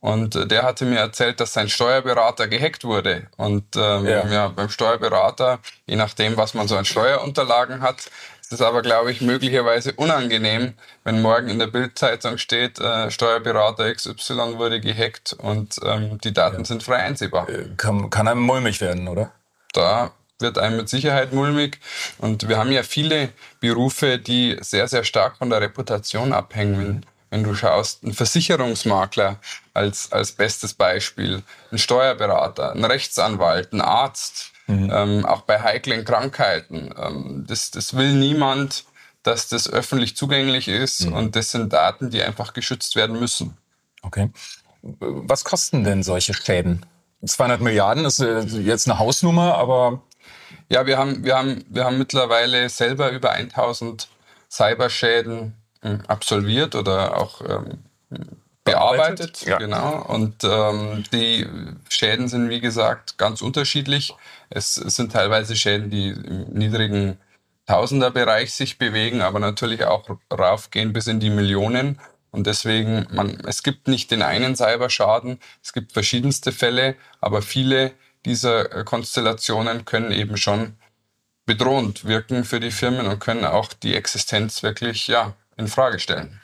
und 0.07 0.37
äh, 0.37 0.47
der 0.47 0.63
hatte 0.63 0.85
mir 0.85 0.99
erzählt, 0.99 1.41
dass 1.41 1.53
sein 1.53 1.69
Steuerberater 1.69 2.47
gehackt 2.49 2.85
wurde. 2.85 3.27
Und 3.37 3.65
ähm, 3.77 4.07
ja. 4.07 4.27
ja. 4.27 4.49
beim 4.49 4.69
Steuerberater, 4.69 5.59
je 5.87 5.97
nachdem, 5.97 6.37
was 6.37 6.55
man 6.55 6.69
so 6.69 6.77
an 6.77 6.85
Steuerunterlagen 6.85 7.81
hat, 7.81 8.11
ist 8.47 8.53
es 8.53 8.63
aber, 8.63 8.81
glaube 8.81 9.11
ich, 9.11 9.21
möglicherweise 9.21 9.93
unangenehm, 9.95 10.75
wenn 11.03 11.21
morgen 11.21 11.49
in 11.49 11.59
der 11.59 11.67
Bildzeitung 11.67 12.39
steht, 12.39 12.79
äh, 12.79 13.11
Steuerberater 13.11 13.93
XY 13.93 14.57
wurde 14.57 14.81
gehackt 14.81 15.33
und 15.33 15.75
ähm, 15.85 16.19
die 16.23 16.33
Daten 16.33 16.59
ja. 16.59 16.65
sind 16.65 16.85
frei 16.85 16.99
einsehbar. 16.99 17.49
Äh, 17.49 17.71
kann, 17.77 18.09
kann 18.09 18.29
einem 18.29 18.43
mulmig 18.43 18.81
werden, 18.81 19.09
oder? 19.09 19.33
Da 19.73 20.13
wird 20.39 20.59
einem 20.59 20.77
mit 20.77 20.89
Sicherheit 20.89 21.33
mulmig. 21.33 21.81
Und 22.19 22.49
wir 22.49 22.57
haben 22.57 22.71
ja 22.71 22.85
viele 22.85 23.31
Berufe, 23.59 24.21
die 24.21 24.57
sehr, 24.61 24.87
sehr 24.87 25.03
stark 25.03 25.39
von 25.39 25.51
der 25.51 25.61
Reputation 25.61 26.33
abhängen. 26.33 27.05
Wenn 27.31 27.43
du 27.43 27.53
schaust, 27.57 28.05
ein 28.05 28.13
Versicherungsmakler 28.13 29.41
als, 29.75 30.13
als 30.13 30.31
bestes 30.31 30.73
Beispiel, 30.73 31.43
ein 31.73 31.79
Steuerberater, 31.79 32.71
ein 32.71 32.85
Rechtsanwalt, 32.85 33.73
ein 33.73 33.81
Arzt, 33.81 34.53
mhm. 34.67 34.91
ähm, 34.93 35.27
auch 35.27 35.43
bei 35.43 35.61
heiklen 35.61 36.05
Krankheiten. 36.05 36.95
Ähm, 36.97 37.45
das, 37.47 37.71
das 37.71 37.97
will 37.97 38.13
niemand, 38.13 38.85
dass 39.23 39.49
das 39.49 39.69
öffentlich 39.69 40.17
zugänglich 40.17 40.69
ist 40.69 41.07
mhm. 41.07 41.13
und 41.13 41.37
das 41.37 41.51
sind 41.51 41.73
Daten, 41.73 42.11
die 42.11 42.23
einfach 42.23 42.53
geschützt 42.53 42.97
werden 42.97 43.19
müssen. 43.19 43.57
Okay. 44.03 44.31
Was 44.83 45.45
kosten 45.45 45.83
denn 45.83 46.03
solche 46.03 46.33
Schäden? 46.33 46.87
200 47.25 47.61
Milliarden 47.61 48.05
ist 48.05 48.21
äh, 48.21 48.41
jetzt 48.41 48.89
eine 48.89 48.99
Hausnummer, 48.99 49.57
aber 49.57 50.03
ja, 50.69 50.87
wir 50.87 50.99
haben, 50.99 51.25
wir 51.25 51.37
haben, 51.37 51.65
wir 51.69 51.85
haben 51.85 51.99
mittlerweile 51.99 52.69
selber 52.69 53.11
über 53.11 53.33
1000 53.33 54.09
Cyberschäden 54.51 55.55
hm, 55.83 56.03
absolviert 56.07 56.75
oder 56.75 57.17
auch 57.17 57.41
ähm, 57.43 57.79
bearbeitet. 58.67 59.47
Ja. 59.47 59.57
Genau. 59.59 60.03
Und 60.03 60.45
ähm, 60.45 61.05
die 61.13 61.47
Schäden 61.89 62.29
sind, 62.29 62.51
wie 62.51 62.61
gesagt, 62.61 63.17
ganz 63.17 63.41
unterschiedlich. 63.41 64.15
Es, 64.51 64.77
es 64.77 64.97
sind 64.97 65.13
teilweise 65.13 65.57
Schäden, 65.57 65.89
die 65.89 66.09
im 66.09 66.53
niedrigen 66.53 67.19
Tausenderbereich 67.67 68.53
sich 68.53 68.79
bewegen, 68.79 69.23
aber 69.23 69.39
natürlich 69.39 69.85
auch 69.85 70.05
raufgehen 70.31 70.93
bis 70.93 71.07
in 71.07 71.21
die 71.21 71.31
Millionen. 71.31 71.99
Und 72.31 72.47
deswegen, 72.47 73.07
man, 73.13 73.41
es 73.47 73.63
gibt 73.63 73.89
nicht 73.89 74.11
den 74.11 74.23
einen 74.23 74.57
Cyberschaden, 74.57 75.41
es 75.63 75.73
gibt 75.73 75.93
verschiedenste 75.93 76.53
Fälle, 76.53 76.97
aber 77.21 77.41
viele 77.41 77.93
dieser 78.27 78.85
Konstellationen 78.85 79.85
können 79.85 80.13
eben 80.13 80.37
schon 80.37 80.77
bedrohend 81.47 82.05
wirken 82.05 82.45
für 82.45 82.61
die 82.61 82.73
Firmen 82.73 83.07
und 83.07 83.21
können 83.21 83.45
auch 83.45 83.73
die 83.73 83.95
Existenz 83.95 84.63
wirklich 84.63 85.07
ja, 85.07 85.35
in 85.57 85.69
Frage 85.69 85.99
stellen. 85.99 86.41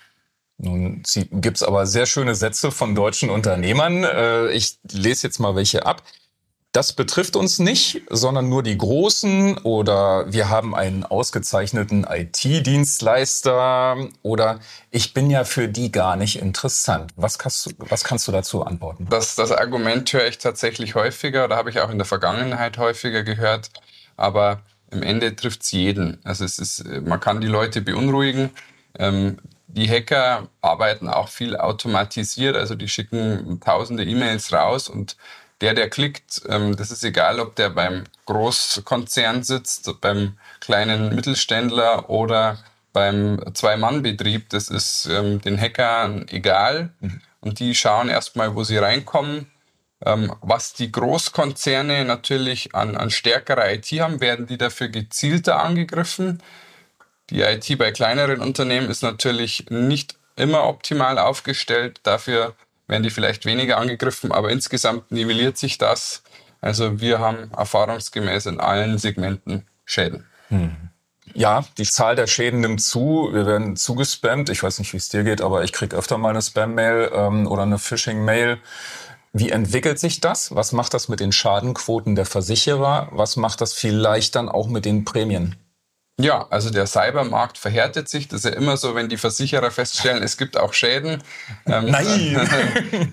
Nun 0.63 1.03
gibt 1.33 1.57
es 1.57 1.65
aber 1.65 1.87
sehr 1.87 2.07
schöne 2.07 2.37
Sätze 2.37 2.71
von 2.71 2.95
deutschen 2.95 3.31
Unternehmern. 3.31 4.05
Äh, 4.05 4.53
ich 4.53 4.79
lese 4.93 5.27
jetzt 5.27 5.41
mal 5.41 5.57
welche 5.57 5.87
ab. 5.87 6.05
Das 6.71 6.93
betrifft 6.93 7.35
uns 7.37 7.59
nicht, 7.59 8.03
sondern 8.09 8.49
nur 8.49 8.63
die 8.63 8.79
Großen 8.79 9.59
oder 9.59 10.33
wir 10.33 10.49
haben 10.49 10.75
einen 10.75 11.05
ausgezeichneten 11.05 12.07
IT-Dienstleister 12.09 14.09
oder 14.23 14.61
ich 14.91 15.13
bin 15.13 15.31
ja 15.31 15.45
für 15.45 15.69
die 15.69 15.93
gar 15.93 16.17
nicht 16.17 16.41
interessant. 16.41 17.11
Was 17.17 17.39
kannst 17.39 17.67
du, 17.67 17.71
was 17.79 18.05
kannst 18.05 18.27
du 18.29 18.33
dazu 18.33 18.63
antworten? 18.63 19.07
Das, 19.11 19.35
das 19.35 19.53
Argument 19.53 20.11
höre 20.13 20.29
ich 20.29 20.39
tatsächlich 20.39 20.95
häufiger 20.95 21.45
oder 21.45 21.57
habe 21.57 21.69
ich 21.71 21.81
auch 21.81 21.91
in 21.91 21.99
der 21.99 22.07
Vergangenheit 22.07 22.79
häufiger 22.79 23.25
gehört, 23.25 23.71
aber 24.17 24.63
im 24.91 25.03
Ende 25.03 25.37
trifft 25.37 25.65
es 25.65 25.73
jeden. 25.73 26.25
Also 26.25 26.45
es 26.45 26.59
ist, 26.59 26.85
man 26.87 27.21
kann 27.21 27.41
die 27.41 27.49
Leute 27.49 27.83
beunruhigen. 27.83 28.51
Ähm, 28.99 29.39
die 29.73 29.89
Hacker 29.89 30.49
arbeiten 30.61 31.09
auch 31.09 31.29
viel 31.29 31.57
automatisiert, 31.57 32.57
also 32.57 32.75
die 32.75 32.89
schicken 32.89 33.61
tausende 33.61 34.05
E-Mails 34.05 34.53
raus 34.53 34.89
und 34.89 35.17
der, 35.61 35.75
der 35.75 35.89
klickt, 35.89 36.43
ähm, 36.49 36.77
das 36.77 36.91
ist 36.91 37.05
egal, 37.05 37.39
ob 37.41 37.55
der 37.55 37.71
beim 37.71 38.05
Großkonzern 38.27 39.45
sitzt, 39.45 40.01
beim 40.01 40.37
kleinen 40.61 41.15
Mittelständler 41.15 42.11
oder 42.11 42.59
beim 42.93 43.41
Zwei-Mann-Betrieb, 43.55 44.51
das 44.51 44.69
ist 44.69 45.07
ähm, 45.11 45.41
den 45.41 45.59
Hackern 45.59 46.27
egal. 46.29 46.91
Mhm. 47.01 47.21
Und 47.41 47.59
die 47.59 47.75
schauen 47.75 48.09
erstmal, 48.09 48.55
wo 48.55 48.65
sie 48.65 48.77
reinkommen. 48.77 49.51
Ähm, 50.05 50.33
was 50.41 50.73
die 50.75 50.91
Großkonzerne 50.91 52.05
natürlich 52.05 52.75
an, 52.75 52.97
an 52.97 53.11
stärkerer 53.11 53.73
IT 53.73 53.87
haben, 53.87 54.21
werden 54.21 54.47
die 54.47 54.59
dafür 54.59 54.89
gezielter 54.89 55.63
angegriffen. 55.63 56.43
Die 57.33 57.41
IT 57.41 57.79
bei 57.79 57.93
kleineren 57.93 58.41
Unternehmen 58.41 58.91
ist 58.91 59.03
natürlich 59.03 59.65
nicht 59.71 60.17
immer 60.37 60.65
optimal 60.65 61.19
aufgestellt. 61.19 62.01
Dafür 62.03 62.55
werden 62.89 63.05
die 63.05 63.11
vielleicht 63.11 63.47
weniger 63.47 63.79
angegriffen, 63.79 64.33
aber 64.33 64.51
insgesamt 64.51 65.11
nivelliert 65.11 65.57
sich 65.57 65.79
das. 65.79 66.23
Also 66.61 67.01
wir 67.01 67.21
haben 67.21 67.51
erfahrungsgemäß 67.57 68.45
in 68.47 68.61
allen 68.61 68.99
Segmenten 68.99 69.67
Schäden. 69.87 70.27
Hm. 70.49 70.77
Ja, 71.33 71.65
die 71.79 71.85
Zahl 71.85 72.17
der 72.17 72.27
Schäden 72.27 72.61
nimmt 72.61 72.83
zu. 72.83 73.31
Wir 73.33 73.47
werden 73.47 73.77
zugespammt. 73.77 74.51
Ich 74.51 74.63
weiß 74.63 74.79
nicht, 74.79 74.93
wie 74.93 74.99
es 74.99 75.09
dir 75.09 75.25
geht, 75.25 75.41
aber 75.41 75.65
ich 75.65 75.73
kriege 75.73 75.97
öfter 75.97 76.19
mal 76.19 76.31
eine 76.31 76.43
Spam-Mail 76.43 77.13
ähm, 77.15 77.47
oder 77.47 77.63
eine 77.63 77.79
Phishing-Mail. 77.79 78.59
Wie 79.33 79.49
entwickelt 79.49 79.99
sich 79.99 80.21
das? 80.21 80.55
Was 80.55 80.73
macht 80.73 80.93
das 80.93 81.09
mit 81.09 81.21
den 81.21 81.33
Schadenquoten 81.33 82.15
der 82.15 82.27
Versicherer? 82.27 83.09
Was 83.11 83.37
macht 83.37 83.63
das 83.63 83.73
vielleicht 83.73 84.35
dann 84.35 84.51
auch 84.51 84.69
mit 84.69 84.85
den 84.85 85.07
Prämien? 85.07 85.57
Ja, 86.21 86.47
also 86.51 86.71
der 86.71 86.87
Cybermarkt 86.87 87.57
verhärtet 87.57 88.09
sich. 88.09 88.29
Das 88.29 88.45
ist 88.45 88.51
ja 88.51 88.57
immer 88.57 88.77
so, 88.77 88.95
wenn 88.95 89.09
die 89.09 89.17
Versicherer 89.17 89.71
feststellen, 89.71 90.23
es 90.23 90.37
gibt 90.37 90.59
auch 90.59 90.75
Schäden. 90.75 91.23
Ähm, 91.67 91.87
Nein! 91.91 92.49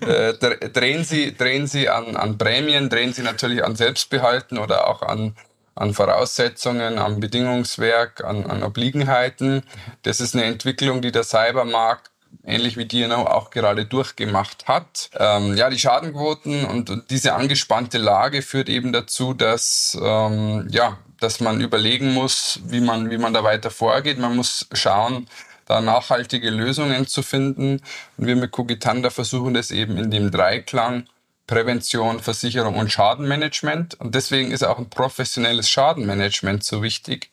Äh, 0.00 0.34
drehen 0.70 1.04
sie, 1.04 1.36
drehen 1.36 1.66
sie 1.66 1.88
an, 1.88 2.16
an 2.16 2.36
Prämien, 2.38 2.88
drehen 2.88 3.12
sie 3.12 3.22
natürlich 3.22 3.64
an 3.64 3.76
Selbstbehalten 3.76 4.58
oder 4.58 4.88
auch 4.88 5.02
an, 5.02 5.36
an 5.74 5.94
Voraussetzungen, 5.94 6.98
am 6.98 7.20
Bedingungswerk, 7.20 8.24
an, 8.24 8.46
an 8.46 8.62
Obliegenheiten. 8.62 9.62
Das 10.02 10.20
ist 10.20 10.34
eine 10.34 10.44
Entwicklung, 10.44 11.02
die 11.02 11.12
der 11.12 11.22
Cybermarkt 11.24 12.10
ähnlich 12.44 12.76
wie 12.76 12.86
DNO 12.86 13.26
auch 13.26 13.50
gerade 13.50 13.84
durchgemacht 13.86 14.68
hat. 14.68 15.10
Ähm, 15.18 15.56
ja, 15.56 15.70
die 15.70 15.78
Schadenquoten 15.78 16.64
und, 16.64 16.90
und, 16.90 17.10
diese 17.10 17.34
angespannte 17.34 17.98
Lage 17.98 18.42
führt 18.42 18.68
eben 18.68 18.92
dazu, 18.92 19.34
dass 19.34 19.98
ähm, 20.00 20.68
ja 20.70 20.98
dass 21.20 21.40
man 21.40 21.60
überlegen 21.60 22.12
muss, 22.12 22.60
wie 22.64 22.80
man, 22.80 23.10
wie 23.10 23.18
man 23.18 23.32
da 23.32 23.44
weiter 23.44 23.70
vorgeht. 23.70 24.18
Man 24.18 24.36
muss 24.36 24.66
schauen, 24.72 25.28
da 25.66 25.80
nachhaltige 25.80 26.50
Lösungen 26.50 27.06
zu 27.06 27.22
finden. 27.22 27.80
Und 28.16 28.26
wir 28.26 28.36
mit 28.36 28.50
Cogitanda 28.50 29.10
versuchen 29.10 29.54
das 29.54 29.70
eben 29.70 29.96
in 29.98 30.10
dem 30.10 30.30
Dreiklang 30.30 31.06
Prävention, 31.46 32.20
Versicherung 32.20 32.76
und 32.76 32.92
Schadenmanagement. 32.92 33.98
Und 34.00 34.14
deswegen 34.14 34.52
ist 34.52 34.64
auch 34.64 34.78
ein 34.78 34.88
professionelles 34.88 35.68
Schadenmanagement 35.68 36.62
so 36.62 36.82
wichtig. 36.82 37.30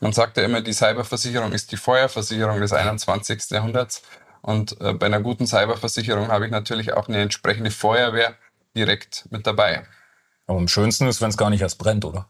Man 0.00 0.12
sagt 0.12 0.36
ja 0.36 0.42
immer, 0.42 0.60
die 0.60 0.72
Cyberversicherung 0.72 1.52
ist 1.52 1.70
die 1.70 1.76
Feuerversicherung 1.76 2.60
des 2.60 2.72
21. 2.72 3.50
Jahrhunderts. 3.50 4.02
Und 4.42 4.80
äh, 4.80 4.92
bei 4.94 5.06
einer 5.06 5.20
guten 5.20 5.46
Cyberversicherung 5.46 6.28
habe 6.28 6.46
ich 6.46 6.50
natürlich 6.50 6.94
auch 6.94 7.08
eine 7.08 7.20
entsprechende 7.20 7.70
Feuerwehr 7.70 8.34
direkt 8.76 9.26
mit 9.30 9.46
dabei. 9.46 9.84
Aber 10.48 10.58
am 10.58 10.68
schönsten 10.68 11.06
ist, 11.06 11.20
wenn 11.20 11.30
es 11.30 11.36
gar 11.36 11.50
nicht 11.50 11.62
erst 11.62 11.78
brennt, 11.78 12.04
oder? 12.04 12.28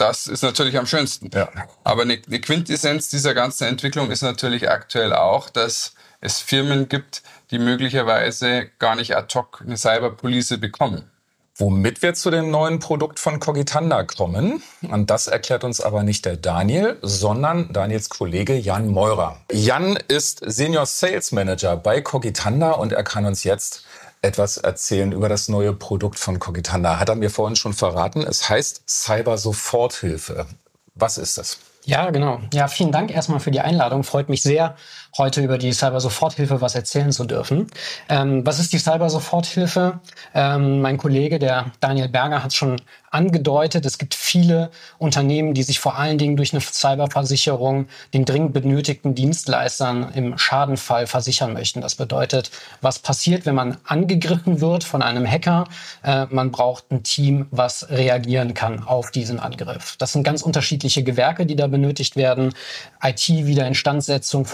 Das 0.00 0.26
ist 0.26 0.42
natürlich 0.42 0.78
am 0.78 0.86
schönsten. 0.86 1.30
Ja. 1.34 1.50
Aber 1.84 2.02
eine, 2.02 2.18
eine 2.26 2.40
Quintessenz 2.40 3.10
dieser 3.10 3.34
ganzen 3.34 3.64
Entwicklung 3.64 4.10
ist 4.10 4.22
natürlich 4.22 4.70
aktuell 4.70 5.12
auch, 5.12 5.50
dass 5.50 5.92
es 6.22 6.38
Firmen 6.38 6.88
gibt, 6.88 7.22
die 7.50 7.58
möglicherweise 7.58 8.70
gar 8.78 8.96
nicht 8.96 9.14
ad 9.14 9.26
hoc 9.34 9.62
eine 9.62 9.76
Cyberpolice 9.76 10.56
bekommen. 10.56 11.10
Womit 11.54 12.00
wir 12.00 12.14
zu 12.14 12.30
dem 12.30 12.50
neuen 12.50 12.78
Produkt 12.78 13.18
von 13.18 13.40
Cogitanda 13.40 14.04
kommen. 14.04 14.62
Und 14.80 15.10
das 15.10 15.26
erklärt 15.26 15.64
uns 15.64 15.82
aber 15.82 16.02
nicht 16.02 16.24
der 16.24 16.38
Daniel, 16.38 16.96
sondern 17.02 17.70
Daniels 17.70 18.08
Kollege 18.08 18.54
Jan 18.56 18.88
Meurer. 18.88 19.36
Jan 19.52 19.98
ist 20.08 20.40
Senior 20.46 20.86
Sales 20.86 21.30
Manager 21.32 21.76
bei 21.76 22.00
Cogitanda 22.00 22.70
und 22.70 22.94
er 22.94 23.04
kann 23.04 23.26
uns 23.26 23.44
jetzt 23.44 23.84
etwas 24.22 24.58
erzählen 24.58 25.12
über 25.12 25.28
das 25.28 25.48
neue 25.48 25.72
Produkt 25.72 26.18
von 26.18 26.38
Cogitanda. 26.38 26.98
Hat 26.98 27.08
er 27.08 27.14
mir 27.14 27.30
vorhin 27.30 27.56
schon 27.56 27.72
verraten. 27.72 28.22
Es 28.22 28.48
heißt 28.48 28.82
Cyber 28.88 29.38
Soforthilfe. 29.38 30.46
Was 30.94 31.18
ist 31.18 31.38
das? 31.38 31.58
Ja, 31.84 32.10
genau. 32.10 32.40
Ja, 32.52 32.68
vielen 32.68 32.92
Dank 32.92 33.10
erstmal 33.10 33.40
für 33.40 33.50
die 33.50 33.60
Einladung. 33.60 34.04
Freut 34.04 34.28
mich 34.28 34.42
sehr, 34.42 34.76
heute 35.18 35.42
über 35.42 35.58
die 35.58 35.72
Cyber-Soforthilfe 35.72 36.60
was 36.60 36.74
erzählen 36.74 37.12
zu 37.12 37.24
dürfen. 37.24 37.66
Ähm, 38.08 38.46
was 38.46 38.58
ist 38.58 38.72
die 38.72 38.78
Cyber-Soforthilfe? 38.78 40.00
Ähm, 40.34 40.80
mein 40.80 40.98
Kollege, 40.98 41.38
der 41.38 41.66
Daniel 41.80 42.08
Berger, 42.08 42.42
hat 42.42 42.54
schon 42.54 42.76
angedeutet. 43.10 43.84
Es 43.84 43.98
gibt 43.98 44.14
viele 44.14 44.70
Unternehmen, 44.98 45.52
die 45.52 45.64
sich 45.64 45.80
vor 45.80 45.98
allen 45.98 46.16
Dingen 46.16 46.36
durch 46.36 46.52
eine 46.52 46.60
Cyberversicherung 46.60 47.88
den 48.14 48.24
dringend 48.24 48.52
benötigten 48.52 49.14
Dienstleistern 49.14 50.12
im 50.14 50.38
Schadenfall 50.38 51.06
versichern 51.06 51.52
möchten. 51.52 51.80
Das 51.80 51.96
bedeutet, 51.96 52.50
was 52.80 53.00
passiert, 53.00 53.46
wenn 53.46 53.56
man 53.56 53.78
angegriffen 53.84 54.60
wird 54.60 54.84
von 54.84 55.02
einem 55.02 55.26
Hacker? 55.26 55.64
Äh, 56.04 56.26
man 56.30 56.52
braucht 56.52 56.90
ein 56.92 57.02
Team, 57.02 57.46
was 57.50 57.90
reagieren 57.90 58.54
kann 58.54 58.84
auf 58.84 59.10
diesen 59.10 59.40
Angriff. 59.40 59.96
Das 59.98 60.12
sind 60.12 60.22
ganz 60.22 60.42
unterschiedliche 60.42 61.02
Gewerke, 61.02 61.46
die 61.46 61.56
da 61.56 61.66
benötigt 61.66 62.14
werden. 62.14 62.54
IT, 63.02 63.28
Wiederinstandsetzung, 63.28 64.44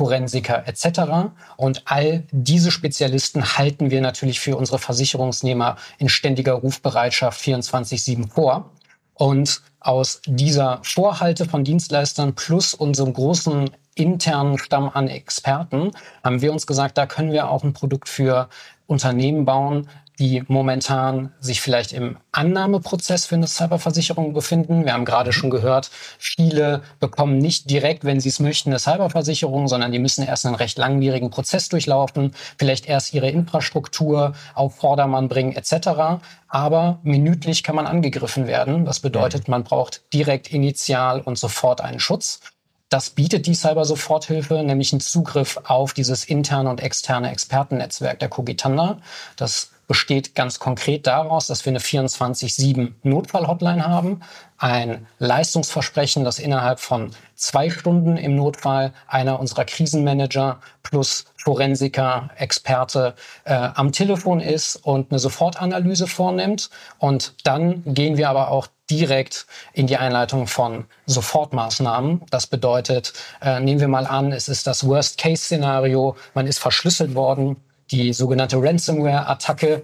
Forensiker 0.47 0.67
etc. 0.67 1.33
Und 1.57 1.83
all 1.87 2.25
diese 2.31 2.71
Spezialisten 2.71 3.59
halten 3.59 3.91
wir 3.91 4.01
natürlich 4.01 4.41
für 4.41 4.57
unsere 4.57 4.79
Versicherungsnehmer 4.79 5.77
in 5.99 6.09
ständiger 6.09 6.55
Rufbereitschaft 6.55 7.41
24-7 7.41 8.31
vor. 8.31 8.71
Und 9.15 9.63
aus 9.81 10.21
dieser 10.27 10.81
Vorhalte 10.83 11.47
von 11.47 11.65
Dienstleistern 11.65 12.35
plus 12.35 12.75
unserem 12.75 13.13
großen 13.13 13.71
internen 13.95 14.59
Stamm 14.59 14.91
an 14.93 15.09
Experten 15.09 15.93
haben 16.23 16.43
wir 16.43 16.53
uns 16.53 16.67
gesagt, 16.67 16.99
da 16.99 17.07
können 17.07 17.33
wir 17.33 17.49
auch 17.49 17.65
ein 17.65 17.73
Produkt 17.73 18.09
für 18.11 18.49
Unternehmen 18.87 19.47
bauen, 19.47 19.89
die 20.19 20.43
momentan 20.49 21.33
sich 21.41 21.61
vielleicht 21.61 21.93
im 21.93 22.17
Annahmeprozess 22.33 23.27
für 23.27 23.35
eine 23.35 23.47
Cyberversicherung 23.47 24.33
befinden. 24.33 24.85
Wir 24.85 24.95
haben 24.95 25.05
gerade 25.05 25.33
schon 25.33 25.51
gehört, 25.51 25.91
viele 26.19 26.83
bekommen 27.01 27.39
nicht 27.39 27.71
direkt, 27.71 28.05
wenn 28.05 28.21
sie 28.21 28.31
es 28.31 28.41
möchten, 28.41 28.71
eine 28.71 28.79
Cyberversicherung, 28.79 29.69
sondern 29.69 29.93
die 29.93 29.99
müssen 29.99 30.27
erst 30.27 30.47
einen 30.47 30.55
recht 30.55 30.79
langwierigen 30.79 31.31
Prozess 31.31 31.69
durchlaufen, 31.69 32.35
vielleicht 32.59 32.87
erst 32.89 33.13
ihre 33.15 33.31
Infrastruktur 33.31 34.33
auf 34.55 34.77
Vordermann 34.77 35.29
bringen 35.29 35.53
etc. 35.53 36.21
Aber 36.49 37.01
minütlich 37.03 37.63
kann 37.63 37.77
man 37.77 37.87
angegriffen 37.87 38.47
werden. 38.47 38.85
Das 38.85 39.01
bedeutet, 39.01 39.49
man 39.49 39.65
braucht 39.65 40.03
direkt 40.13 40.53
initial 40.53 41.21
und 41.21 41.39
sofort 41.39 41.81
einen 41.81 42.01
Schutz. 42.01 42.41
Das 42.89 43.11
bietet 43.11 43.47
die 43.47 43.55
Cyber-Soforthilfe, 43.55 44.63
nämlich 44.63 44.93
einen 44.93 45.01
Zugriff 45.01 45.59
auf 45.65 45.93
dieses 45.93 46.25
interne 46.25 46.71
und 46.71 46.81
externe 46.81 47.33
Expertennetzwerk 47.33 48.21
der 48.21 48.29
Cogitanda. 48.29 48.99
Das 49.37 49.71
besteht 49.87 50.35
ganz 50.35 50.59
konkret 50.59 51.07
daraus, 51.07 51.47
dass 51.47 51.65
wir 51.65 51.71
eine 51.71 51.79
24-7 51.79 52.93
Notfall-Hotline 53.03 53.87
haben, 53.87 54.21
ein 54.59 55.07
Leistungsversprechen, 55.19 56.25
das 56.25 56.39
innerhalb 56.39 56.81
von 56.81 57.11
zwei 57.35 57.71
Stunden 57.71 58.17
im 58.17 58.35
Notfall 58.37 58.93
einer 59.07 59.39
unserer 59.39 59.65
Krisenmanager 59.65 60.61
plus 60.83 61.27
Forensiker, 61.37 62.31
Experte 62.37 63.15
äh, 63.45 63.55
am 63.55 63.93
Telefon 63.93 64.41
ist 64.41 64.77
und 64.77 65.11
eine 65.11 65.19
Sofortanalyse 65.19 66.07
vornimmt. 66.07 66.71
Und 66.99 67.35
dann 67.45 67.83
gehen 67.85 68.17
wir 68.17 68.31
aber 68.31 68.51
auch 68.51 68.69
direkt 68.91 69.47
in 69.73 69.87
die 69.87 69.97
Einleitung 69.97 70.47
von 70.47 70.87
Sofortmaßnahmen. 71.07 72.23
Das 72.31 72.47
bedeutet, 72.47 73.13
äh, 73.43 73.61
nehmen 73.61 73.81
wir 73.81 73.89
mal 73.89 74.07
an, 74.07 74.33
es 74.33 74.49
ist 74.49 74.67
das 74.67 74.87
Worst-Case-Szenario, 74.87 76.17
man 76.35 76.47
ist 76.47 76.59
verschlüsselt 76.59 77.15
worden, 77.15 77.57
die 77.91 78.13
sogenannte 78.13 78.57
Ransomware-Attacke. 78.61 79.83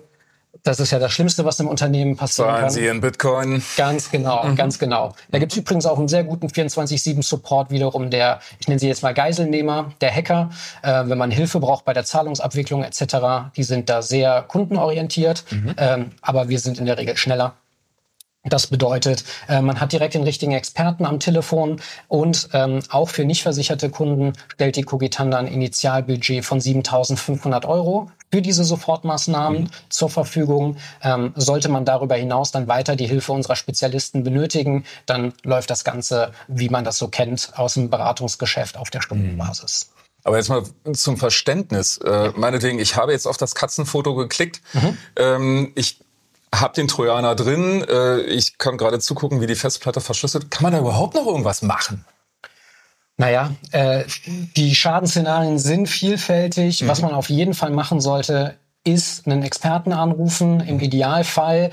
Das 0.64 0.78
ist 0.80 0.92
ja 0.92 0.98
das 0.98 1.12
Schlimmste, 1.12 1.44
was 1.44 1.58
im 1.60 1.66
Unternehmen 1.66 2.16
passieren 2.16 2.50
Zahlen 2.50 2.62
kann. 2.62 2.70
Sie 2.70 2.86
in 2.86 3.00
Bitcoin. 3.00 3.62
Ganz 3.76 4.10
genau, 4.10 4.44
mhm. 4.44 4.54
ganz 4.54 4.78
genau. 4.78 5.14
Da 5.30 5.38
gibt 5.38 5.52
es 5.52 5.58
übrigens 5.58 5.86
auch 5.86 5.98
einen 5.98 6.08
sehr 6.08 6.24
guten 6.24 6.48
24-7-Support 6.48 7.70
wiederum 7.70 8.10
der, 8.10 8.40
ich 8.60 8.68
nenne 8.68 8.78
sie 8.78 8.86
jetzt 8.86 9.02
mal 9.02 9.14
Geiselnehmer, 9.14 9.92
der 10.00 10.14
Hacker. 10.14 10.50
Äh, 10.82 11.04
wenn 11.06 11.18
man 11.18 11.30
Hilfe 11.30 11.58
braucht 11.58 11.84
bei 11.84 11.94
der 11.94 12.04
Zahlungsabwicklung 12.04 12.84
etc., 12.84 13.52
die 13.56 13.62
sind 13.62 13.88
da 13.88 14.02
sehr 14.02 14.42
kundenorientiert, 14.42 15.44
mhm. 15.50 15.74
ähm, 15.78 16.10
aber 16.20 16.48
wir 16.48 16.58
sind 16.58 16.78
in 16.78 16.86
der 16.86 16.98
Regel 16.98 17.16
schneller. 17.16 17.54
Das 18.44 18.66
bedeutet, 18.66 19.24
äh, 19.48 19.62
man 19.62 19.80
hat 19.80 19.92
direkt 19.92 20.14
den 20.14 20.24
richtigen 20.24 20.52
Experten 20.52 21.06
am 21.06 21.20
Telefon 21.20 21.80
und 22.08 22.48
ähm, 22.52 22.80
auch 22.90 23.08
für 23.08 23.24
nicht 23.24 23.42
versicherte 23.42 23.88
Kunden 23.88 24.32
stellt 24.54 24.74
die 24.74 24.82
Cogitanda 24.82 25.38
ein 25.38 25.46
Initialbudget 25.46 26.44
von 26.44 26.60
7.500 26.60 27.66
Euro 27.66 28.10
für 28.32 28.42
diese 28.42 28.64
Sofortmaßnahmen 28.64 29.62
mhm. 29.62 29.70
zur 29.90 30.10
Verfügung. 30.10 30.76
Ähm, 31.02 31.32
sollte 31.36 31.68
man 31.68 31.84
darüber 31.84 32.16
hinaus 32.16 32.50
dann 32.50 32.66
weiter 32.66 32.96
die 32.96 33.06
Hilfe 33.06 33.30
unserer 33.30 33.54
Spezialisten 33.54 34.24
benötigen, 34.24 34.84
dann 35.06 35.34
läuft 35.44 35.70
das 35.70 35.84
Ganze, 35.84 36.32
wie 36.48 36.68
man 36.68 36.82
das 36.82 36.98
so 36.98 37.06
kennt, 37.06 37.52
aus 37.54 37.74
dem 37.74 37.90
Beratungsgeschäft 37.90 38.76
auf 38.76 38.90
der 38.90 39.02
Stundenbasis. 39.02 39.90
Mhm. 39.94 40.02
Aber 40.24 40.36
jetzt 40.36 40.48
mal 40.48 40.62
zum 40.94 41.16
Verständnis. 41.16 41.98
Äh, 41.98 42.32
meinetwegen, 42.36 42.78
ich 42.78 42.96
habe 42.96 43.12
jetzt 43.12 43.26
auf 43.26 43.36
das 43.36 43.54
Katzenfoto 43.54 44.14
geklickt. 44.14 44.62
Mhm. 44.72 44.98
Ähm, 45.16 45.72
ich 45.74 46.00
hab 46.54 46.74
den 46.74 46.88
Trojaner 46.88 47.34
drin. 47.34 47.84
Äh, 47.88 48.20
ich 48.22 48.58
kann 48.58 48.76
gerade 48.76 48.98
zugucken, 48.98 49.40
wie 49.40 49.46
die 49.46 49.54
Festplatte 49.54 50.00
verschlüsselt. 50.00 50.50
Kann 50.50 50.64
man 50.64 50.72
da 50.72 50.78
überhaupt 50.78 51.14
noch 51.14 51.26
irgendwas 51.26 51.62
machen? 51.62 52.04
Naja, 53.16 53.52
äh, 53.72 54.04
die 54.56 54.74
Schadensszenarien 54.74 55.58
sind 55.58 55.86
vielfältig. 55.88 56.82
Mhm. 56.82 56.88
Was 56.88 57.02
man 57.02 57.12
auf 57.12 57.30
jeden 57.30 57.54
Fall 57.54 57.70
machen 57.70 58.00
sollte, 58.00 58.56
ist 58.84 59.26
einen 59.26 59.42
Experten 59.42 59.92
anrufen. 59.92 60.60
Im 60.60 60.80
Idealfall 60.80 61.70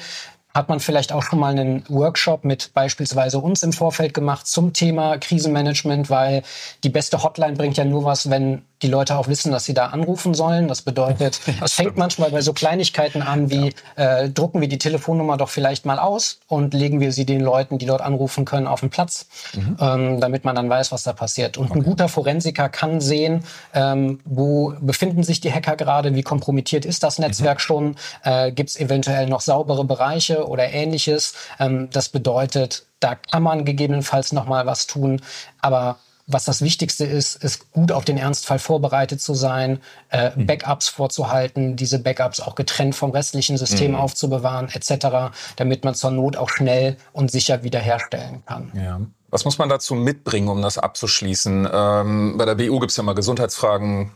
hat 0.54 0.70
man 0.70 0.80
vielleicht 0.80 1.12
auch 1.12 1.24
schon 1.24 1.40
mal 1.40 1.52
einen 1.52 1.84
Workshop 1.90 2.44
mit 2.44 2.74
beispielsweise 2.74 3.40
uns 3.40 3.64
im 3.64 3.74
Vorfeld 3.74 4.14
gemacht 4.14 4.48
zum 4.48 4.74
Thema 4.74 5.18
Krisenmanagement, 5.18 6.10
weil 6.10 6.44
die 6.84 6.90
beste 6.90 7.24
Hotline 7.24 7.54
bringt 7.54 7.78
ja 7.78 7.86
nur 7.86 8.04
was, 8.04 8.30
wenn 8.30 8.64
die 8.82 8.88
Leute 8.88 9.18
auch 9.18 9.28
wissen, 9.28 9.52
dass 9.52 9.66
sie 9.66 9.74
da 9.74 9.88
anrufen 9.88 10.34
sollen. 10.34 10.68
Das 10.68 10.82
bedeutet, 10.82 11.40
es 11.64 11.74
fängt 11.74 11.98
manchmal 11.98 12.32
bei 12.32 12.42
so 12.42 12.54
Kleinigkeiten 12.54 13.22
an, 13.22 13.50
wie 13.50 13.74
ja. 13.98 14.20
äh, 14.22 14.30
drucken 14.30 14.62
wir 14.62 14.68
die 14.68 14.78
Telefonnummer 14.78 15.38
doch 15.38 15.50
vielleicht 15.50 15.86
mal 15.86 16.00
aus 16.00 16.40
und 16.48 16.74
legen 16.74 17.00
wir 17.00 17.12
sie 17.12 17.26
den 17.26 17.42
Leuten, 17.42 17.78
die 17.78 17.86
dort 17.86 18.02
anrufen 18.02 18.46
können, 18.46 18.68
auf 18.68 18.80
den 18.80 18.90
Platz, 18.90 19.28
mhm. 19.54 19.78
ähm, 19.80 20.22
damit 20.22 20.46
man 20.46 20.56
dann 20.56 20.70
weiß, 20.70 20.92
was 20.92 21.04
da 21.04 21.14
passiert. 21.14 21.58
Und 21.58 21.72
okay. 21.72 21.80
ein 21.80 21.84
guter 21.84 22.08
Forensiker 22.08 22.70
kann 22.70 23.02
sehen, 23.02 23.44
ähm, 23.74 24.20
wo 24.26 24.74
befinden 24.80 25.24
sich 25.24 25.42
die 25.42 25.54
Hacker 25.54 25.76
gerade, 25.76 26.16
wie 26.16 26.24
kompromittiert 26.24 26.86
ist 26.86 27.04
das 27.04 27.20
Netzwerk 27.20 27.58
mhm. 27.58 27.62
schon, 27.62 27.96
äh, 28.24 28.52
gibt 28.52 28.70
es 28.70 28.80
eventuell 28.80 29.28
noch 29.28 29.42
saubere 29.42 29.84
Bereiche 29.84 30.48
oder 30.48 30.72
ähnliches. 30.72 31.34
Ähm, 31.60 31.90
das 31.92 32.10
bedeutet, 32.10 32.86
da 33.00 33.16
kann 33.16 33.44
man 33.44 33.66
gegebenenfalls 33.66 34.32
noch 34.34 34.46
mal 34.46 34.66
was 34.66 34.88
tun, 34.88 35.22
aber 35.62 35.98
was 36.30 36.46
das 36.46 36.62
Wichtigste 36.62 37.06
ist, 37.06 37.44
ist 37.44 37.72
gut 37.72 37.92
auf 37.92 38.06
den 38.06 38.18
Ernstfall 38.18 38.60
vorbereitet 38.60 39.20
zu 39.20 39.34
sein, 39.34 39.80
äh, 40.10 40.30
mhm. 40.36 40.46
Backups 40.46 40.88
vorzuhalten, 40.88 41.76
diese 41.76 42.00
Backups 42.00 42.40
auch 42.40 42.54
getrennt 42.54 42.96
vom 42.96 43.12
restlichen 43.12 43.58
System 43.58 43.92
mhm. 43.92 43.98
aufzubewahren, 43.98 44.70
etc., 44.70 45.34
damit 45.56 45.84
man 45.84 45.96
zur 45.96 46.12
Not 46.12 46.38
auch 46.38 46.50
schnell 46.50 46.98
und 47.14 47.32
sicher 47.32 47.64
wiederherstellen 47.64 48.44
kann. 48.46 48.72
Ja. 48.76 49.02
Was 49.32 49.46
muss 49.46 49.58
man 49.58 49.70
dazu 49.70 49.96
mitbringen, 49.96 50.48
um 50.48 50.62
das 50.62 50.78
abzuschließen? 50.78 51.68
Ähm, 51.72 52.38
bei 52.38 52.46
der 52.46 52.56
BU 52.56 52.80
gibt 52.80 52.92
es 52.92 52.98
ja 52.98 53.04
mal 53.04 53.14
Gesundheitsfragen, 53.14 54.12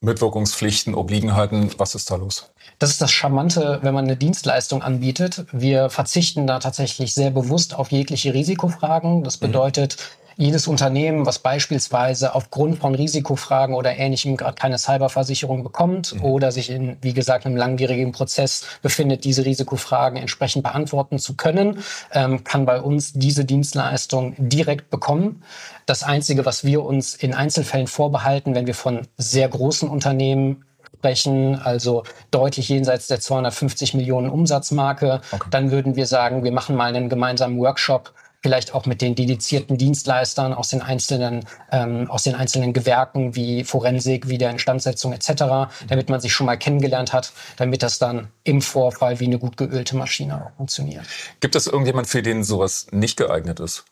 Mitwirkungspflichten, 0.00 0.94
Obliegenheiten. 0.94 1.70
Was 1.78 1.94
ist 1.94 2.10
da 2.10 2.16
los? 2.16 2.50
Das 2.78 2.90
ist 2.90 3.00
das 3.00 3.12
Charmante, 3.12 3.80
wenn 3.82 3.94
man 3.94 4.06
eine 4.06 4.16
Dienstleistung 4.16 4.82
anbietet. 4.82 5.44
Wir 5.52 5.90
verzichten 5.90 6.46
da 6.46 6.58
tatsächlich 6.58 7.14
sehr 7.14 7.30
bewusst 7.30 7.74
auf 7.74 7.92
jegliche 7.92 8.34
Risikofragen. 8.34 9.22
Das 9.22 9.40
mhm. 9.40 9.46
bedeutet, 9.46 9.96
mhm 9.98 10.19
jedes 10.40 10.66
Unternehmen, 10.66 11.26
was 11.26 11.38
beispielsweise 11.38 12.34
aufgrund 12.34 12.78
von 12.78 12.94
Risikofragen 12.94 13.74
oder 13.74 13.98
ähnlichem 13.98 14.38
gerade 14.38 14.54
keine 14.54 14.78
Cyberversicherung 14.78 15.62
bekommt 15.62 16.14
mhm. 16.14 16.24
oder 16.24 16.50
sich 16.50 16.70
in, 16.70 16.96
wie 17.02 17.12
gesagt, 17.12 17.44
einem 17.44 17.56
langwierigen 17.56 18.12
Prozess 18.12 18.64
befindet, 18.80 19.24
diese 19.24 19.44
Risikofragen 19.44 20.18
entsprechend 20.18 20.62
beantworten 20.62 21.18
zu 21.18 21.34
können, 21.34 21.82
ähm, 22.12 22.42
kann 22.42 22.64
bei 22.64 22.80
uns 22.80 23.12
diese 23.12 23.44
Dienstleistung 23.44 24.34
direkt 24.38 24.88
bekommen. 24.88 25.42
Das 25.84 26.02
Einzige, 26.02 26.46
was 26.46 26.64
wir 26.64 26.84
uns 26.84 27.14
in 27.14 27.34
Einzelfällen 27.34 27.86
vorbehalten, 27.86 28.54
wenn 28.54 28.66
wir 28.66 28.74
von 28.74 29.02
sehr 29.18 29.48
großen 29.48 29.90
Unternehmen 29.90 30.64
sprechen, 30.96 31.56
also 31.56 32.02
deutlich 32.30 32.70
jenseits 32.70 33.08
der 33.08 33.20
250 33.20 33.92
Millionen 33.92 34.30
Umsatzmarke, 34.30 35.20
okay. 35.32 35.48
dann 35.50 35.70
würden 35.70 35.96
wir 35.96 36.06
sagen, 36.06 36.44
wir 36.44 36.52
machen 36.52 36.76
mal 36.76 36.94
einen 36.94 37.10
gemeinsamen 37.10 37.58
Workshop 37.58 38.14
vielleicht 38.42 38.74
auch 38.74 38.86
mit 38.86 39.02
den 39.02 39.14
dedizierten 39.14 39.76
Dienstleistern 39.76 40.54
aus 40.54 40.68
den 40.68 40.82
einzelnen, 40.82 41.44
ähm, 41.70 42.10
aus 42.10 42.22
den 42.22 42.34
einzelnen 42.34 42.72
Gewerken 42.72 43.34
wie 43.34 43.64
Forensik, 43.64 44.28
wie 44.28 44.38
der 44.38 44.50
Instandsetzung 44.50 45.12
etc., 45.12 45.70
damit 45.88 46.08
man 46.08 46.20
sich 46.20 46.32
schon 46.32 46.46
mal 46.46 46.56
kennengelernt 46.56 47.12
hat, 47.12 47.32
damit 47.56 47.82
das 47.82 47.98
dann 47.98 48.28
im 48.44 48.62
Vorfall 48.62 49.20
wie 49.20 49.26
eine 49.26 49.38
gut 49.38 49.56
geölte 49.56 49.96
Maschine 49.96 50.52
funktioniert. 50.56 51.04
Gibt 51.40 51.54
es 51.54 51.66
irgendjemand, 51.66 52.06
für 52.06 52.22
den 52.22 52.42
sowas 52.44 52.86
nicht 52.90 53.16
geeignet 53.16 53.60
ist? 53.60 53.84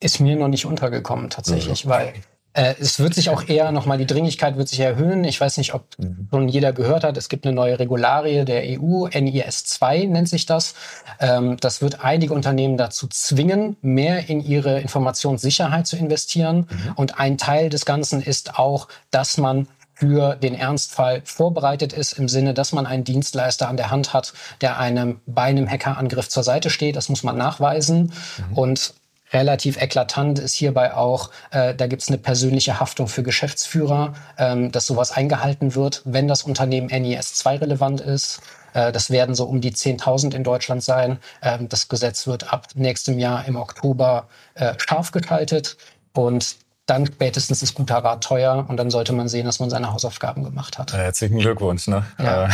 Ist 0.00 0.20
mir 0.20 0.36
noch 0.36 0.48
nicht 0.48 0.66
untergekommen 0.66 1.30
tatsächlich, 1.30 1.86
mhm. 1.86 1.90
weil 1.90 2.14
Äh, 2.54 2.74
es 2.80 3.00
wird 3.00 3.14
sich 3.14 3.30
auch 3.30 3.48
eher 3.48 3.70
nochmal, 3.72 3.98
die 3.98 4.06
Dringlichkeit 4.06 4.56
wird 4.56 4.68
sich 4.68 4.80
erhöhen. 4.80 5.24
Ich 5.24 5.40
weiß 5.40 5.58
nicht, 5.58 5.74
ob 5.74 5.84
schon 6.30 6.48
jeder 6.48 6.72
gehört 6.72 7.04
hat, 7.04 7.16
es 7.16 7.28
gibt 7.28 7.44
eine 7.46 7.54
neue 7.54 7.78
Regularie 7.78 8.44
der 8.44 8.62
EU, 8.80 9.08
NIS 9.08 9.64
2 9.64 10.04
nennt 10.04 10.28
sich 10.28 10.46
das. 10.46 10.74
Ähm, 11.18 11.56
das 11.60 11.82
wird 11.82 12.04
einige 12.04 12.32
Unternehmen 12.32 12.76
dazu 12.76 13.08
zwingen, 13.08 13.76
mehr 13.82 14.28
in 14.28 14.40
ihre 14.40 14.80
Informationssicherheit 14.80 15.86
zu 15.86 15.96
investieren. 15.96 16.68
Mhm. 16.70 16.92
Und 16.94 17.18
ein 17.18 17.38
Teil 17.38 17.70
des 17.70 17.84
Ganzen 17.84 18.22
ist 18.22 18.58
auch, 18.58 18.88
dass 19.10 19.36
man 19.36 19.66
für 19.94 20.34
den 20.36 20.54
Ernstfall 20.54 21.22
vorbereitet 21.24 21.92
ist, 21.92 22.14
im 22.14 22.28
Sinne, 22.28 22.52
dass 22.52 22.72
man 22.72 22.86
einen 22.86 23.04
Dienstleister 23.04 23.68
an 23.68 23.76
der 23.76 23.90
Hand 23.90 24.12
hat, 24.12 24.32
der 24.60 24.78
einem 24.78 25.20
bei 25.26 25.42
einem 25.42 25.68
Hackerangriff 25.68 26.28
zur 26.28 26.42
Seite 26.42 26.70
steht. 26.70 26.96
Das 26.96 27.08
muss 27.08 27.22
man 27.22 27.36
nachweisen. 27.36 28.12
Mhm. 28.50 28.58
Und 28.58 28.94
relativ 29.34 29.80
eklatant 29.80 30.38
ist 30.38 30.54
hierbei 30.54 30.94
auch, 30.94 31.30
äh, 31.50 31.74
da 31.74 31.86
gibt 31.86 32.02
es 32.02 32.08
eine 32.08 32.18
persönliche 32.18 32.80
Haftung 32.80 33.08
für 33.08 33.22
Geschäftsführer, 33.22 34.14
ähm, 34.38 34.72
dass 34.72 34.86
sowas 34.86 35.12
eingehalten 35.12 35.74
wird, 35.74 36.02
wenn 36.04 36.28
das 36.28 36.42
Unternehmen 36.42 36.86
NIS 36.86 37.34
2 37.34 37.58
relevant 37.58 38.00
ist. 38.00 38.40
Äh, 38.72 38.92
das 38.92 39.10
werden 39.10 39.34
so 39.34 39.44
um 39.44 39.60
die 39.60 39.72
10.000 39.72 40.34
in 40.34 40.44
Deutschland 40.44 40.82
sein. 40.82 41.18
Ähm, 41.42 41.68
das 41.68 41.88
Gesetz 41.88 42.26
wird 42.26 42.52
ab 42.52 42.68
nächstem 42.74 43.18
Jahr 43.18 43.46
im 43.46 43.56
Oktober 43.56 44.28
äh, 44.54 44.74
scharf 44.78 45.10
geschaltet 45.10 45.76
und 46.14 46.56
dann 46.86 47.06
spätestens 47.06 47.62
ist 47.62 47.74
guter 47.74 47.96
Rat 47.96 48.22
teuer 48.22 48.66
und 48.68 48.76
dann 48.76 48.90
sollte 48.90 49.14
man 49.14 49.26
sehen, 49.28 49.46
dass 49.46 49.58
man 49.58 49.70
seine 49.70 49.92
Hausaufgaben 49.92 50.44
gemacht 50.44 50.78
hat. 50.78 50.92
Herzlichen 50.92 51.38
Glückwunsch. 51.38 51.88
Ne? 51.88 52.04
Ja. 52.18 52.44
Äh, 52.44 52.50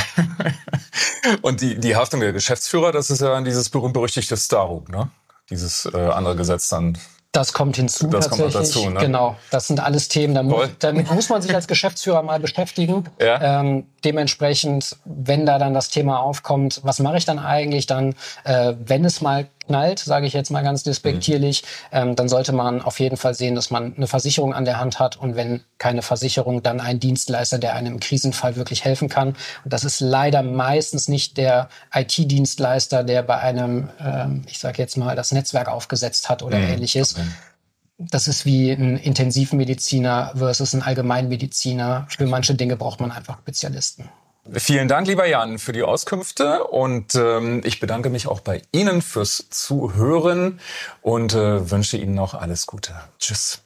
und 1.42 1.60
die, 1.60 1.78
die 1.78 1.96
Haftung 1.96 2.20
der 2.20 2.32
Geschäftsführer, 2.32 2.92
das 2.92 3.10
ist 3.10 3.20
ja 3.20 3.40
dieses 3.40 3.68
berühmt-berüchtigte 3.70 4.36
Starhook, 4.36 4.88
ne? 4.88 5.10
Dieses 5.50 5.86
äh, 5.92 5.96
andere 5.96 6.36
Gesetz 6.36 6.68
dann. 6.68 6.96
Das 7.32 7.52
kommt 7.52 7.76
hinzu 7.76 8.08
das 8.08 8.26
tatsächlich. 8.26 8.54
Kommt 8.54 8.66
dazu, 8.66 8.90
ne? 8.90 9.00
Genau, 9.00 9.36
das 9.52 9.68
sind 9.68 9.78
alles 9.78 10.08
Themen, 10.08 10.34
da 10.34 10.42
mu 10.42 10.64
damit 10.80 11.08
muss 11.12 11.28
man 11.28 11.40
sich 11.40 11.54
als 11.54 11.66
Geschäftsführer 11.68 12.22
mal 12.22 12.40
beschäftigen. 12.40 13.04
Ja. 13.20 13.60
Ähm, 13.60 13.86
dementsprechend, 14.04 14.96
wenn 15.04 15.46
da 15.46 15.58
dann 15.58 15.72
das 15.72 15.90
Thema 15.90 16.20
aufkommt, 16.20 16.80
was 16.82 16.98
mache 16.98 17.18
ich 17.18 17.24
dann 17.24 17.38
eigentlich 17.38 17.86
dann, 17.86 18.16
äh, 18.42 18.74
wenn 18.84 19.04
es 19.04 19.20
mal 19.20 19.46
knallt, 19.70 20.00
sage 20.00 20.26
ich 20.26 20.32
jetzt 20.32 20.50
mal 20.50 20.62
ganz 20.62 20.82
despektierlich, 20.82 21.62
mhm. 21.62 21.98
ähm, 21.98 22.16
dann 22.16 22.28
sollte 22.28 22.52
man 22.52 22.82
auf 22.82 22.98
jeden 22.98 23.16
Fall 23.16 23.34
sehen, 23.34 23.54
dass 23.54 23.70
man 23.70 23.94
eine 23.96 24.08
Versicherung 24.08 24.52
an 24.52 24.64
der 24.64 24.80
Hand 24.80 24.98
hat 24.98 25.16
und 25.16 25.36
wenn 25.36 25.62
keine 25.78 26.02
Versicherung, 26.02 26.62
dann 26.62 26.80
ein 26.80 26.98
Dienstleister, 26.98 27.58
der 27.58 27.74
einem 27.74 27.94
im 27.94 28.00
Krisenfall 28.00 28.56
wirklich 28.56 28.84
helfen 28.84 29.08
kann. 29.08 29.28
Und 29.64 29.72
das 29.72 29.84
ist 29.84 30.00
leider 30.00 30.42
meistens 30.42 31.08
nicht 31.08 31.36
der 31.36 31.68
IT-Dienstleister, 31.94 33.04
der 33.04 33.22
bei 33.22 33.38
einem, 33.38 33.88
ähm, 34.00 34.42
ich 34.46 34.58
sage 34.58 34.78
jetzt 34.78 34.96
mal, 34.96 35.14
das 35.14 35.30
Netzwerk 35.32 35.68
aufgesetzt 35.68 36.28
hat 36.28 36.42
oder 36.42 36.58
mhm. 36.58 36.72
ähnliches. 36.74 37.14
Okay. 37.14 37.26
Das 37.98 38.28
ist 38.28 38.44
wie 38.44 38.72
ein 38.72 38.96
Intensivmediziner 38.96 40.32
versus 40.34 40.74
ein 40.74 40.82
Allgemeinmediziner. 40.82 42.06
Für 42.08 42.26
manche 42.26 42.54
Dinge 42.54 42.76
braucht 42.76 43.00
man 43.00 43.12
einfach 43.12 43.38
Spezialisten. 43.38 44.08
Vielen 44.52 44.88
Dank, 44.88 45.06
lieber 45.06 45.26
Jan, 45.26 45.60
für 45.60 45.72
die 45.72 45.84
Auskünfte 45.84 46.64
und 46.64 47.14
ähm, 47.14 47.60
ich 47.64 47.78
bedanke 47.78 48.10
mich 48.10 48.26
auch 48.26 48.40
bei 48.40 48.62
Ihnen 48.72 49.00
fürs 49.00 49.48
Zuhören 49.50 50.58
und 51.02 51.34
äh, 51.34 51.70
wünsche 51.70 51.96
Ihnen 51.96 52.14
noch 52.14 52.34
alles 52.34 52.66
Gute. 52.66 52.94
Tschüss. 53.20 53.62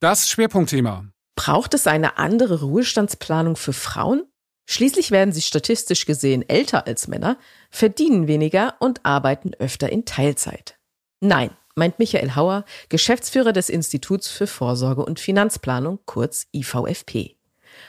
Das 0.00 0.28
Schwerpunktthema. 0.28 1.04
Braucht 1.36 1.74
es 1.74 1.86
eine 1.86 2.18
andere 2.18 2.62
Ruhestandsplanung 2.62 3.54
für 3.54 3.72
Frauen? 3.72 4.24
Schließlich 4.68 5.12
werden 5.12 5.32
sie 5.32 5.42
statistisch 5.42 6.04
gesehen 6.04 6.48
älter 6.48 6.88
als 6.88 7.06
Männer, 7.06 7.38
verdienen 7.70 8.26
weniger 8.26 8.74
und 8.80 9.06
arbeiten 9.06 9.54
öfter 9.54 9.90
in 9.90 10.04
Teilzeit. 10.04 10.78
Nein, 11.20 11.50
meint 11.76 12.00
Michael 12.00 12.34
Hauer, 12.34 12.64
Geschäftsführer 12.88 13.52
des 13.52 13.68
Instituts 13.68 14.28
für 14.28 14.48
Vorsorge 14.48 15.04
und 15.04 15.20
Finanzplanung, 15.20 16.00
kurz 16.06 16.46
IVFP. 16.52 17.35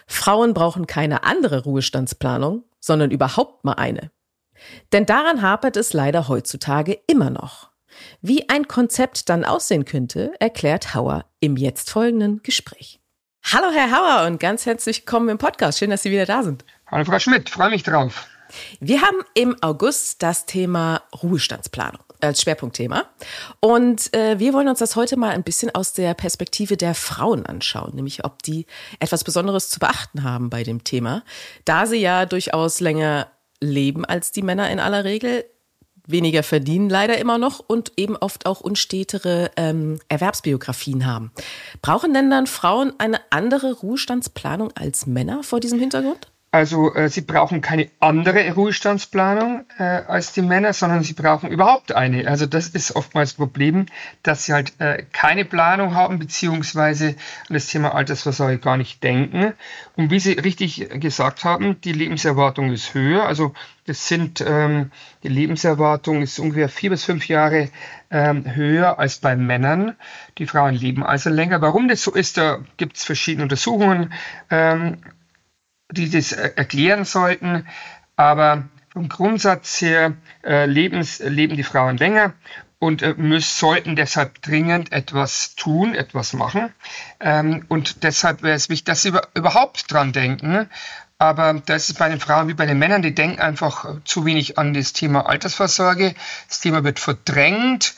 Frauen 0.08 0.54
brauchen 0.54 0.88
keine 0.88 1.24
andere 1.24 1.64
Ruhestandsplanung, 1.64 2.64
sondern 2.80 3.12
überhaupt 3.12 3.64
mal 3.66 3.74
eine. 3.74 4.12
Denn 4.92 5.06
daran 5.06 5.42
hapert 5.42 5.78
es 5.78 5.94
leider 5.94 6.28
heutzutage 6.28 7.00
immer 7.08 7.30
noch. 7.30 7.72
Wie 8.22 8.50
ein 8.50 8.68
Konzept 8.68 9.30
dann 9.30 9.44
aussehen 9.44 9.86
könnte, 9.86 10.32
erklärt 10.40 10.94
Hauer 10.96 11.26
im 11.40 11.58
jetzt 11.58 11.90
folgenden 11.90 12.42
Gespräch. 12.44 13.00
Hallo 13.44 13.68
Herr 13.72 13.92
Hauer 13.92 14.28
und 14.28 14.40
ganz 14.40 14.66
herzlich 14.66 15.00
willkommen 15.02 15.30
im 15.30 15.38
Podcast. 15.38 15.80
Schön, 15.80 15.90
dass 15.90 16.04
Sie 16.04 16.12
wieder 16.12 16.26
da 16.26 16.44
sind. 16.44 16.66
Hallo 16.88 17.06
Frau 17.06 17.20
Schmidt, 17.20 17.50
freue 17.50 17.70
mich 17.70 17.84
drauf. 17.84 18.28
Wir 18.80 19.02
haben 19.02 19.18
im 19.34 19.56
August 19.62 20.24
das 20.24 20.46
Thema 20.46 21.04
Ruhestandsplanung 21.22 22.07
als 22.22 22.42
Schwerpunktthema. 22.42 23.06
Und 23.60 24.14
äh, 24.14 24.40
wir 24.40 24.54
wollen 24.54 24.68
uns 24.68 24.80
das 24.80 24.96
heute 24.96 25.18
mal 25.18 25.32
ein 25.32 25.44
bisschen 25.44 25.74
aus 25.74 25.94
der 25.94 26.14
Perspektive 26.14 26.78
der 26.78 26.96
Frauen 26.96 27.46
anschauen, 27.46 27.96
nämlich 27.96 28.26
ob 28.26 28.44
die 28.44 28.66
etwas 29.00 29.24
Besonderes 29.24 29.70
zu 29.70 29.80
beachten 29.80 30.24
haben 30.24 30.50
bei 30.50 30.64
dem 30.64 30.84
Thema, 30.84 31.24
da 31.66 31.86
sie 31.86 31.98
ja 31.98 32.26
durchaus 32.26 32.80
länger 32.80 33.28
leben 33.60 34.06
als 34.06 34.32
die 34.32 34.42
Männer 34.42 34.70
in 34.70 34.80
aller 34.80 35.04
Regel, 35.04 35.46
weniger 36.08 36.42
verdienen 36.42 36.90
leider 36.90 37.18
immer 37.18 37.38
noch 37.38 37.60
und 37.60 37.92
eben 37.98 38.16
oft 38.16 38.46
auch 38.46 38.62
unstetere 38.62 39.52
ähm, 39.58 40.00
Erwerbsbiografien 40.08 41.06
haben. 41.06 41.32
Brauchen 41.82 42.14
denn 42.14 42.30
dann 42.30 42.48
Frauen 42.48 42.94
eine 42.98 43.20
andere 43.30 43.74
Ruhestandsplanung 43.74 44.72
als 44.76 45.06
Männer 45.06 45.44
vor 45.44 45.60
diesem 45.60 45.80
Hintergrund? 45.80 46.32
Also 46.50 46.96
äh, 46.96 47.10
sie 47.10 47.22
brauchen 47.22 47.60
keine 47.60 47.90
andere 48.00 48.54
Ruhestandsplanung 48.54 49.66
äh, 49.78 49.84
als 49.84 50.32
die 50.32 50.42
Männer, 50.42 50.72
sondern 50.72 51.04
sie 51.04 51.14
brauchen 51.14 51.52
überhaupt 51.52 51.92
eine. 51.92 52.26
Also 52.26 52.46
das 52.46 52.70
ist 52.70 52.96
oftmals 52.96 53.32
das 53.32 53.38
Problem, 53.38 53.88
dass 54.24 54.46
sie 54.46 54.54
halt 54.54 54.80
äh, 54.80 55.04
keine 55.12 55.44
Planung 55.44 55.94
haben, 55.94 56.20
beziehungsweise 56.20 57.10
an 57.50 57.54
das 57.54 57.68
Thema 57.68 57.94
Altersvorsorge 57.94 58.60
gar 58.60 58.78
nicht 58.78 59.04
denken. 59.04 59.54
Und 59.98 60.10
wie 60.10 60.22
Sie 60.22 60.34
richtig 60.34 60.88
gesagt 61.02 61.44
haben, 61.44 61.82
die 61.82 61.92
Lebenserwartung 61.92 62.72
ist 62.72 62.94
höher. 62.94 63.26
Also 63.26 63.54
das 63.86 64.08
sind, 64.08 64.40
ähm, 64.40 64.92
die 65.24 65.30
Lebenserwartung 65.30 66.22
ist 66.22 66.40
ungefähr 66.40 66.70
vier 66.70 66.92
bis 66.92 67.04
fünf 67.04 67.28
Jahre 67.28 67.70
ähm, 68.10 68.56
höher 68.56 69.00
als 69.00 69.18
bei 69.18 69.36
Männern. 69.36 69.96
Die 70.38 70.48
Frauen 70.48 70.76
leben 70.76 71.04
also 71.04 71.30
länger. 71.30 71.62
Warum 71.62 71.90
das 71.90 72.04
so 72.04 72.14
ist, 72.14 72.38
da 72.38 72.60
gibt 72.78 72.96
es 72.96 73.04
verschiedene 73.04 73.44
Untersuchungen. 73.44 74.14
Ähm, 74.50 75.00
die 75.92 76.10
das 76.10 76.32
erklären 76.32 77.06
sollten. 77.06 77.68
Aber 78.16 78.68
vom 78.92 79.10
Grundsatz 79.10 79.82
her 79.82 80.14
äh, 80.44 80.66
lebens, 80.66 81.20
leben 81.20 81.56
die 81.56 81.64
Frauen 81.64 81.98
länger 81.98 82.34
und 82.80 83.02
äh, 83.02 83.14
müssen, 83.18 83.60
sollten 83.60 83.96
deshalb 83.96 84.42
dringend 84.42 84.92
etwas 84.92 85.56
tun, 85.56 85.96
etwas 85.96 86.34
machen. 86.34 86.74
Ähm, 87.20 87.66
und 87.68 88.04
deshalb 88.04 88.44
wäre 88.44 88.56
es 88.56 88.70
wichtig, 88.70 88.86
dass 88.86 89.04
sie 89.04 89.10
über, 89.10 89.28
überhaupt 89.36 89.92
dran 89.92 90.14
denken. 90.14 90.70
Aber 91.20 91.62
das 91.66 91.90
ist 91.90 91.98
bei 91.98 92.10
den 92.10 92.20
Frauen 92.20 92.48
wie 92.48 92.54
bei 92.54 92.68
den 92.68 92.78
Männern, 92.78 93.02
die 93.02 93.16
denken 93.16 93.42
einfach 93.42 94.02
zu 94.04 94.26
wenig 94.26 94.60
an 94.60 94.76
das 94.76 94.94
Thema 94.94 95.28
Altersvorsorge. 95.28 96.14
Das 96.48 96.60
Thema 96.60 96.84
wird 96.84 97.00
verdrängt 97.00 97.96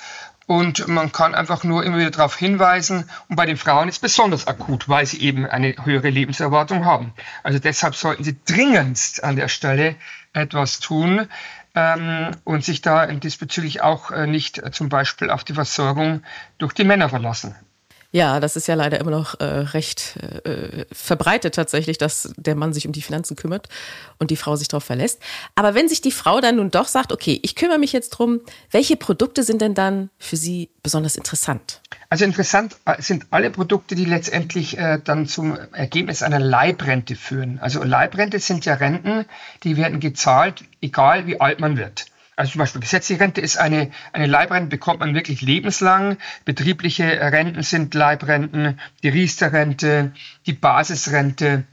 und 0.50 0.88
man 0.88 1.12
kann 1.12 1.36
einfach 1.36 1.64
nur 1.64 1.84
immer 1.84 2.00
wieder 2.00 2.10
darauf 2.10 2.36
hinweisen. 2.36 3.08
Und 3.28 3.36
bei 3.36 3.46
den 3.46 3.56
Frauen 3.56 3.88
ist 3.88 3.98
es 3.98 4.00
besonders 4.00 4.48
akut, 4.48 4.90
weil 4.90 5.06
sie 5.06 5.22
eben 5.22 5.46
eine 5.46 5.76
höhere 5.86 6.10
Lebenserwartung 6.10 6.86
haben. 6.86 7.14
Also 7.44 7.60
deshalb 7.60 7.94
sollten 7.94 8.24
sie 8.24 8.36
dringendst 8.46 9.24
an 9.24 9.36
der 9.36 9.48
Stelle 9.48 9.96
etwas 10.34 10.80
tun 10.80 11.28
ähm, 11.76 12.32
und 12.46 12.66
sich 12.66 12.82
da 12.82 13.06
diesbezüglich 13.06 13.84
auch 13.84 14.10
äh, 14.10 14.26
nicht 14.26 14.58
äh, 14.58 14.72
zum 14.72 14.90
Beispiel 14.90 15.30
auf 15.30 15.44
die 15.44 15.54
Versorgung 15.54 16.24
durch 16.58 16.74
die 16.74 16.84
Männer 16.84 17.10
verlassen. 17.10 17.54
Ja, 18.12 18.40
das 18.40 18.56
ist 18.56 18.68
ja 18.68 18.74
leider 18.74 19.00
immer 19.00 19.12
noch 19.12 19.40
äh, 19.40 19.44
recht 19.44 20.18
äh, 20.18 20.86
verbreitet 20.92 21.54
tatsächlich, 21.54 22.00
dass 22.00 22.34
der 22.38 22.56
Mann 22.56 22.74
sich 22.74 22.88
um 22.88 22.92
die 22.92 23.04
Finanzen 23.04 23.36
kümmert 23.36 23.70
und 24.18 24.32
die 24.32 24.36
Frau 24.36 24.56
sich 24.56 24.68
darauf 24.68 24.84
verlässt. 24.84 25.22
Aber 25.54 25.76
wenn 25.76 25.88
sich 25.88 26.02
die 26.02 26.12
Frau 26.12 26.42
dann 26.42 26.56
nun 26.56 26.72
doch 26.72 26.88
sagt, 26.88 27.12
okay, 27.12 27.40
ich 27.44 27.56
kümmere 27.56 27.78
mich 27.78 27.94
jetzt 27.94 28.10
drum, 28.10 28.42
welche 28.72 28.98
Produkte 28.98 29.44
sind 29.44 29.62
denn 29.62 29.76
dann 29.76 30.10
für 30.18 30.38
sie 30.38 30.72
besonders 30.82 31.18
interessant? 31.18 31.82
Also 32.10 32.26
interessant 32.26 32.78
äh, 32.86 33.00
sind 33.00 33.28
alle 33.30 33.52
Produkte, 33.52 33.94
die 33.94 34.06
letztendlich 34.06 34.80
äh, 34.80 35.00
dann 35.04 35.28
zum 35.28 35.56
Ergebnis 35.74 36.24
einer 36.24 36.40
Leibrente 36.40 37.16
führen. 37.16 37.60
Also 37.60 37.84
Leibrente 37.84 38.40
sind 38.40 38.66
ja 38.66 38.74
Renten, 38.74 39.26
die 39.64 39.78
werden 39.78 40.00
gezahlt, 40.00 40.64
egal 40.82 41.28
wie 41.28 41.40
alt 41.40 41.60
man 41.60 41.78
wird. 41.78 42.08
Also 42.40 42.54
zum 42.54 42.60
Beispiel 42.60 42.80
gesetzliche 42.80 43.20
Rente 43.20 43.42
ist 43.42 43.58
eine, 43.58 43.92
eine 44.14 44.26
Leibrente, 44.26 44.70
bekommt 44.70 45.02
man 45.02 45.14
wirklich 45.14 45.42
lebenslang. 45.42 46.18
Betriebliche 46.46 47.04
Renten 47.04 47.64
sind 47.64 47.94
Leibrenten, 47.94 48.80
die 49.04 49.10
Riester-Rente, 49.10 50.14
die 50.46 50.54
Basisrente. 50.54 51.66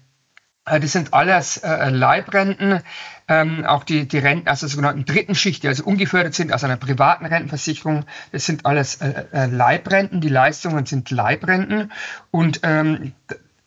Äh, 0.64 0.80
das 0.80 0.90
sind 0.90 1.14
alles 1.14 1.58
äh, 1.58 1.90
Leibrenten, 1.90 2.80
ähm, 3.28 3.64
auch 3.64 3.84
die, 3.84 4.08
die 4.08 4.18
Renten 4.18 4.48
aus 4.48 4.58
der 4.58 4.68
sogenannten 4.68 5.04
dritten 5.04 5.36
Schicht, 5.36 5.62
die 5.62 5.68
also 5.68 5.84
ungefördert 5.84 6.34
sind 6.34 6.52
aus 6.52 6.64
einer 6.64 6.76
privaten 6.76 7.26
Rentenversicherung. 7.26 8.04
Das 8.32 8.44
sind 8.44 8.66
alles 8.66 8.96
äh, 8.96 9.24
äh, 9.32 9.46
Leibrenten, 9.46 10.20
die 10.20 10.28
Leistungen 10.28 10.84
sind 10.84 11.12
Leibrenten. 11.12 11.92
Und 12.32 12.58
ähm, 12.64 13.12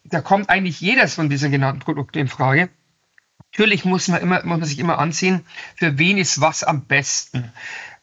da 0.04 0.20
kommt 0.20 0.50
eigentlich 0.50 0.82
jedes 0.82 1.14
von 1.14 1.30
diesen 1.30 1.50
genannten 1.50 1.80
Produkten 1.80 2.18
in 2.18 2.28
Frage. 2.28 2.68
Natürlich 3.52 3.86
muss 3.86 4.08
man, 4.08 4.22
immer, 4.22 4.38
muss 4.44 4.60
man 4.60 4.66
sich 4.66 4.80
immer 4.80 5.00
ansehen, 5.00 5.46
für 5.76 5.98
wen 5.98 6.18
ist 6.18 6.42
was 6.42 6.64
am 6.64 6.86
besten. 6.86 7.52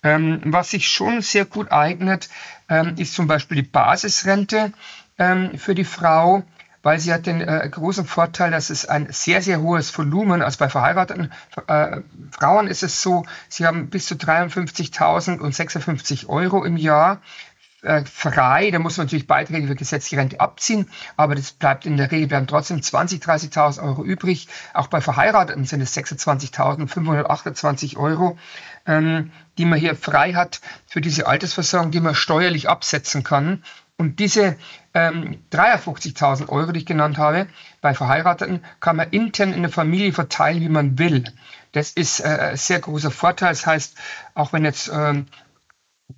Ähm, 0.03 0.40
was 0.44 0.70
sich 0.70 0.88
schon 0.88 1.22
sehr 1.22 1.44
gut 1.44 1.72
eignet, 1.72 2.28
ähm, 2.68 2.94
ist 2.97 3.14
zum 3.14 3.26
Beispiel 3.26 3.57
die 3.57 3.68
Basisrente 3.68 4.72
ähm, 5.18 5.59
für 5.59 5.74
die 5.74 5.84
Frau 5.84 6.44
weil 6.86 7.01
sie 7.01 7.12
hat 7.12 7.26
den 7.26 7.40
äh, 7.40 7.68
großen 7.68 8.07
Vorteil, 8.07 8.53
dass 8.53 8.70
es 8.70 8.86
ein 8.86 9.09
sehr, 9.11 9.42
sehr 9.42 9.61
hohes 9.61 9.99
Volumen, 9.99 10.40
also 10.40 10.57
bei 10.59 10.68
verheirateten 10.68 11.32
äh, 11.66 11.97
Frauen 12.30 12.68
ist 12.68 12.84
es 12.84 13.03
so, 13.03 13.26
sie 13.49 13.66
haben 13.66 13.90
bis 13.90 14.07
zu 14.07 14.14
53.000 14.14 15.40
und 15.40 15.53
56 15.53 16.28
Euro 16.28 16.64
im 16.64 16.76
Jahr 16.76 17.20
äh, 17.87 18.05
frei. 18.05 18.70
Da 18.70 18.78
muss 18.78 18.97
man 18.97 19.07
natürlich 19.07 19.26
Beiträge 19.26 19.68
für 19.68 19.74
gesetzliche 19.74 20.20
Rente 20.20 20.41
abziehen, 20.41 20.91
aber 21.16 21.34
das 21.34 21.53
bleibt 21.53 21.87
in 21.87 21.97
der 21.97 22.11
Regel, 22.11 22.28
bleiben 22.28 22.47
trotzdem 22.47 22.78
20.000, 22.78 23.22
30.000 23.22 23.82
Euro 23.82 24.05
übrig. 24.05 24.49
Auch 24.74 24.89
bei 24.89 25.01
Verheirateten 25.01 25.64
sind 25.64 25.80
es 25.80 25.97
26.528 25.97 27.97
Euro, 27.97 28.39
ähm, 28.87 29.30
die 29.57 29.64
man 29.64 29.78
hier 29.78 29.97
frei 29.97 30.34
hat 30.34 30.61
für 30.87 31.01
diese 31.01 31.26
Altersversorgung, 31.26 31.91
die 31.91 32.01
man 32.01 32.14
steuerlich 32.14 32.68
absetzen 32.68 33.22
kann. 33.22 33.62
Und 33.99 34.18
diese 34.18 34.57
ähm, 34.93 35.39
53.000 35.53 36.51
Euro, 36.51 36.72
die 36.72 36.80
ich 36.80 36.87
genannt 36.87 37.16
habe, 37.16 37.47
bei 37.80 37.95
Verheirateten, 37.95 38.62
kann 38.80 38.97
man 38.97 39.09
intern 39.11 39.55
in 39.55 39.62
der 39.62 39.70
Familie 39.70 40.12
verteilen, 40.12 40.61
wie 40.61 40.68
man 40.68 40.99
will. 40.99 41.24
Das 41.72 41.93
ist 41.93 42.20
äh, 42.20 42.24
ein 42.24 42.57
sehr 42.57 42.80
großer 42.80 43.11
Vorteil. 43.11 43.51
Das 43.51 43.64
heißt, 43.64 43.97
auch 44.34 44.53
wenn 44.53 44.64
jetzt 44.64 44.91
ähm, 44.93 45.26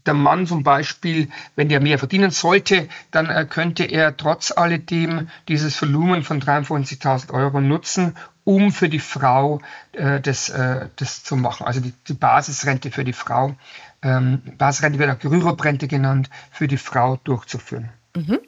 der 0.07 0.15
Mann 0.15 0.47
zum 0.47 0.63
Beispiel, 0.63 1.29
wenn 1.57 1.69
der 1.69 1.81
mehr 1.81 1.99
verdienen 1.99 2.31
sollte, 2.31 2.89
dann 3.11 3.31
äh, 3.31 3.47
könnte 3.49 3.85
er 3.85 4.17
trotz 4.17 4.53
alledem 4.53 5.29
dieses 5.49 5.81
Volumen 5.81 6.23
von 6.23 6.41
53.000 6.41 7.33
Euro 7.33 7.61
nutzen, 7.61 8.15
um 8.45 8.71
für 8.71 8.89
die 8.89 8.99
Frau 8.99 9.61
äh, 9.93 10.21
das, 10.21 10.51
äh, 10.51 10.89
das 10.97 11.25
zu 11.25 11.37
machen. 11.37 11.67
Also 11.67 11.81
die, 11.81 11.93
die 12.07 12.15
Basisrente 12.15 12.91
für 12.91 13.05
die 13.05 13.13
Frau 13.13 13.55
ähm, 14.03 14.43
Basisrente 14.57 14.99
wird 14.99 15.11
auch 15.11 15.19
Gerührobrente 15.19 15.89
genannt, 15.89 16.31
für 16.51 16.69
die 16.69 16.77
Frau 16.77 17.17
durchzuführen. 17.25 17.91
Mhm. 18.15 18.39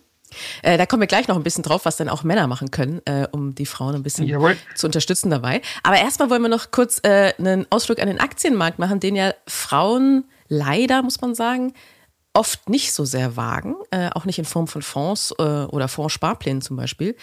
Äh, 0.63 0.79
da 0.79 0.87
kommen 0.87 1.01
wir 1.01 1.09
gleich 1.09 1.27
noch 1.27 1.37
ein 1.37 1.43
bisschen 1.43 1.65
drauf, 1.65 1.85
was 1.85 1.97
dann 1.97 2.09
auch 2.09 2.23
Männer 2.23 2.47
machen 2.47 2.71
können, 2.71 3.03
äh, 3.05 3.27
um 3.33 3.55
die 3.57 3.67
Frauen 3.67 3.97
ein 3.97 4.05
bisschen 4.05 4.29
Jawohl. 4.29 4.57
zu 4.77 4.87
unterstützen 4.87 5.29
dabei. 5.29 5.61
Aber 5.83 5.97
erstmal 5.97 6.31
wollen 6.31 6.43
wir 6.43 6.49
noch 6.49 6.71
kurz 6.71 7.01
äh, 7.03 7.33
einen 7.39 7.67
Ausflug 7.71 8.01
an 8.01 8.07
den 8.07 8.21
Aktienmarkt 8.21 8.79
machen, 8.79 9.01
den 9.01 9.17
ja 9.17 9.35
Frauen 9.49 10.25
leider, 10.51 11.03
muss 11.03 11.21
man 11.23 11.35
sagen, 11.35 11.73
oft 12.35 12.69
nicht 12.69 12.93
so 12.93 13.07
sehr 13.07 13.37
wagen, 13.37 13.77
äh, 13.91 14.11
auch 14.11 14.27
nicht 14.27 14.39
in 14.39 14.45
Form 14.45 14.69
von 14.69 14.83
Fonds 14.83 15.35
äh, 15.39 15.43
oder 15.43 15.89
Fondssparplänen 15.89 16.61
zum 16.61 16.77
Beispiel. 16.77 17.17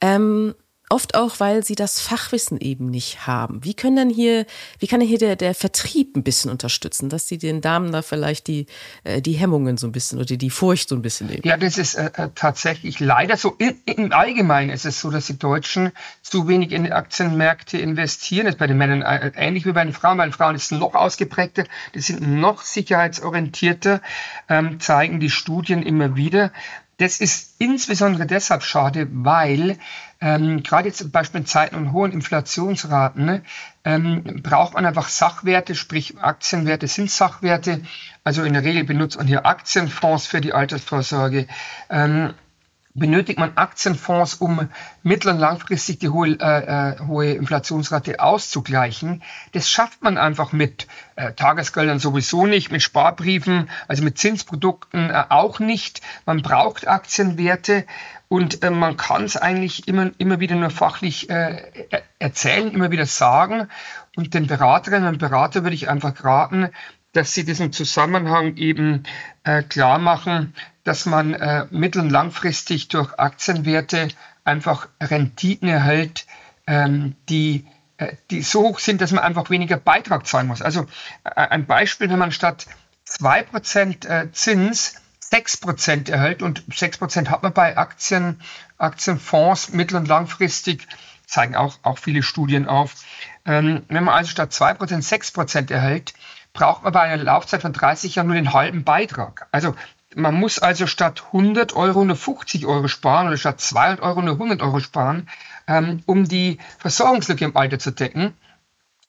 Ähm, 0.00 0.54
Oft 0.90 1.14
auch, 1.14 1.40
weil 1.40 1.64
sie 1.64 1.76
das 1.76 1.98
Fachwissen 1.98 2.60
eben 2.60 2.90
nicht 2.90 3.26
haben. 3.26 3.64
Wie 3.64 3.72
können 3.72 3.96
denn 3.96 4.10
hier, 4.10 4.44
wie 4.78 4.86
kann 4.86 5.00
denn 5.00 5.08
hier 5.08 5.18
der, 5.18 5.34
der 5.34 5.54
Vertrieb 5.54 6.14
ein 6.14 6.22
bisschen 6.22 6.50
unterstützen, 6.50 7.08
dass 7.08 7.26
sie 7.26 7.38
den 7.38 7.62
Damen 7.62 7.90
da 7.90 8.02
vielleicht 8.02 8.48
die, 8.48 8.66
äh, 9.02 9.22
die 9.22 9.32
Hemmungen 9.32 9.78
so 9.78 9.86
ein 9.86 9.92
bisschen 9.92 10.18
oder 10.18 10.36
die 10.36 10.50
Furcht 10.50 10.90
so 10.90 10.94
ein 10.94 11.00
bisschen 11.00 11.28
nehmen? 11.28 11.40
Ja, 11.42 11.56
das 11.56 11.78
ist 11.78 11.94
äh, 11.94 12.10
äh 12.14 12.28
tatsächlich 12.34 13.00
leider 13.00 13.38
so. 13.38 13.56
Im 13.86 14.12
Allgemeinen 14.12 14.68
ist 14.68 14.84
es 14.84 15.00
so, 15.00 15.10
dass 15.10 15.26
die 15.26 15.38
Deutschen 15.38 15.90
zu 16.20 16.48
wenig 16.48 16.70
in 16.72 16.92
Aktienmärkte 16.92 17.78
investieren. 17.78 18.44
Das 18.44 18.56
ist 18.56 18.58
bei 18.58 18.66
den 18.66 18.76
Männern 18.76 19.00
äh, 19.00 19.32
ähnlich 19.36 19.64
wie 19.64 19.72
bei 19.72 19.84
den 19.84 19.94
Frauen. 19.94 20.18
Bei 20.18 20.26
den 20.26 20.32
Frauen 20.32 20.54
ist 20.54 20.70
es 20.70 20.78
noch 20.78 20.94
ausgeprägter, 20.94 21.64
die 21.94 22.00
sind 22.00 22.20
noch 22.20 22.60
sicherheitsorientierter, 22.60 24.02
ähm, 24.50 24.80
zeigen 24.80 25.18
die 25.18 25.30
Studien 25.30 25.82
immer 25.82 26.14
wieder. 26.14 26.52
Das 26.98 27.20
ist 27.20 27.56
insbesondere 27.58 28.26
deshalb 28.26 28.62
schade, 28.62 29.08
weil 29.10 29.78
ähm, 30.20 30.62
gerade 30.62 30.88
jetzt 30.88 30.98
zum 30.98 31.10
Beispiel 31.10 31.40
in 31.40 31.46
Zeiten 31.46 31.74
von 31.74 31.92
hohen 31.92 32.12
Inflationsraten 32.12 33.42
ähm, 33.84 34.22
braucht 34.42 34.74
man 34.74 34.86
einfach 34.86 35.08
Sachwerte, 35.08 35.74
sprich 35.74 36.18
Aktienwerte 36.18 36.86
sind 36.86 37.10
Sachwerte. 37.10 37.82
Also 38.22 38.44
in 38.44 38.52
der 38.52 38.62
Regel 38.62 38.84
benutzt 38.84 39.18
man 39.18 39.26
hier 39.26 39.44
Aktienfonds 39.44 40.26
für 40.26 40.40
die 40.40 40.54
Altersvorsorge. 40.54 41.48
Ähm, 41.90 42.34
benötigt 42.94 43.40
man 43.40 43.56
Aktienfonds, 43.56 44.34
um 44.34 44.68
mittel- 45.02 45.32
und 45.32 45.38
langfristig 45.38 45.98
die 45.98 46.08
hohe, 46.08 46.38
äh, 46.40 46.92
äh, 46.92 46.98
hohe 47.00 47.32
Inflationsrate 47.32 48.20
auszugleichen. 48.20 49.22
Das 49.52 49.68
schafft 49.68 50.02
man 50.02 50.16
einfach 50.16 50.52
mit 50.52 50.86
äh, 51.16 51.32
Tagesgeldern 51.32 51.98
sowieso 51.98 52.46
nicht, 52.46 52.70
mit 52.70 52.82
Sparbriefen, 52.82 53.68
also 53.88 54.04
mit 54.04 54.16
Zinsprodukten 54.16 55.10
äh, 55.10 55.24
auch 55.28 55.58
nicht. 55.58 56.02
Man 56.24 56.42
braucht 56.42 56.86
Aktienwerte 56.86 57.84
und 58.28 58.62
äh, 58.62 58.70
man 58.70 58.96
kann 58.96 59.24
es 59.24 59.36
eigentlich 59.36 59.88
immer, 59.88 60.12
immer 60.18 60.38
wieder 60.38 60.54
nur 60.54 60.70
fachlich 60.70 61.28
äh, 61.30 61.62
erzählen, 62.20 62.70
immer 62.70 62.92
wieder 62.92 63.06
sagen. 63.06 63.68
Und 64.16 64.34
den 64.34 64.46
Beraterinnen 64.46 65.08
und 65.08 65.18
Berater 65.18 65.64
würde 65.64 65.74
ich 65.74 65.88
einfach 65.88 66.24
raten, 66.24 66.68
dass 67.14 67.32
sie 67.32 67.44
diesen 67.44 67.72
Zusammenhang 67.72 68.56
eben 68.56 69.04
äh, 69.44 69.62
klar 69.62 69.98
machen, 69.98 70.54
dass 70.82 71.06
man 71.06 71.32
äh, 71.34 71.66
mittel- 71.70 72.02
und 72.02 72.10
langfristig 72.10 72.88
durch 72.88 73.14
Aktienwerte 73.18 74.08
einfach 74.44 74.88
Renditen 75.00 75.68
erhält, 75.68 76.26
ähm, 76.66 77.14
die, 77.28 77.66
äh, 77.96 78.12
die 78.30 78.42
so 78.42 78.62
hoch 78.62 78.78
sind, 78.78 79.00
dass 79.00 79.12
man 79.12 79.24
einfach 79.24 79.48
weniger 79.48 79.76
Beitrag 79.78 80.26
zahlen 80.26 80.48
muss. 80.48 80.60
Also 80.60 80.86
äh, 81.24 81.30
ein 81.34 81.66
Beispiel, 81.66 82.10
wenn 82.10 82.18
man 82.18 82.32
statt 82.32 82.66
2% 83.08 84.06
äh, 84.06 84.32
Zins 84.32 84.96
6% 85.32 86.10
erhält 86.10 86.42
und 86.42 86.64
6% 86.70 87.28
hat 87.28 87.42
man 87.42 87.52
bei 87.52 87.76
Aktien, 87.76 88.40
Aktienfonds 88.78 89.72
mittel- 89.72 89.96
und 89.96 90.06
langfristig, 90.06 90.86
zeigen 91.26 91.56
auch, 91.56 91.78
auch 91.82 91.98
viele 91.98 92.22
Studien 92.22 92.68
auf. 92.68 92.94
Ähm, 93.46 93.84
wenn 93.88 94.04
man 94.04 94.14
also 94.14 94.30
statt 94.30 94.52
2% 94.52 94.78
6% 94.78 95.72
erhält, 95.72 96.14
braucht 96.54 96.84
man 96.84 96.92
bei 96.92 97.00
einer 97.00 97.22
Laufzeit 97.22 97.60
von 97.60 97.74
30 97.74 98.14
Jahren 98.14 98.28
nur 98.28 98.36
den 98.36 98.54
halben 98.54 98.84
Beitrag. 98.84 99.48
Also 99.50 99.74
man 100.14 100.34
muss 100.34 100.60
also 100.60 100.86
statt 100.86 101.24
100 101.26 101.74
Euro 101.74 102.04
nur 102.04 102.16
50 102.16 102.64
Euro 102.64 102.88
sparen 102.88 103.26
oder 103.26 103.36
statt 103.36 103.60
200 103.60 104.00
Euro 104.00 104.22
nur 104.22 104.34
100 104.34 104.62
Euro 104.62 104.80
sparen, 104.80 105.28
ähm, 105.66 106.02
um 106.06 106.26
die 106.26 106.58
Versorgungslücke 106.78 107.44
im 107.44 107.56
Alter 107.56 107.78
zu 107.78 107.90
decken, 107.90 108.32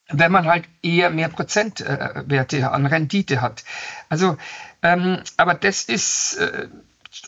wenn 0.10 0.32
man 0.32 0.48
halt 0.48 0.66
eher 0.82 1.12
mehr 1.12 1.30
Prozentwerte 1.30 2.58
äh, 2.58 2.64
an 2.64 2.86
Rendite 2.88 3.41
hat. 3.41 3.64
Also, 4.10 4.38
ähm, 4.82 5.22
aber 5.38 5.54
das 5.54 5.84
ist 5.84 6.38
äh, 6.38 6.68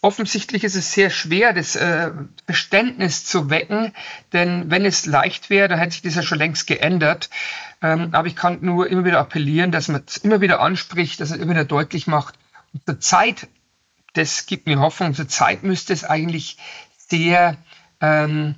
offensichtlich 0.01 0.63
ist 0.63 0.75
es 0.75 0.93
sehr 0.93 1.09
schwer, 1.09 1.53
das 1.53 1.75
äh, 1.75 2.11
Verständnis 2.45 3.25
zu 3.25 3.49
wecken, 3.49 3.93
denn 4.33 4.69
wenn 4.69 4.85
es 4.85 5.05
leicht 5.05 5.49
wäre, 5.49 5.67
dann 5.67 5.79
hätte 5.79 5.93
sich 5.93 6.01
das 6.01 6.15
ja 6.15 6.23
schon 6.23 6.37
längst 6.37 6.67
geändert. 6.67 7.29
Ähm, 7.81 8.09
aber 8.13 8.27
ich 8.27 8.35
kann 8.35 8.59
nur 8.61 8.89
immer 8.89 9.05
wieder 9.05 9.19
appellieren, 9.19 9.71
dass 9.71 9.87
man 9.87 10.03
es 10.07 10.17
immer 10.17 10.41
wieder 10.41 10.59
anspricht, 10.61 11.19
dass 11.19 11.29
man 11.29 11.39
immer 11.39 11.51
wieder 11.51 11.65
deutlich 11.65 12.07
macht. 12.07 12.35
Zur 12.85 12.99
Zeit, 12.99 13.47
das 14.13 14.45
gibt 14.45 14.65
mir 14.65 14.79
Hoffnung, 14.79 15.13
zur 15.13 15.27
Zeit 15.27 15.63
müsste 15.63 15.93
es 15.93 16.03
eigentlich 16.03 16.57
sehr, 16.97 17.57
ähm, 18.01 18.55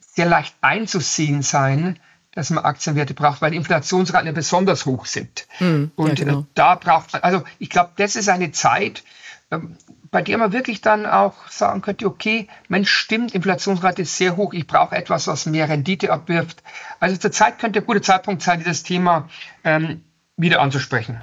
sehr 0.00 0.26
leicht 0.26 0.54
einzusehen 0.60 1.42
sein, 1.42 1.98
dass 2.34 2.48
man 2.48 2.64
Aktienwerte 2.64 3.12
braucht, 3.12 3.42
weil 3.42 3.50
die 3.50 3.58
Inflationsraten 3.58 4.26
ja 4.26 4.32
besonders 4.32 4.86
hoch 4.86 5.04
sind. 5.04 5.46
Mm, 5.60 5.84
und 5.96 6.18
ja, 6.18 6.24
genau. 6.24 6.46
da 6.54 6.76
braucht 6.76 7.12
man, 7.12 7.22
also 7.22 7.44
ich 7.58 7.68
glaube, 7.68 7.90
das 7.96 8.16
ist 8.16 8.30
eine 8.30 8.52
Zeit, 8.52 9.04
bei 10.10 10.22
der 10.22 10.38
man 10.38 10.52
wirklich 10.52 10.80
dann 10.82 11.06
auch 11.06 11.48
sagen 11.48 11.80
könnte, 11.80 12.06
okay, 12.06 12.48
Mensch, 12.68 12.90
stimmt, 12.90 13.34
Inflationsrate 13.34 14.02
ist 14.02 14.16
sehr 14.16 14.36
hoch, 14.36 14.52
ich 14.52 14.66
brauche 14.66 14.94
etwas, 14.94 15.26
was 15.26 15.46
mehr 15.46 15.68
Rendite 15.68 16.12
abwirft. 16.12 16.62
Also 17.00 17.16
zurzeit 17.16 17.58
könnte 17.58 17.80
ein 17.80 17.86
guter 17.86 18.02
Zeitpunkt 18.02 18.42
sein, 18.42 18.58
dieses 18.58 18.82
Thema 18.82 19.28
ähm, 19.64 20.02
wieder 20.36 20.60
anzusprechen. 20.60 21.20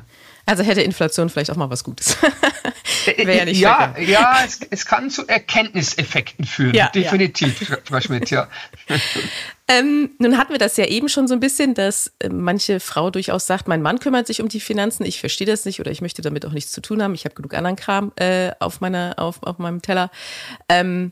Also 0.49 0.63
hätte 0.63 0.81
Inflation 0.81 1.29
vielleicht 1.29 1.51
auch 1.51 1.55
mal 1.55 1.69
was 1.69 1.83
Gutes. 1.83 2.17
Wäre 3.05 3.37
ja 3.37 3.45
nicht 3.45 3.59
Ja, 3.59 3.93
ja 3.99 4.39
es, 4.43 4.61
es, 4.71 4.83
kann 4.83 5.11
zu 5.11 5.27
Erkenntniseffekten 5.27 6.43
führen. 6.43 6.73
Ja, 6.73 6.89
definitiv, 6.89 7.69
ja. 7.69 7.77
Frau 7.83 8.01
Schmidt, 8.01 8.31
ja. 8.31 8.47
Ähm, 9.71 10.09
nun 10.17 10.39
hatten 10.39 10.51
wir 10.51 10.57
das 10.57 10.77
ja 10.77 10.85
eben 10.85 11.09
schon 11.09 11.27
so 11.27 11.35
ein 11.35 11.39
bisschen, 11.39 11.75
dass 11.75 12.11
äh, 12.17 12.29
manche 12.29 12.79
Frau 12.79 13.11
durchaus 13.11 13.45
sagt, 13.45 13.67
mein 13.67 13.83
Mann 13.83 13.99
kümmert 13.99 14.25
sich 14.25 14.41
um 14.41 14.47
die 14.47 14.59
Finanzen, 14.59 15.05
ich 15.05 15.19
verstehe 15.19 15.45
das 15.45 15.63
nicht 15.63 15.79
oder 15.79 15.91
ich 15.91 16.01
möchte 16.01 16.23
damit 16.23 16.43
auch 16.47 16.53
nichts 16.53 16.71
zu 16.71 16.81
tun 16.81 17.03
haben, 17.03 17.13
ich 17.13 17.23
habe 17.23 17.35
genug 17.35 17.53
anderen 17.53 17.75
Kram 17.75 18.11
äh, 18.15 18.49
auf, 18.59 18.81
meiner, 18.81 19.13
auf, 19.17 19.43
auf 19.43 19.59
meinem 19.59 19.83
Teller. 19.83 20.09
Ähm, 20.69 21.11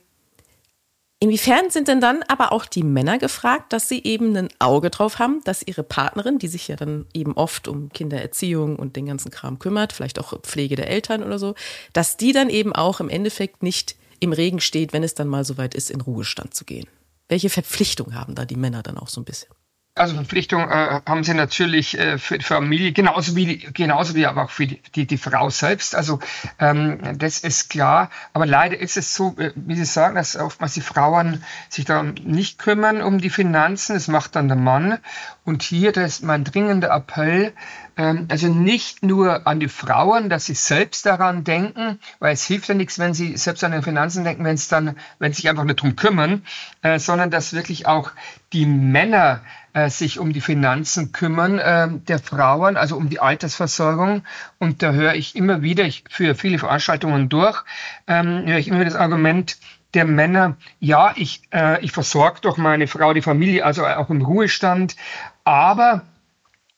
Inwiefern 1.19 1.71
sind 1.71 1.87
denn 1.87 1.99
dann 1.99 2.21
aber 2.27 2.51
auch 2.51 2.65
die 2.65 2.83
Männer 2.83 3.17
gefragt, 3.17 3.73
dass 3.73 3.89
sie 3.89 4.03
eben 4.03 4.35
ein 4.37 4.49
Auge 4.59 4.91
drauf 4.91 5.17
haben, 5.17 5.41
dass 5.45 5.63
ihre 5.63 5.81
Partnerin, 5.81 6.37
die 6.37 6.47
sich 6.47 6.67
ja 6.67 6.75
dann 6.75 7.07
eben 7.11 7.33
oft 7.33 7.67
um 7.67 7.89
Kindererziehung 7.89 8.75
und 8.75 8.95
den 8.95 9.07
ganzen 9.07 9.31
Kram 9.31 9.57
kümmert, 9.57 9.93
vielleicht 9.93 10.19
auch 10.19 10.39
Pflege 10.41 10.75
der 10.75 10.89
Eltern 10.89 11.23
oder 11.23 11.39
so, 11.39 11.55
dass 11.93 12.17
die 12.17 12.33
dann 12.33 12.51
eben 12.51 12.71
auch 12.73 12.99
im 12.99 13.09
Endeffekt 13.09 13.63
nicht 13.63 13.95
im 14.19 14.31
Regen 14.31 14.59
steht, 14.59 14.93
wenn 14.93 15.03
es 15.03 15.15
dann 15.15 15.27
mal 15.27 15.43
soweit 15.43 15.73
ist, 15.73 15.89
in 15.89 16.01
Ruhestand 16.01 16.53
zu 16.53 16.65
gehen? 16.65 16.87
Welche 17.29 17.49
Verpflichtung 17.49 18.13
haben 18.13 18.35
da 18.35 18.45
die 18.45 18.55
Männer 18.55 18.83
dann 18.83 18.97
auch 18.99 19.09
so 19.09 19.19
ein 19.19 19.25
bisschen? 19.25 19.49
Also 19.97 20.15
Verpflichtung 20.15 20.69
äh, 20.69 21.01
haben 21.05 21.23
sie 21.23 21.33
natürlich 21.33 21.97
äh, 21.97 22.17
für 22.17 22.37
die 22.37 22.45
Familie, 22.45 22.91
genauso 22.91 23.35
wie, 23.35 23.57
genauso 23.57 24.15
wie 24.15 24.25
aber 24.25 24.45
auch 24.45 24.49
für 24.51 24.67
die, 24.67 24.81
die, 24.95 25.05
die 25.05 25.17
Frau 25.17 25.49
selbst. 25.49 25.95
Also 25.95 26.19
ähm, 26.59 26.99
das 27.17 27.39
ist 27.39 27.69
klar. 27.69 28.09
Aber 28.33 28.45
leider 28.45 28.79
ist 28.79 28.97
es 28.97 29.15
so, 29.15 29.35
äh, 29.37 29.51
wie 29.55 29.75
Sie 29.75 29.85
sagen, 29.85 30.15
dass 30.15 30.35
oftmals 30.35 30.73
die 30.73 30.81
Frauen 30.81 31.43
sich 31.69 31.85
darum 31.85 32.15
nicht 32.23 32.59
kümmern 32.59 33.01
um 33.01 33.19
die 33.19 33.29
Finanzen. 33.29 33.93
Das 33.93 34.07
macht 34.07 34.35
dann 34.35 34.47
der 34.47 34.57
Mann. 34.57 34.99
Und 35.43 35.63
hier, 35.63 35.91
das 35.91 36.15
ist 36.15 36.23
mein 36.23 36.43
dringender 36.43 36.89
Appell, 36.89 37.53
ähm, 37.97 38.27
also 38.29 38.47
nicht 38.47 39.03
nur 39.03 39.47
an 39.47 39.59
die 39.59 39.67
Frauen, 39.67 40.29
dass 40.29 40.45
sie 40.45 40.53
selbst 40.53 41.05
daran 41.05 41.43
denken, 41.43 41.99
weil 42.19 42.33
es 42.33 42.45
hilft 42.45 42.69
ja 42.69 42.75
nichts, 42.75 42.99
wenn 42.99 43.13
sie 43.13 43.35
selbst 43.37 43.63
an 43.63 43.71
den 43.71 43.81
Finanzen 43.81 44.23
denken, 44.23 44.43
wenn 44.43 44.55
es 44.55 44.67
dann, 44.67 44.95
wenn 45.19 45.33
sie 45.33 45.41
sich 45.41 45.49
einfach 45.49 45.63
nicht 45.63 45.81
drum 45.81 45.95
kümmern, 45.95 46.45
äh, 46.83 46.99
sondern 46.99 47.31
dass 47.31 47.53
wirklich 47.53 47.87
auch 47.87 48.11
die 48.53 48.65
Männer 48.65 49.41
äh, 49.77 49.91
sich 49.91 50.17
um 50.17 50.33
die 50.33 50.41
Finanzen 50.41 51.11
kümmern 51.11 51.59
äh, 51.59 51.87
der 52.07 52.17
Frauen, 52.17 52.77
also 52.77 52.97
um 52.97 53.09
die 53.09 53.19
Altersversorgung. 53.19 54.23
Und 54.57 54.81
da 54.81 54.91
höre 54.91 55.13
ich 55.13 55.35
immer 55.35 55.61
wieder, 55.61 55.85
ich 55.85 56.03
führe 56.09 56.33
viele 56.33 56.57
Veranstaltungen 56.57 57.29
durch, 57.29 57.63
ähm, 58.07 58.43
höre 58.47 58.57
ich 58.57 58.69
immer 58.69 58.79
wieder 58.79 58.89
das 58.89 58.99
Argument, 58.99 59.57
der 59.93 60.05
Männer, 60.05 60.57
ja, 60.79 61.13
ich, 61.15 61.43
äh, 61.53 61.79
ich 61.85 61.91
versorge 61.91 62.39
doch 62.41 62.57
meine 62.57 62.87
Frau, 62.87 63.13
die 63.13 63.21
Familie, 63.21 63.63
also 63.63 63.85
auch 63.85 64.09
im 64.09 64.23
Ruhestand, 64.23 64.95
aber 65.43 66.01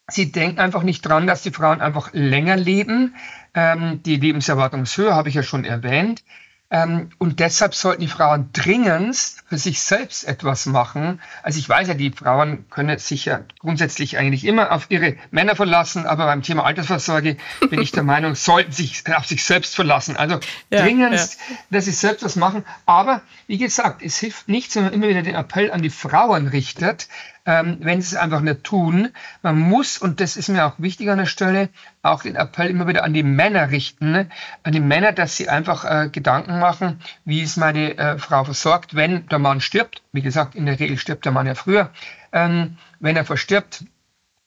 sie 0.09 0.33
denken 0.33 0.59
einfach 0.59 0.83
nicht 0.83 1.01
dran, 1.01 1.25
dass 1.25 1.41
die 1.41 1.51
Frauen 1.51 1.79
einfach 1.79 2.09
länger 2.11 2.57
leben. 2.57 3.15
Ähm, 3.53 4.03
die 4.03 4.17
Lebenserwartung 4.17 4.83
ist 4.83 4.97
höher, 4.97 5.15
habe 5.15 5.29
ich 5.29 5.35
ja 5.35 5.43
schon 5.43 5.63
erwähnt. 5.63 6.23
Ähm, 6.71 7.09
und 7.17 7.39
deshalb 7.39 7.73
sollten 7.73 8.01
die 8.01 8.07
Frauen 8.07 8.49
dringendst 8.53 9.43
für 9.47 9.57
sich 9.57 9.81
selbst 9.81 10.27
etwas 10.27 10.67
machen. 10.67 11.19
Also 11.41 11.57
ich 11.57 11.67
weiß 11.67 11.87
ja, 11.87 11.95
die 11.95 12.11
Frauen 12.11 12.69
können 12.69 12.99
sich 12.99 13.25
ja 13.25 13.41
grundsätzlich 13.57 14.19
eigentlich 14.19 14.45
immer 14.45 14.71
auf 14.71 14.85
ihre 14.89 15.15
Männer 15.31 15.55
verlassen, 15.55 16.05
aber 16.05 16.25
beim 16.25 16.43
Thema 16.43 16.65
Altersvorsorge 16.65 17.37
bin 17.71 17.81
ich 17.81 17.91
der 17.91 18.03
Meinung, 18.09 18.35
sollten 18.35 18.71
sich 18.71 19.03
auf 19.15 19.25
sich 19.25 19.43
selbst 19.43 19.73
verlassen. 19.75 20.15
Also 20.15 20.39
ja, 20.69 20.83
dringendst, 20.83 21.39
ja. 21.49 21.55
dass 21.71 21.85
sie 21.85 21.91
selbst 21.91 22.23
was 22.23 22.35
machen. 22.35 22.63
Aber 22.85 23.21
wie 23.47 23.57
gesagt, 23.57 24.03
es 24.03 24.17
hilft 24.17 24.47
nichts, 24.47 24.75
wenn 24.75 24.83
man 24.83 24.93
immer 24.93 25.07
wieder 25.07 25.23
den 25.23 25.35
Appell 25.35 25.71
an 25.71 25.81
die 25.81 25.89
Frauen 25.89 26.47
richtet, 26.47 27.07
ähm, 27.49 27.77
wenn 27.79 27.99
sie 27.99 28.15
es 28.15 28.21
einfach 28.21 28.41
nicht 28.41 28.63
tun. 28.63 29.09
Man 29.41 29.57
muss, 29.57 29.97
und 29.97 30.21
das 30.21 30.37
ist 30.37 30.49
mir 30.49 30.67
auch 30.67 30.75
wichtig 30.77 31.09
an 31.09 31.17
der 31.17 31.25
Stelle, 31.25 31.69
auch 32.03 32.21
den 32.21 32.35
Appell 32.35 32.69
immer 32.69 32.85
wieder 32.85 33.03
an 33.03 33.13
die 33.15 33.23
Männer 33.23 33.71
richten, 33.71 34.11
ne? 34.11 34.29
an 34.61 34.71
die 34.71 34.79
Männer, 34.79 35.13
dass 35.13 35.35
sie 35.35 35.49
einfach 35.49 35.83
äh, 35.83 36.09
Gedanken 36.09 36.59
machen, 36.59 37.01
wie 37.25 37.41
ist 37.41 37.57
meine 37.57 37.97
äh, 37.97 38.19
Frau 38.19 38.43
versorgt, 38.43 38.93
wenn 38.93 39.27
der 39.29 39.39
Mann 39.39 39.61
stirbt. 39.61 40.03
Wie 40.11 40.21
gesagt, 40.21 40.53
in 40.53 40.67
der 40.67 40.79
Regel 40.79 40.99
stirbt 40.99 41.25
der 41.25 41.31
Mann 41.31 41.47
ja 41.47 41.55
früher. 41.55 41.89
Ähm, 42.31 42.77
wenn 42.99 43.15
er 43.15 43.25
verstirbt, 43.25 43.83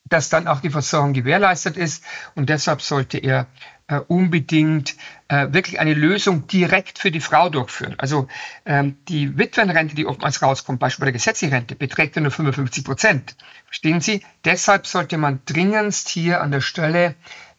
dass 0.05 0.29
dann 0.29 0.47
auch 0.47 0.61
die 0.61 0.71
Versorgung 0.71 1.13
gewährleistet 1.13 1.77
ist 1.77 2.05
und 2.37 2.51
deshalb 2.51 2.83
sollte 2.83 3.19
er 3.19 3.49
äh, 3.89 3.97
unbedingt 3.97 4.95
äh, 5.33 5.55
wirklich 5.55 5.81
eine 5.81 5.95
Lösung 5.95 6.47
direkt 6.47 6.99
für 6.99 7.11
die 7.11 7.21
Frau 7.21 7.49
durchführen. 7.49 7.95
Also 7.97 8.29
ähm, 8.67 8.99
die 9.09 9.39
Witwenrente, 9.39 9.95
die 9.95 10.07
oftmals 10.07 10.43
rauskommt, 10.43 10.79
beispielsweise 10.79 11.13
gesetzliche 11.15 11.55
Rente, 11.55 11.75
beträgt 11.75 12.17
ja 12.17 12.23
nur 12.23 12.31
55 12.31 12.85
Prozent. 12.85 13.37
Verstehen 13.65 14.03
Sie? 14.03 14.23
Deshalb 14.45 14.87
sollte 14.87 15.17
man 15.17 15.41
dringendst 15.47 16.11
hier 16.11 16.43
an 16.43 16.51
der 16.51 16.61
Stelle 16.61 17.15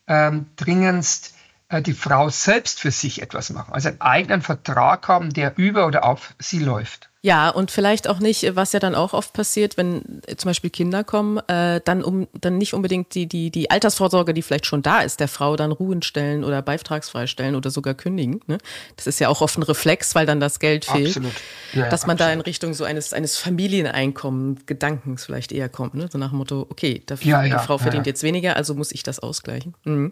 ähm, 0.05 0.45
dringendst 0.55 1.33
äh, 1.69 1.81
die 1.81 1.93
Frau 1.93 2.29
selbst 2.29 2.79
für 2.79 2.91
sich 2.91 3.23
etwas 3.23 3.49
machen. 3.49 3.73
Also 3.73 3.89
einen 3.89 4.01
eigenen 4.01 4.41
Vertrag 4.43 5.07
haben, 5.07 5.33
der 5.33 5.57
über 5.57 5.87
oder 5.87 6.05
auf 6.05 6.35
sie 6.37 6.59
läuft. 6.59 7.09
Ja, 7.25 7.49
und 7.49 7.71
vielleicht 7.71 8.09
auch 8.09 8.19
nicht, 8.19 8.53
was 8.57 8.73
ja 8.73 8.81
dann 8.81 8.95
auch 8.95 9.13
oft 9.13 9.31
passiert, 9.31 9.77
wenn 9.77 10.21
zum 10.35 10.49
Beispiel 10.49 10.69
Kinder 10.69 11.05
kommen, 11.05 11.37
äh, 11.47 11.79
dann 11.85 12.03
um 12.03 12.27
dann 12.33 12.57
nicht 12.57 12.73
unbedingt 12.73 13.15
die, 13.15 13.27
die, 13.27 13.49
die 13.49 13.71
Altersvorsorge, 13.71 14.33
die 14.33 14.41
vielleicht 14.41 14.65
schon 14.65 14.81
da 14.81 14.99
ist, 14.99 15.21
der 15.21 15.29
Frau 15.29 15.55
dann 15.55 15.71
ruhen 15.71 16.01
stellen 16.01 16.43
oder 16.43 16.61
beitragsfrei 16.61 17.27
stellen 17.27 17.55
oder 17.55 17.69
sogar 17.69 17.93
kündigen. 17.93 18.41
Ne? 18.47 18.57
Das 18.97 19.07
ist 19.07 19.21
ja 19.21 19.29
auch 19.29 19.39
oft 19.39 19.57
ein 19.57 19.63
Reflex, 19.63 20.15
weil 20.15 20.25
dann 20.25 20.41
das 20.41 20.59
Geld 20.59 20.83
fehlt. 20.83 21.15
Absolut. 21.15 21.31
Ja, 21.71 21.87
dass 21.87 22.05
man 22.05 22.15
absolut. 22.15 22.29
da 22.29 22.33
in 22.33 22.41
Richtung 22.41 22.73
so 22.73 22.83
eines, 22.83 23.13
eines 23.13 23.37
Familieneinkommen, 23.37 24.59
Gedankens 24.65 25.23
vielleicht 25.23 25.53
eher 25.53 25.69
kommt. 25.69 25.93
Ne? 25.93 26.09
So 26.11 26.17
nach 26.17 26.31
dem 26.31 26.39
Motto, 26.39 26.67
okay, 26.69 27.03
dafür, 27.05 27.31
ja, 27.31 27.43
ja, 27.45 27.57
die 27.57 27.65
Frau 27.65 27.77
verdient 27.77 28.05
jetzt 28.05 28.23
weniger, 28.23 28.57
also 28.57 28.75
muss 28.75 28.91
ich 28.91 29.01
das 29.01 29.19
ausgleichen. 29.19 29.75
Mhm. 29.85 30.11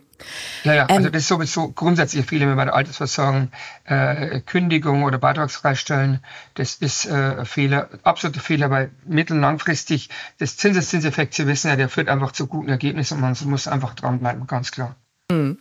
Ja, 0.63 0.75
ja, 0.75 0.85
also 0.85 1.07
ähm, 1.07 1.11
das 1.11 1.23
ist 1.23 1.27
sowieso 1.27 1.73
grundsätzlich 1.73 2.25
viele 2.25 2.55
bei 2.55 2.63
der 2.63 2.73
Altersversorgung 2.73 3.51
äh, 3.83 4.39
Kündigung 4.45 5.03
oder 5.03 5.17
beitragsfreistellen, 5.17 6.21
das 6.53 6.75
ist 6.75 7.00
äh, 7.05 7.45
Fehler, 7.45 7.89
absolute 8.03 8.39
Fehler, 8.39 8.69
weil 8.69 8.91
mittel- 9.05 9.33
und 9.33 9.41
langfristig 9.41 10.09
das 10.39 10.57
Zinseszinseffekt, 10.57 11.33
Sie 11.33 11.47
wissen 11.47 11.67
ja, 11.69 11.75
der 11.75 11.89
führt 11.89 12.09
einfach 12.09 12.31
zu 12.31 12.47
guten 12.47 12.69
Ergebnissen 12.69 13.15
und 13.15 13.21
man 13.21 13.35
muss 13.45 13.67
einfach 13.67 13.93
dranbleiben, 13.93 14.47
ganz 14.47 14.71
klar. 14.71 14.95
Mhm. 15.31 15.59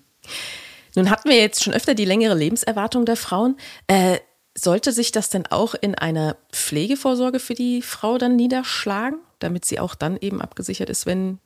Nun 0.97 1.11
hatten 1.11 1.29
wir 1.29 1.37
jetzt 1.37 1.63
schon 1.63 1.73
öfter 1.73 1.95
die 1.95 2.05
längere 2.05 2.35
Lebenserwartung 2.35 3.05
der 3.05 3.17
Frauen. 3.17 3.57
Äh, 3.87 4.19
sollte 4.57 4.93
sich 4.93 5.13
das 5.13 5.31
denn 5.31 5.47
auch 5.47 5.75
in 5.75 5.95
einer 5.95 6.37
Pflegevorsorge 6.53 7.39
für 7.39 7.55
die 7.55 7.83
Frau 7.83 8.19
dann 8.19 8.37
niederschlagen, 8.37 9.19
damit 9.39 9.65
sie 9.65 9.79
auch 9.79 9.95
dann 9.95 10.17
eben 10.17 10.43
abgesichert 10.43 10.91
ist, 10.91 11.07
wenn 11.07 11.39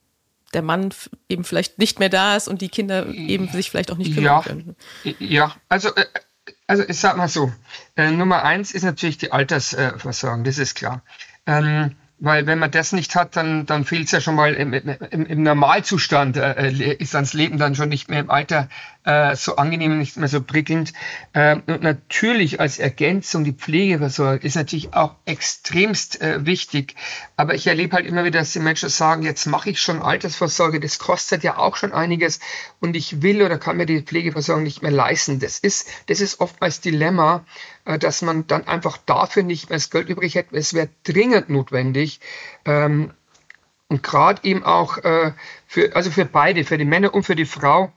der 0.55 0.62
Mann 0.62 0.95
eben 1.28 1.45
vielleicht 1.45 1.78
nicht 1.78 1.99
mehr 1.99 2.09
da 2.09 2.36
ist 2.36 2.49
und 2.49 2.62
die 2.62 2.68
Kinder 2.68 3.09
eben 3.09 3.49
sich 3.49 3.70
vielleicht 3.70 3.90
auch 3.90 3.97
nicht 3.97 4.14
kümmern 4.14 4.24
ja, 4.24 4.42
können? 4.42 4.76
Ja, 5.18 5.55
also 5.68 5.95
äh, 5.95 6.07
also 6.67 6.83
ich 6.87 6.99
sag 6.99 7.17
mal 7.17 7.29
so, 7.29 7.53
äh, 7.97 8.11
Nummer 8.11 8.45
eins 8.45 8.73
ist 8.73 8.85
natürlich 8.85 9.19
die 9.19 9.33
Altersversorgung, 9.33 10.45
das 10.45 10.59
ist 10.59 10.75
klar. 10.75 11.03
Ähm, 11.47 11.95
weil 12.19 12.47
wenn 12.47 12.59
man 12.59 12.71
das 12.71 12.93
nicht 12.93 13.17
hat, 13.17 13.37
dann, 13.37 13.67
dann 13.67 13.85
fehlt 13.85 14.07
es 14.07 14.12
ja 14.12 14.21
schon 14.21 14.37
mal 14.37 14.55
im, 14.55 14.73
im, 14.73 15.27
im 15.27 15.43
Normalzustand, 15.43 16.37
äh, 16.37 16.69
äh 16.69 16.95
ist 16.95 17.15
ans 17.15 17.35
Leben 17.35 17.59
dann 17.59 17.75
schon 17.75 17.89
nicht 17.89 18.09
mehr 18.09 18.21
im 18.21 18.31
Alter 18.31 18.69
äh, 19.05 19.35
so 19.37 19.57
angenehm, 19.57 19.99
nicht 19.99 20.17
mehr 20.17 20.29
so 20.29 20.41
prickelnd. 20.41 20.93
Äh, 21.33 21.57
und 21.67 21.83
natürlich 21.83 22.61
als 22.61 22.79
Ergänzung 22.79 23.45
die 23.45 23.53
Pflegeversorgung 23.53 24.41
ist 24.41 24.55
natürlich 24.55 24.95
auch 24.95 25.17
extremst 25.27 26.21
äh, 26.23 26.47
wichtig. 26.47 26.95
Aber 27.37 27.55
ich 27.55 27.66
erlebe 27.66 27.97
halt 27.97 28.07
immer 28.07 28.24
wieder, 28.24 28.39
dass 28.39 28.53
die 28.53 28.61
Menschen 28.61 28.89
sagen, 28.89 29.22
jetzt 29.22 29.47
mache 29.47 29.70
ich 29.70 29.80
schon 29.80 30.03
Altersvorsorge, 30.03 30.78
das 30.78 30.99
kostet 30.99 31.43
ja 31.43 31.59
auch 31.59 31.76
schon 31.76 31.93
einiges 31.93 32.39
und 32.80 32.95
ich 32.95 33.22
will 33.22 33.43
oder 33.43 33.59
kann 33.59 33.76
mir 33.76 33.87
die 33.87 34.03
Pflegeversorgung 34.03 34.62
nicht 34.62 34.82
mehr 34.82 34.93
leisten. 34.93 35.41
Das 35.41 35.59
ist, 35.59 35.89
das 36.07 36.20
ist 36.20 36.41
oftmals 36.41 36.80
Dilemma, 36.80 37.45
äh, 37.85 37.99
dass 37.99 38.22
man 38.22 38.47
dann 38.47 38.66
einfach 38.66 38.99
dafür 38.99 39.43
nicht 39.43 39.68
mehr 39.68 39.78
das 39.78 39.91
Geld 39.91 40.09
übrig 40.09 40.37
hätte. 40.37 40.57
Es 40.57 40.74
wäre 40.74 40.89
dringend 41.03 41.49
notwendig. 41.49 42.20
Ähm, 42.64 43.12
und 43.89 44.03
gerade 44.03 44.43
eben 44.45 44.64
auch 44.64 44.99
äh, 44.99 45.32
für, 45.66 45.95
also 45.97 46.11
für 46.11 46.24
beide, 46.24 46.64
für 46.64 46.78
die 46.78 46.85
Männer 46.85 47.14
und 47.14 47.24
für 47.24 47.37
die 47.37 47.47
Frau, 47.47 47.93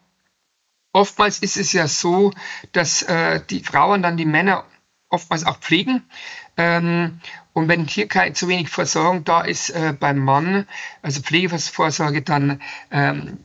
Oftmals 0.98 1.38
ist 1.40 1.58
es 1.58 1.74
ja 1.74 1.88
so, 1.88 2.32
dass 2.72 3.04
äh, 3.04 3.42
die 3.52 3.64
Frauen 3.64 4.02
dann 4.02 4.18
die 4.18 4.26
Männer 4.26 4.66
oftmals 5.10 5.46
auch 5.46 5.60
pflegen. 5.60 6.10
Ähm, 6.58 7.22
und 7.58 7.70
wenn 7.70 7.88
hier 7.88 8.08
kein, 8.08 8.36
zu 8.36 8.48
wenig 8.48 8.70
Versorgung 8.70 9.24
da 9.24 9.42
ist 9.42 9.72
äh, 9.72 9.92
beim 10.00 10.20
Mann, 10.20 10.68
also 11.02 11.24
Pflegevorsorge, 11.24 12.22
dann, 12.22 12.62
ähm, 12.92 13.40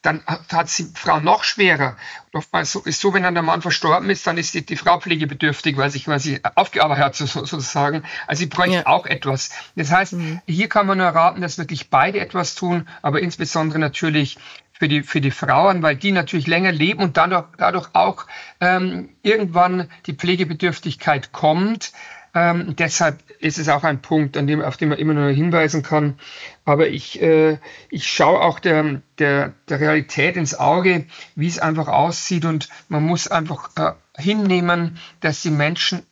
dann 0.00 0.24
hat 0.24 0.78
die 0.78 0.86
Frau 0.94 1.20
noch 1.20 1.44
schwerer. 1.44 1.98
Und 2.32 2.38
oftmals 2.38 2.72
so, 2.72 2.80
ist 2.80 2.98
so, 2.98 3.12
wenn 3.12 3.24
dann 3.24 3.34
der 3.34 3.42
Mann 3.42 3.60
verstorben 3.60 4.08
ist, 4.08 4.26
dann 4.26 4.38
ist 4.38 4.54
die, 4.54 4.64
die 4.64 4.76
Frau 4.76 4.98
pflegebedürftig, 4.98 5.76
weil 5.76 5.90
sich 5.90 6.06
quasi 6.06 6.40
aufgearbeitet 6.54 7.04
hat, 7.04 7.14
so, 7.16 7.26
sozusagen. 7.26 8.04
Also 8.26 8.40
sie 8.40 8.46
bräuchte 8.46 8.76
ja. 8.76 8.86
auch 8.86 9.04
etwas. 9.04 9.50
Das 9.76 9.92
heißt, 9.92 10.14
mhm. 10.14 10.40
hier 10.46 10.70
kann 10.70 10.86
man 10.86 10.96
nur 10.96 11.08
raten, 11.08 11.42
dass 11.42 11.58
wirklich 11.58 11.90
beide 11.90 12.20
etwas 12.20 12.54
tun, 12.54 12.88
aber 13.02 13.20
insbesondere 13.20 13.78
natürlich 13.78 14.38
für 14.72 14.88
die, 14.88 15.02
für 15.02 15.20
die 15.20 15.30
Frauen, 15.30 15.82
weil 15.82 15.96
die 15.96 16.12
natürlich 16.12 16.46
länger 16.46 16.72
leben 16.72 17.02
und 17.02 17.18
dadurch, 17.18 17.44
dadurch 17.58 17.88
auch 17.92 18.24
ähm, 18.60 19.10
irgendwann 19.22 19.90
die 20.06 20.14
Pflegebedürftigkeit 20.14 21.32
kommt. 21.32 21.92
Ähm, 22.34 22.76
deshalb 22.76 23.18
ist 23.40 23.58
es 23.58 23.68
auch 23.68 23.84
ein 23.84 24.00
Punkt, 24.02 24.36
an 24.36 24.46
dem, 24.46 24.60
auf 24.60 24.76
den 24.76 24.90
man 24.90 24.98
immer 24.98 25.14
nur 25.14 25.30
hinweisen 25.30 25.82
kann. 25.82 26.18
Aber 26.64 26.88
ich, 26.88 27.20
äh, 27.22 27.58
ich 27.90 28.06
schaue 28.06 28.40
auch 28.40 28.58
der, 28.58 29.02
der, 29.18 29.54
der 29.68 29.80
Realität 29.80 30.36
ins 30.36 30.58
Auge, 30.58 31.06
wie 31.34 31.48
es 31.48 31.58
einfach 31.58 31.88
aussieht. 31.88 32.44
Und 32.44 32.68
man 32.88 33.02
muss 33.02 33.28
einfach 33.28 33.70
äh, 33.76 33.92
hinnehmen, 34.16 34.98
dass 35.20 35.42
die 35.42 35.50
Menschen 35.50 36.02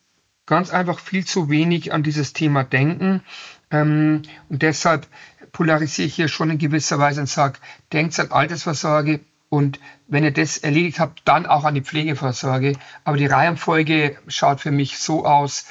ganz 0.46 0.70
einfach 0.70 1.00
viel 1.00 1.24
zu 1.24 1.50
wenig 1.50 1.92
an 1.92 2.02
dieses 2.02 2.32
Thema 2.32 2.64
denken. 2.64 3.22
Ähm, 3.70 4.22
und 4.48 4.62
deshalb 4.62 5.06
polarisiere 5.52 6.06
ich 6.06 6.14
hier 6.14 6.28
schon 6.28 6.50
in 6.50 6.58
gewisser 6.58 6.98
Weise 6.98 7.20
und 7.20 7.28
sage, 7.28 7.58
denkt 7.92 8.18
an 8.20 8.30
Altersvorsorge 8.30 9.20
und 9.48 9.80
wenn 10.08 10.24
ihr 10.24 10.32
das 10.32 10.58
erledigt 10.58 10.98
habt, 10.98 11.22
dann 11.24 11.46
auch 11.46 11.64
an 11.64 11.74
die 11.74 11.82
Pflegevorsorge. 11.82 12.74
Aber 13.04 13.16
die 13.16 13.26
Reihenfolge 13.26 14.18
schaut 14.28 14.60
für 14.60 14.70
mich 14.70 14.98
so 14.98 15.24
aus. 15.24 15.66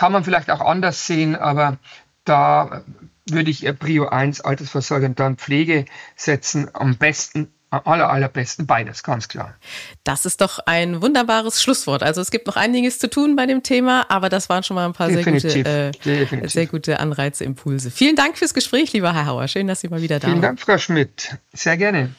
Kann 0.00 0.12
man 0.12 0.24
vielleicht 0.24 0.50
auch 0.50 0.62
anders 0.62 1.06
sehen, 1.06 1.36
aber 1.36 1.76
da 2.24 2.84
würde 3.28 3.50
ich 3.50 3.68
Prio 3.78 4.08
1 4.08 4.40
Altersvorsorge 4.40 5.04
und 5.04 5.20
dann 5.20 5.36
Pflege 5.36 5.84
setzen. 6.16 6.70
Am 6.72 6.96
besten 6.96 7.52
am 7.68 7.82
aller, 7.84 8.08
allerbesten 8.08 8.66
beides, 8.66 9.02
ganz 9.02 9.28
klar. 9.28 9.56
Das 10.02 10.24
ist 10.24 10.40
doch 10.40 10.58
ein 10.64 11.02
wunderbares 11.02 11.62
Schlusswort. 11.62 12.02
Also 12.02 12.22
es 12.22 12.30
gibt 12.30 12.46
noch 12.46 12.56
einiges 12.56 12.98
zu 12.98 13.10
tun 13.10 13.36
bei 13.36 13.44
dem 13.44 13.62
Thema, 13.62 14.06
aber 14.08 14.30
das 14.30 14.48
waren 14.48 14.62
schon 14.62 14.76
mal 14.76 14.86
ein 14.86 14.94
paar 14.94 15.10
sehr 15.10 15.22
gute, 15.22 15.92
äh, 16.02 16.48
sehr 16.48 16.66
gute 16.66 16.98
Anreize, 16.98 17.44
Impulse. 17.44 17.90
Vielen 17.90 18.16
Dank 18.16 18.38
fürs 18.38 18.54
Gespräch, 18.54 18.94
lieber 18.94 19.12
Herr 19.12 19.26
Hauer. 19.26 19.48
Schön, 19.48 19.66
dass 19.66 19.82
Sie 19.82 19.88
mal 19.88 20.00
wieder 20.00 20.18
da 20.18 20.28
Vielen 20.28 20.40
waren. 20.40 20.56
Vielen 20.56 20.56
Dank, 20.56 20.60
Frau 20.60 20.78
Schmidt. 20.78 21.36
Sehr 21.52 21.76
gerne. 21.76 22.14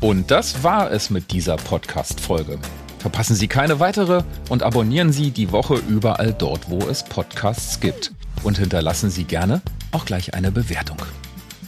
Und 0.00 0.30
das 0.30 0.62
war 0.62 0.90
es 0.90 1.08
mit 1.08 1.32
dieser 1.32 1.56
Podcast-Folge. 1.56 2.58
Verpassen 2.98 3.36
Sie 3.36 3.48
keine 3.48 3.80
weitere 3.80 4.22
und 4.48 4.62
abonnieren 4.62 5.12
Sie 5.12 5.30
die 5.30 5.52
Woche 5.52 5.80
überall 5.88 6.32
dort, 6.32 6.70
wo 6.70 6.78
es 6.78 7.04
Podcasts 7.04 7.80
gibt. 7.80 8.12
Und 8.42 8.58
hinterlassen 8.58 9.10
Sie 9.10 9.24
gerne 9.24 9.62
auch 9.92 10.04
gleich 10.04 10.34
eine 10.34 10.50
Bewertung. 10.50 10.98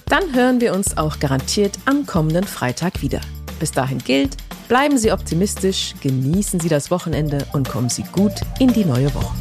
Dann 0.06 0.34
hören 0.34 0.60
wir 0.60 0.74
uns 0.74 0.96
auch 0.96 1.18
garantiert 1.18 1.78
am 1.84 2.06
kommenden 2.06 2.44
Freitag 2.44 3.02
wieder. 3.02 3.20
Bis 3.60 3.72
dahin 3.72 3.98
gilt, 3.98 4.36
bleiben 4.68 4.98
Sie 4.98 5.12
optimistisch, 5.12 5.94
genießen 6.00 6.60
Sie 6.60 6.68
das 6.68 6.90
Wochenende 6.90 7.46
und 7.52 7.68
kommen 7.68 7.88
Sie 7.88 8.04
gut 8.04 8.34
in 8.58 8.72
die 8.72 8.84
neue 8.84 9.12
Woche. 9.14 9.34